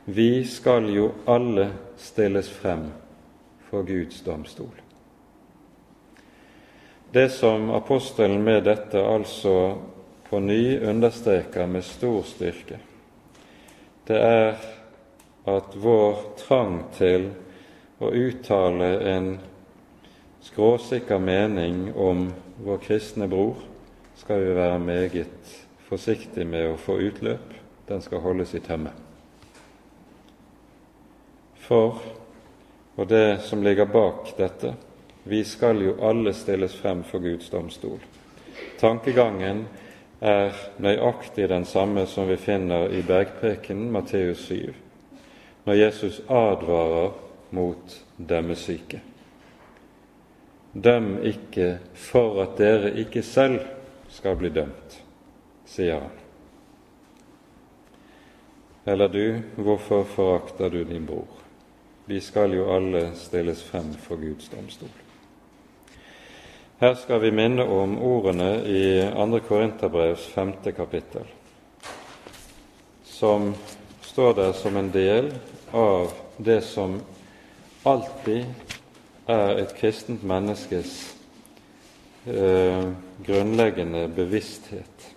Vi 0.04 0.44
skal 0.44 0.88
jo 0.90 1.10
alle 1.26 1.70
stilles 1.96 2.50
frem 2.50 2.88
for 3.70 3.82
Guds 3.86 4.20
domstol. 4.20 4.74
Det 7.12 7.28
som 7.28 7.70
apostelen 7.70 8.42
med 8.42 8.64
dette 8.64 8.98
altså 8.98 9.76
på 10.28 10.40
ny 10.40 10.80
understreker 10.80 11.66
med 11.66 11.84
stor 11.84 12.22
styrke, 12.24 12.78
det 14.08 14.18
er 14.18 14.56
at 15.44 15.76
vår 15.76 16.22
trang 16.40 16.78
til 16.96 17.28
å 18.02 18.10
uttale 18.10 18.88
en 19.12 19.28
skråsikker 20.43 21.18
mening 21.18 21.95
om 21.95 22.32
vår 22.64 22.78
kristne 22.78 23.28
bror 23.28 23.57
skal 24.16 24.40
vi 24.43 24.55
være 24.55 24.78
meget 24.78 25.53
forsiktige 25.86 26.45
med 26.45 26.72
å 26.72 26.78
få 26.80 26.99
utløp. 26.99 27.53
Den 27.86 28.03
skal 28.03 28.22
holdes 28.24 28.55
i 28.55 28.62
tømme. 28.62 28.90
For, 31.62 32.01
og 32.97 33.09
det 33.09 33.43
som 33.47 33.62
ligger 33.62 33.86
bak 33.86 34.32
dette, 34.38 34.74
vi 35.24 35.45
skal 35.47 35.82
jo 35.82 35.95
alle 36.03 36.34
stilles 36.34 36.74
frem 36.74 37.05
for 37.07 37.22
Guds 37.22 37.51
domstol. 37.51 38.01
Tankegangen 38.80 39.66
er 40.20 40.59
nøyaktig 40.82 41.47
den 41.51 41.64
samme 41.66 42.07
som 42.11 42.26
vi 42.30 42.36
finner 42.38 42.90
i 42.90 43.03
bergprekenen 43.07 43.93
Matteus 43.95 44.47
7, 44.49 44.74
når 45.66 45.78
Jesus 45.78 46.20
advarer 46.26 47.14
mot 47.55 47.97
dømmesyke. 48.16 49.03
Døm 50.72 51.18
ikke 51.22 51.78
for 51.94 52.40
at 52.42 52.56
dere 52.56 52.94
ikke 52.96 53.22
selv 53.22 53.60
skal 54.08 54.36
bli 54.40 54.48
dømt, 54.52 54.96
sier 55.68 56.00
han. 56.00 56.18
Eller 58.88 59.08
du, 59.08 59.42
hvorfor 59.56 60.04
forakter 60.04 60.72
du 60.72 60.82
din 60.84 61.06
bror? 61.06 61.28
Vi 62.08 62.20
skal 62.20 62.56
jo 62.56 62.70
alle 62.74 63.12
stilles 63.14 63.62
frem 63.62 63.92
for 63.94 64.16
Guds 64.16 64.48
domstol. 64.48 64.90
Her 66.80 66.96
skal 66.98 67.20
vi 67.22 67.30
minne 67.30 67.62
om 67.62 67.94
ordene 68.02 68.56
i 68.66 68.82
2. 69.14 69.38
Korinterbrevs 69.46 70.24
5. 70.34 70.52
kapittel, 70.76 71.28
som 73.04 73.52
står 74.02 74.34
der 74.34 74.52
som 74.52 74.76
en 74.76 74.90
del 74.90 75.30
av 75.70 76.10
det 76.42 76.60
som 76.66 76.98
alltid 77.86 78.44
er 79.28 79.58
et 79.62 79.74
kristent 79.78 80.24
menneskes 80.26 80.94
eh, 82.26 82.88
grunnleggende 83.26 84.08
bevissthet. 84.16 85.08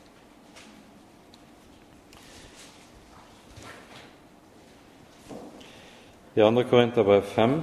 I 6.35 6.43
2. 6.43 6.63
Korinterbrev 6.69 7.23
5 7.23 7.59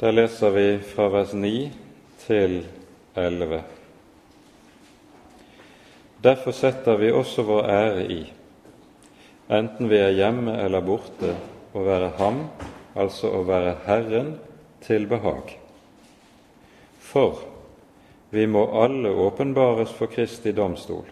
der 0.00 0.12
leser 0.12 0.50
vi 0.52 0.78
fra 0.84 1.08
vers 1.08 1.32
9 1.32 1.72
til 2.26 2.66
11. 3.16 3.62
Derfor 6.24 6.52
setter 6.52 6.98
vi 7.00 7.08
også 7.12 7.42
vår 7.48 7.68
ære 7.72 8.02
i, 8.12 8.18
enten 9.48 9.88
vi 9.88 9.96
er 9.96 10.12
hjemme 10.12 10.58
eller 10.60 10.84
borte, 10.84 11.32
å 11.72 11.84
være 11.86 12.10
Ham, 12.18 12.42
altså 12.96 13.30
å 13.38 13.40
være 13.48 13.72
Herren, 13.86 14.34
til 14.86 15.06
behag. 15.10 15.58
For 17.02 17.42
vi 18.30 18.46
må 18.46 18.64
alle 18.82 19.10
åpenbares 19.10 19.92
for 19.94 20.10
Kristi 20.10 20.52
domstol, 20.52 21.06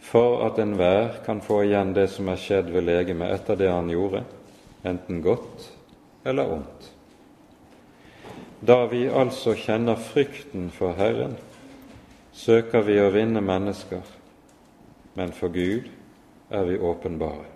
for 0.00 0.42
at 0.46 0.58
enhver 0.60 1.22
kan 1.26 1.40
få 1.40 1.62
igjen 1.66 1.94
det 1.96 2.08
som 2.12 2.28
er 2.28 2.40
skjedd 2.40 2.72
ved 2.72 2.88
legemet 2.88 3.32
etter 3.36 3.60
det 3.60 3.70
han 3.72 3.90
gjorde, 3.92 4.24
enten 4.84 5.22
godt 5.24 5.70
eller 6.24 6.52
ondt. 6.58 6.90
Da 8.62 8.84
vi 8.86 9.06
altså 9.08 9.56
kjenner 9.58 9.98
frykten 9.98 10.68
for 10.70 10.94
Herren, 10.94 11.34
søker 12.32 12.84
vi 12.86 13.00
å 13.02 13.10
vinne 13.12 13.42
mennesker, 13.42 14.04
men 15.18 15.32
for 15.34 15.52
Gud 15.52 15.88
er 16.52 16.68
vi 16.68 16.78
åpenbare. 16.78 17.48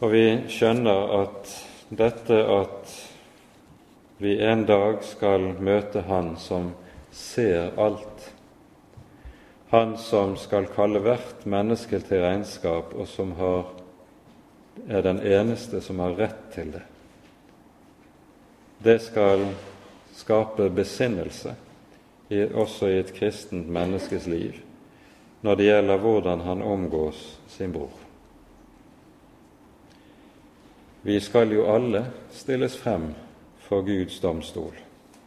Og 0.00 0.12
vi 0.12 0.24
skjønner 0.52 1.14
at 1.22 1.52
dette 1.88 2.40
at 2.52 2.94
vi 4.18 4.38
en 4.42 4.64
dag 4.66 5.02
skal 5.04 5.52
møte 5.60 6.06
Han 6.08 6.36
som 6.40 6.72
ser 7.12 7.72
alt, 7.76 8.32
Han 9.70 9.96
som 9.98 10.36
skal 10.40 10.66
kalle 10.72 11.02
hvert 11.04 11.46
menneske 11.46 12.00
til 12.00 12.22
regnskap, 12.24 12.94
og 12.94 13.08
som 13.08 13.32
har, 13.38 13.64
er 14.88 15.02
den 15.02 15.20
eneste 15.20 15.80
som 15.80 15.98
har 16.00 16.16
rett 16.16 16.44
til 16.54 16.72
det 16.78 16.86
det 18.78 18.98
skal 18.98 19.46
skape 20.14 20.68
besinnelse 20.70 21.54
også 22.54 22.90
i 22.90 22.98
et 23.00 23.12
kristent 23.16 23.68
menneskes 23.72 24.26
liv 24.30 24.60
når 25.46 25.56
det 25.56 25.68
gjelder 25.68 26.02
hvordan 26.02 26.42
han 26.42 26.62
omgås 26.62 27.38
sin 27.48 27.72
bror. 27.72 28.05
Vi 31.06 31.20
skal 31.22 31.52
jo 31.54 31.68
alle 31.70 32.02
stilles 32.34 32.74
frem 32.78 33.12
for 33.62 33.86
Guds 33.86 34.18
domstol, 34.20 34.74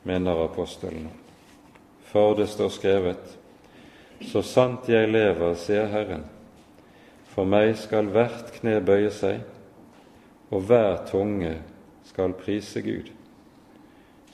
mener 0.03 0.43
apostlene. 0.43 1.13
For 2.11 2.35
det 2.35 2.49
står 2.51 2.69
skrevet:" 2.69 3.37
Så 4.21 4.41
sant 4.41 4.89
jeg 4.89 5.07
lever, 5.07 5.53
sier 5.55 5.87
Herren, 5.87 6.25
for 7.31 7.47
meg 7.47 7.77
skal 7.79 8.11
hvert 8.11 8.51
kne 8.59 8.81
bøye 8.83 9.11
seg, 9.11 9.39
og 10.51 10.67
hver 10.67 11.05
tunge 11.07 11.53
skal 12.03 12.35
prise 12.35 12.81
Gud 12.81 13.13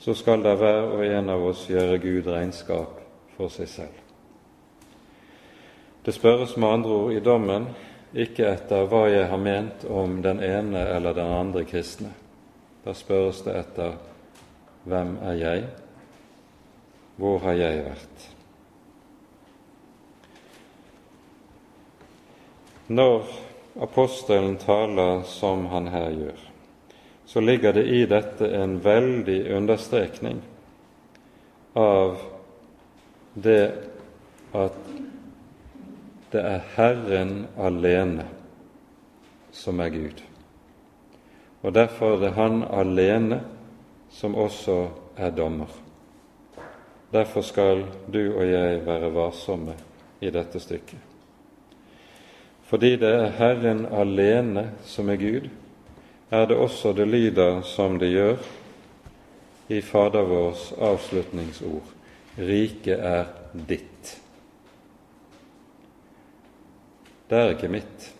så 0.06 0.14
skal 0.14 0.42
da 0.42 0.54
hver 0.54 0.92
og 0.94 1.04
en 1.06 1.30
av 1.32 1.44
oss 1.48 1.64
gjøre 1.70 1.98
Gud 1.98 2.28
regnskap 2.30 3.00
for 3.36 3.52
seg 3.52 3.68
selv. 3.68 3.96
Det 6.06 6.14
spørres 6.14 6.56
med 6.56 6.68
andre 6.68 6.90
ord 6.94 7.14
i 7.16 7.22
dommen 7.24 7.66
ikke 8.14 8.46
etter 8.52 8.86
hva 8.90 9.06
jeg 9.10 9.26
har 9.30 9.40
ment 9.40 9.84
om 9.90 10.20
den 10.22 10.42
ene 10.44 10.84
eller 10.94 11.16
den 11.16 11.32
andre 11.32 11.64
kristne. 11.66 12.12
Da 12.84 12.94
spørres 12.94 13.42
det 13.42 13.56
etter 13.58 13.96
hvem 14.86 15.16
er 15.26 15.38
jeg, 15.40 15.64
hvor 17.16 17.40
har 17.42 17.56
jeg 17.58 17.84
vært? 17.88 18.26
Når 22.86 23.32
apostelen 23.82 24.54
taler 24.62 25.24
som 25.26 25.66
han 25.72 25.88
her 25.90 26.12
gjør, 26.14 26.44
så 27.26 27.42
ligger 27.42 27.74
det 27.74 27.86
i 27.90 28.04
dette 28.06 28.46
en 28.54 28.78
veldig 28.84 29.40
understrekning 29.56 30.38
av 31.74 32.20
det 33.34 33.74
at 34.54 34.78
det 36.32 36.42
er 36.42 36.64
Herren 36.76 37.46
alene 37.58 38.26
som 39.52 39.80
er 39.80 39.90
Gud. 39.94 40.22
Og 41.62 41.74
derfor 41.74 42.14
er 42.14 42.20
det 42.20 42.32
Han 42.36 42.62
alene 42.62 43.40
som 44.10 44.34
også 44.34 44.88
er 45.16 45.30
dommer. 45.30 45.70
Derfor 47.12 47.40
skal 47.42 47.84
du 48.12 48.36
og 48.36 48.46
jeg 48.46 48.86
være 48.86 49.14
varsomme 49.14 49.74
i 50.20 50.30
dette 50.30 50.60
stykket. 50.60 50.98
Fordi 52.66 52.96
det 52.96 53.12
er 53.14 53.34
Herren 53.38 53.86
alene 53.86 54.70
som 54.84 55.08
er 55.08 55.16
Gud, 55.16 55.48
er 56.30 56.46
det 56.46 56.56
også 56.56 56.92
det 56.92 57.06
lyder 57.08 57.62
som 57.62 57.98
det 57.98 58.10
gjør 58.10 58.36
i 59.68 59.80
Fader 59.80 60.26
vårs 60.26 60.72
avslutningsord 60.72 61.96
riket 62.38 63.00
er 63.00 63.28
ditt. 63.68 64.25
Det 67.30 67.38
er 67.38 67.54
ikke 67.54 67.68
mitt. 67.68 68.12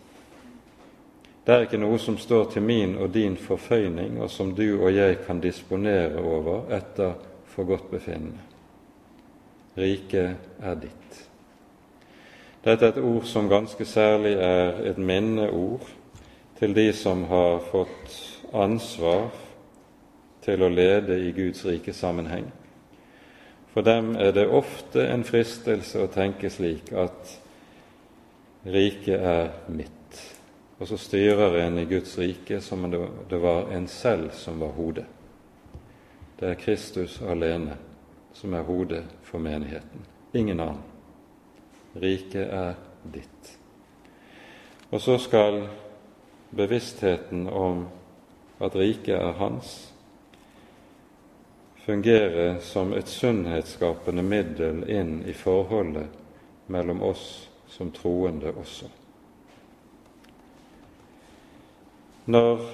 Det 1.46 1.54
er 1.54 1.60
ikke 1.66 1.78
noe 1.78 1.98
som 2.02 2.16
står 2.18 2.48
til 2.50 2.62
min 2.66 2.96
og 2.98 3.12
din 3.14 3.36
forføyning, 3.38 4.18
og 4.22 4.30
som 4.30 4.50
du 4.54 4.80
og 4.80 4.90
jeg 4.94 5.20
kan 5.26 5.40
disponere 5.40 6.18
over 6.18 6.72
etter 6.74 7.14
forgodtbefinnende. 7.54 8.42
Riket 9.76 10.34
er 10.62 10.74
ditt. 10.80 11.22
Dette 12.64 12.86
er 12.86 12.96
et 12.96 13.04
ord 13.04 13.24
som 13.30 13.48
ganske 13.48 13.84
særlig 13.86 14.32
er 14.42 14.80
et 14.90 14.98
minneord 14.98 15.86
til 16.58 16.74
de 16.74 16.92
som 16.92 17.24
har 17.30 17.60
fått 17.70 18.16
ansvar 18.54 19.28
til 20.42 20.62
å 20.62 20.70
lede 20.72 21.20
i 21.28 21.30
Guds 21.36 21.62
rike 21.66 21.94
sammenheng. 21.94 22.48
For 23.70 23.86
dem 23.86 24.16
er 24.16 24.32
det 24.32 24.48
ofte 24.48 25.04
en 25.12 25.22
fristelse 25.24 26.00
å 26.02 26.10
tenke 26.10 26.50
slik 26.50 26.90
at 26.96 27.36
riket 28.66 29.20
er 29.20 29.52
mitt. 29.66 30.36
Og 30.78 30.88
så 30.88 30.98
styrer 30.98 31.58
en 31.62 31.78
i 31.78 31.84
Guds 31.84 32.18
rike 32.18 32.60
som 32.60 32.84
om 32.84 32.96
det 33.28 33.38
var 33.38 33.70
en 33.72 33.86
selv 33.88 34.30
som 34.30 34.60
var 34.60 34.74
hodet. 34.76 35.06
Det 36.36 36.50
er 36.50 36.60
Kristus 36.60 37.20
alene 37.22 37.78
som 38.36 38.52
er 38.54 38.66
hodet 38.68 39.04
for 39.24 39.40
menigheten, 39.40 40.04
ingen 40.32 40.60
annen. 40.60 40.82
Riket 41.96 42.50
er 42.52 42.74
ditt. 43.02 43.56
Og 44.90 45.00
så 45.00 45.16
skal 45.18 45.62
bevisstheten 46.50 47.48
om 47.48 47.86
at 48.60 48.76
riket 48.76 49.16
er 49.16 49.32
hans, 49.40 49.92
fungere 51.86 52.60
som 52.60 52.92
et 52.92 53.08
sunnhetsskapende 53.08 54.22
middel 54.22 54.84
inn 54.90 55.22
i 55.24 55.32
forholdet 55.32 56.10
mellom 56.66 57.00
oss 57.02 57.45
som 57.76 57.90
troende 57.92 58.52
også. 58.56 58.88
Når 62.24 62.64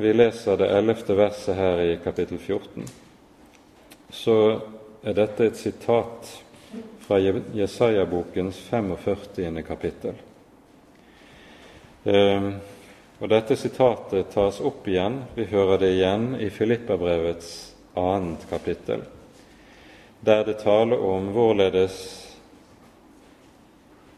vi 0.00 0.12
leser 0.14 0.56
det 0.56 0.70
ellevte 0.72 1.14
verset 1.18 1.58
her 1.58 1.82
i 1.84 1.98
kapittel 2.02 2.38
14, 2.38 2.88
så 4.10 4.36
er 5.04 5.14
dette 5.18 5.46
et 5.46 5.60
sitat 5.60 6.32
fra 7.04 7.18
Jesaja-bokens 7.20 8.58
45. 8.70 9.62
kapittel. 9.62 10.16
Eh, 12.04 12.48
og 13.18 13.28
Dette 13.28 13.56
sitatet 13.58 14.30
tas 14.30 14.60
opp 14.62 14.86
igjen, 14.88 15.24
vi 15.34 15.48
hører 15.50 15.80
det 15.82 15.92
igjen 15.96 16.30
i 16.38 16.50
Filippabrevets 16.54 17.74
annet 17.98 18.46
kapittel. 18.50 19.02
der 20.20 20.44
det 20.44 20.58
taler 20.58 20.98
om 20.98 21.28
hvorledes 21.30 22.27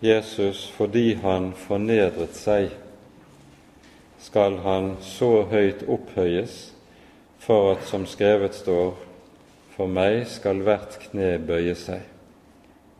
Jesus, 0.01 0.71
fordi 0.77 1.15
han 1.15 1.53
fornedret 1.53 2.37
seg, 2.37 2.71
skal 4.21 4.57
han 4.65 4.95
så 5.05 5.43
høyt 5.51 5.83
opphøyes 5.89 6.55
for 7.41 7.75
at, 7.75 7.85
som 7.89 8.07
skrevet 8.09 8.57
står, 8.57 8.95
for 9.77 9.93
meg 9.93 10.23
skal 10.29 10.63
hvert 10.65 10.97
kne 11.05 11.35
bøye 11.45 11.77
seg, 11.77 12.01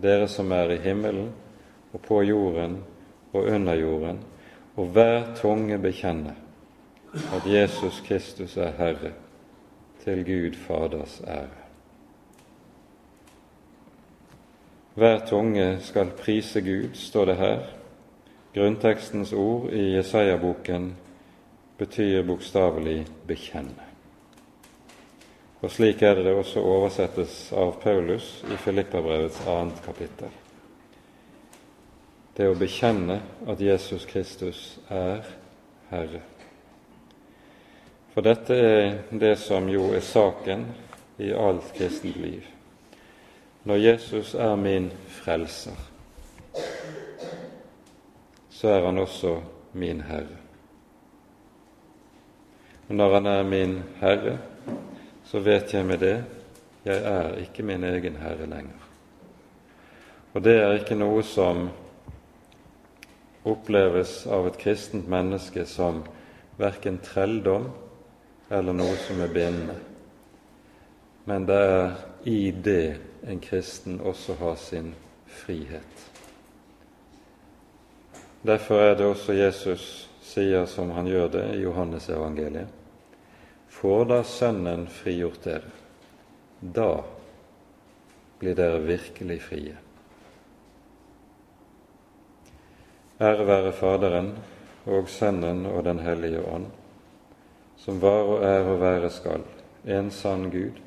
dere 0.01 0.29
som 0.33 0.53
er 0.53 0.77
i 0.77 0.81
himmelen 0.85 1.31
og 1.93 2.05
på 2.05 2.21
jorden 2.25 2.79
og 3.33 3.49
under 3.49 3.81
jorden, 3.81 4.21
og 4.77 4.93
hver 4.95 5.33
tunge 5.41 5.81
bekjenne 5.81 6.37
at 7.15 7.49
Jesus 7.49 8.03
Kristus 8.07 8.57
er 8.57 8.77
Herre, 8.79 9.13
til 10.05 10.25
Gud 10.25 10.57
Faders 10.57 11.21
ære. 11.27 11.60
Hver 14.95 15.21
tunge 15.27 15.77
skal 15.81 16.11
prise 16.19 16.61
Gud, 16.61 16.95
står 16.95 17.25
det 17.25 17.37
her. 17.37 17.61
Grunntekstens 18.55 19.33
ord 19.33 19.71
i 19.73 19.95
Jesaja-boken 19.95 20.97
betyr 21.79 22.23
bokstavelig 22.27 23.07
'bekjenne'. 23.27 23.87
Og 25.63 25.71
Slik 25.71 26.03
er 26.03 26.15
det 26.15 26.25
det 26.25 26.35
også 26.35 26.61
oversettes 26.61 27.53
av 27.53 27.77
Paulus 27.83 28.45
i 28.53 28.57
Filippabrevets 28.57 29.47
annet 29.47 29.83
kapittel. 29.85 30.29
Det 32.37 32.49
å 32.49 32.55
bekjenne 32.55 33.21
at 33.47 33.61
Jesus 33.61 34.07
Kristus 34.07 34.79
er 34.89 35.21
Herre. 35.91 36.23
For 38.15 38.25
dette 38.27 38.55
er 38.55 38.99
det 39.11 39.37
som 39.39 39.69
jo 39.69 39.93
er 39.95 40.01
saken 40.01 40.67
i 41.19 41.31
alt 41.31 41.75
kristent 41.77 42.17
liv. 42.17 42.43
Når 43.65 43.77
Jesus 43.77 44.35
er 44.35 44.57
min 44.57 44.91
frelser, 45.09 45.77
så 48.51 48.69
er 48.69 48.87
han 48.87 48.99
også 48.99 49.41
min 49.73 50.01
Herre. 50.01 50.39
Og 52.89 52.95
når 52.95 53.15
han 53.15 53.27
er 53.27 53.43
min 53.43 53.83
Herre, 54.01 54.39
så 55.25 55.39
vet 55.39 55.75
jeg 55.75 55.87
med 55.87 55.99
det 55.99 56.17
jeg 56.85 57.03
er 57.05 57.37
ikke 57.37 57.63
min 57.63 57.85
egen 57.85 58.17
Herre 58.17 58.47
lenger. 58.47 58.81
Og 60.33 60.45
det 60.45 60.57
er 60.57 60.79
ikke 60.79 60.97
noe 60.97 61.23
som 61.27 61.69
oppleves 63.45 64.25
av 64.27 64.49
et 64.49 64.59
kristent 64.61 65.09
menneske 65.09 65.67
som 65.69 66.03
verken 66.61 66.99
trelldom 67.05 67.69
eller 68.51 68.77
noe 68.77 68.97
som 69.05 69.21
er 69.21 69.33
bindende. 69.35 69.77
Men 71.29 71.47
det 71.47 71.61
er 71.61 71.95
i 72.25 72.51
det 72.51 73.10
en 73.27 73.41
kristen 73.41 74.01
også 74.01 74.35
har 74.35 74.55
sin 74.57 74.95
frihet. 75.27 76.11
Derfor 78.43 78.81
er 78.81 78.95
det 78.95 79.07
også 79.07 79.37
Jesus 79.37 80.09
sier 80.25 80.65
som 80.67 80.91
han 80.97 81.09
gjør 81.11 81.29
det 81.29 81.45
i 81.55 81.63
Johannes 81.65 82.09
evangeliet. 82.09 82.69
Får 83.71 84.05
da 84.11 84.23
Sønnen 84.27 84.87
frigjort 84.91 85.45
dere, 85.45 85.71
da 86.61 87.03
blir 88.41 88.57
dere 88.57 88.81
virkelig 88.85 89.39
frie. 89.45 89.77
Ære 93.21 93.47
være 93.47 93.73
Faderen 93.77 94.33
og 94.89 95.09
Sønnen 95.13 95.67
og 95.69 95.85
Den 95.85 96.01
hellige 96.01 96.41
ånd, 96.41 96.71
som 97.77 98.01
var 98.01 98.33
og 98.33 98.45
er 98.45 98.65
og 98.65 98.81
være 98.81 99.11
skal, 99.13 99.45
en 99.85 100.11
sann 100.11 100.49
Gud, 100.51 100.81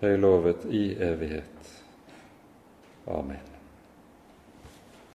høylovet 0.00 0.66
i 0.70 0.84
evighet. 0.98 1.51
Amen. 3.08 3.51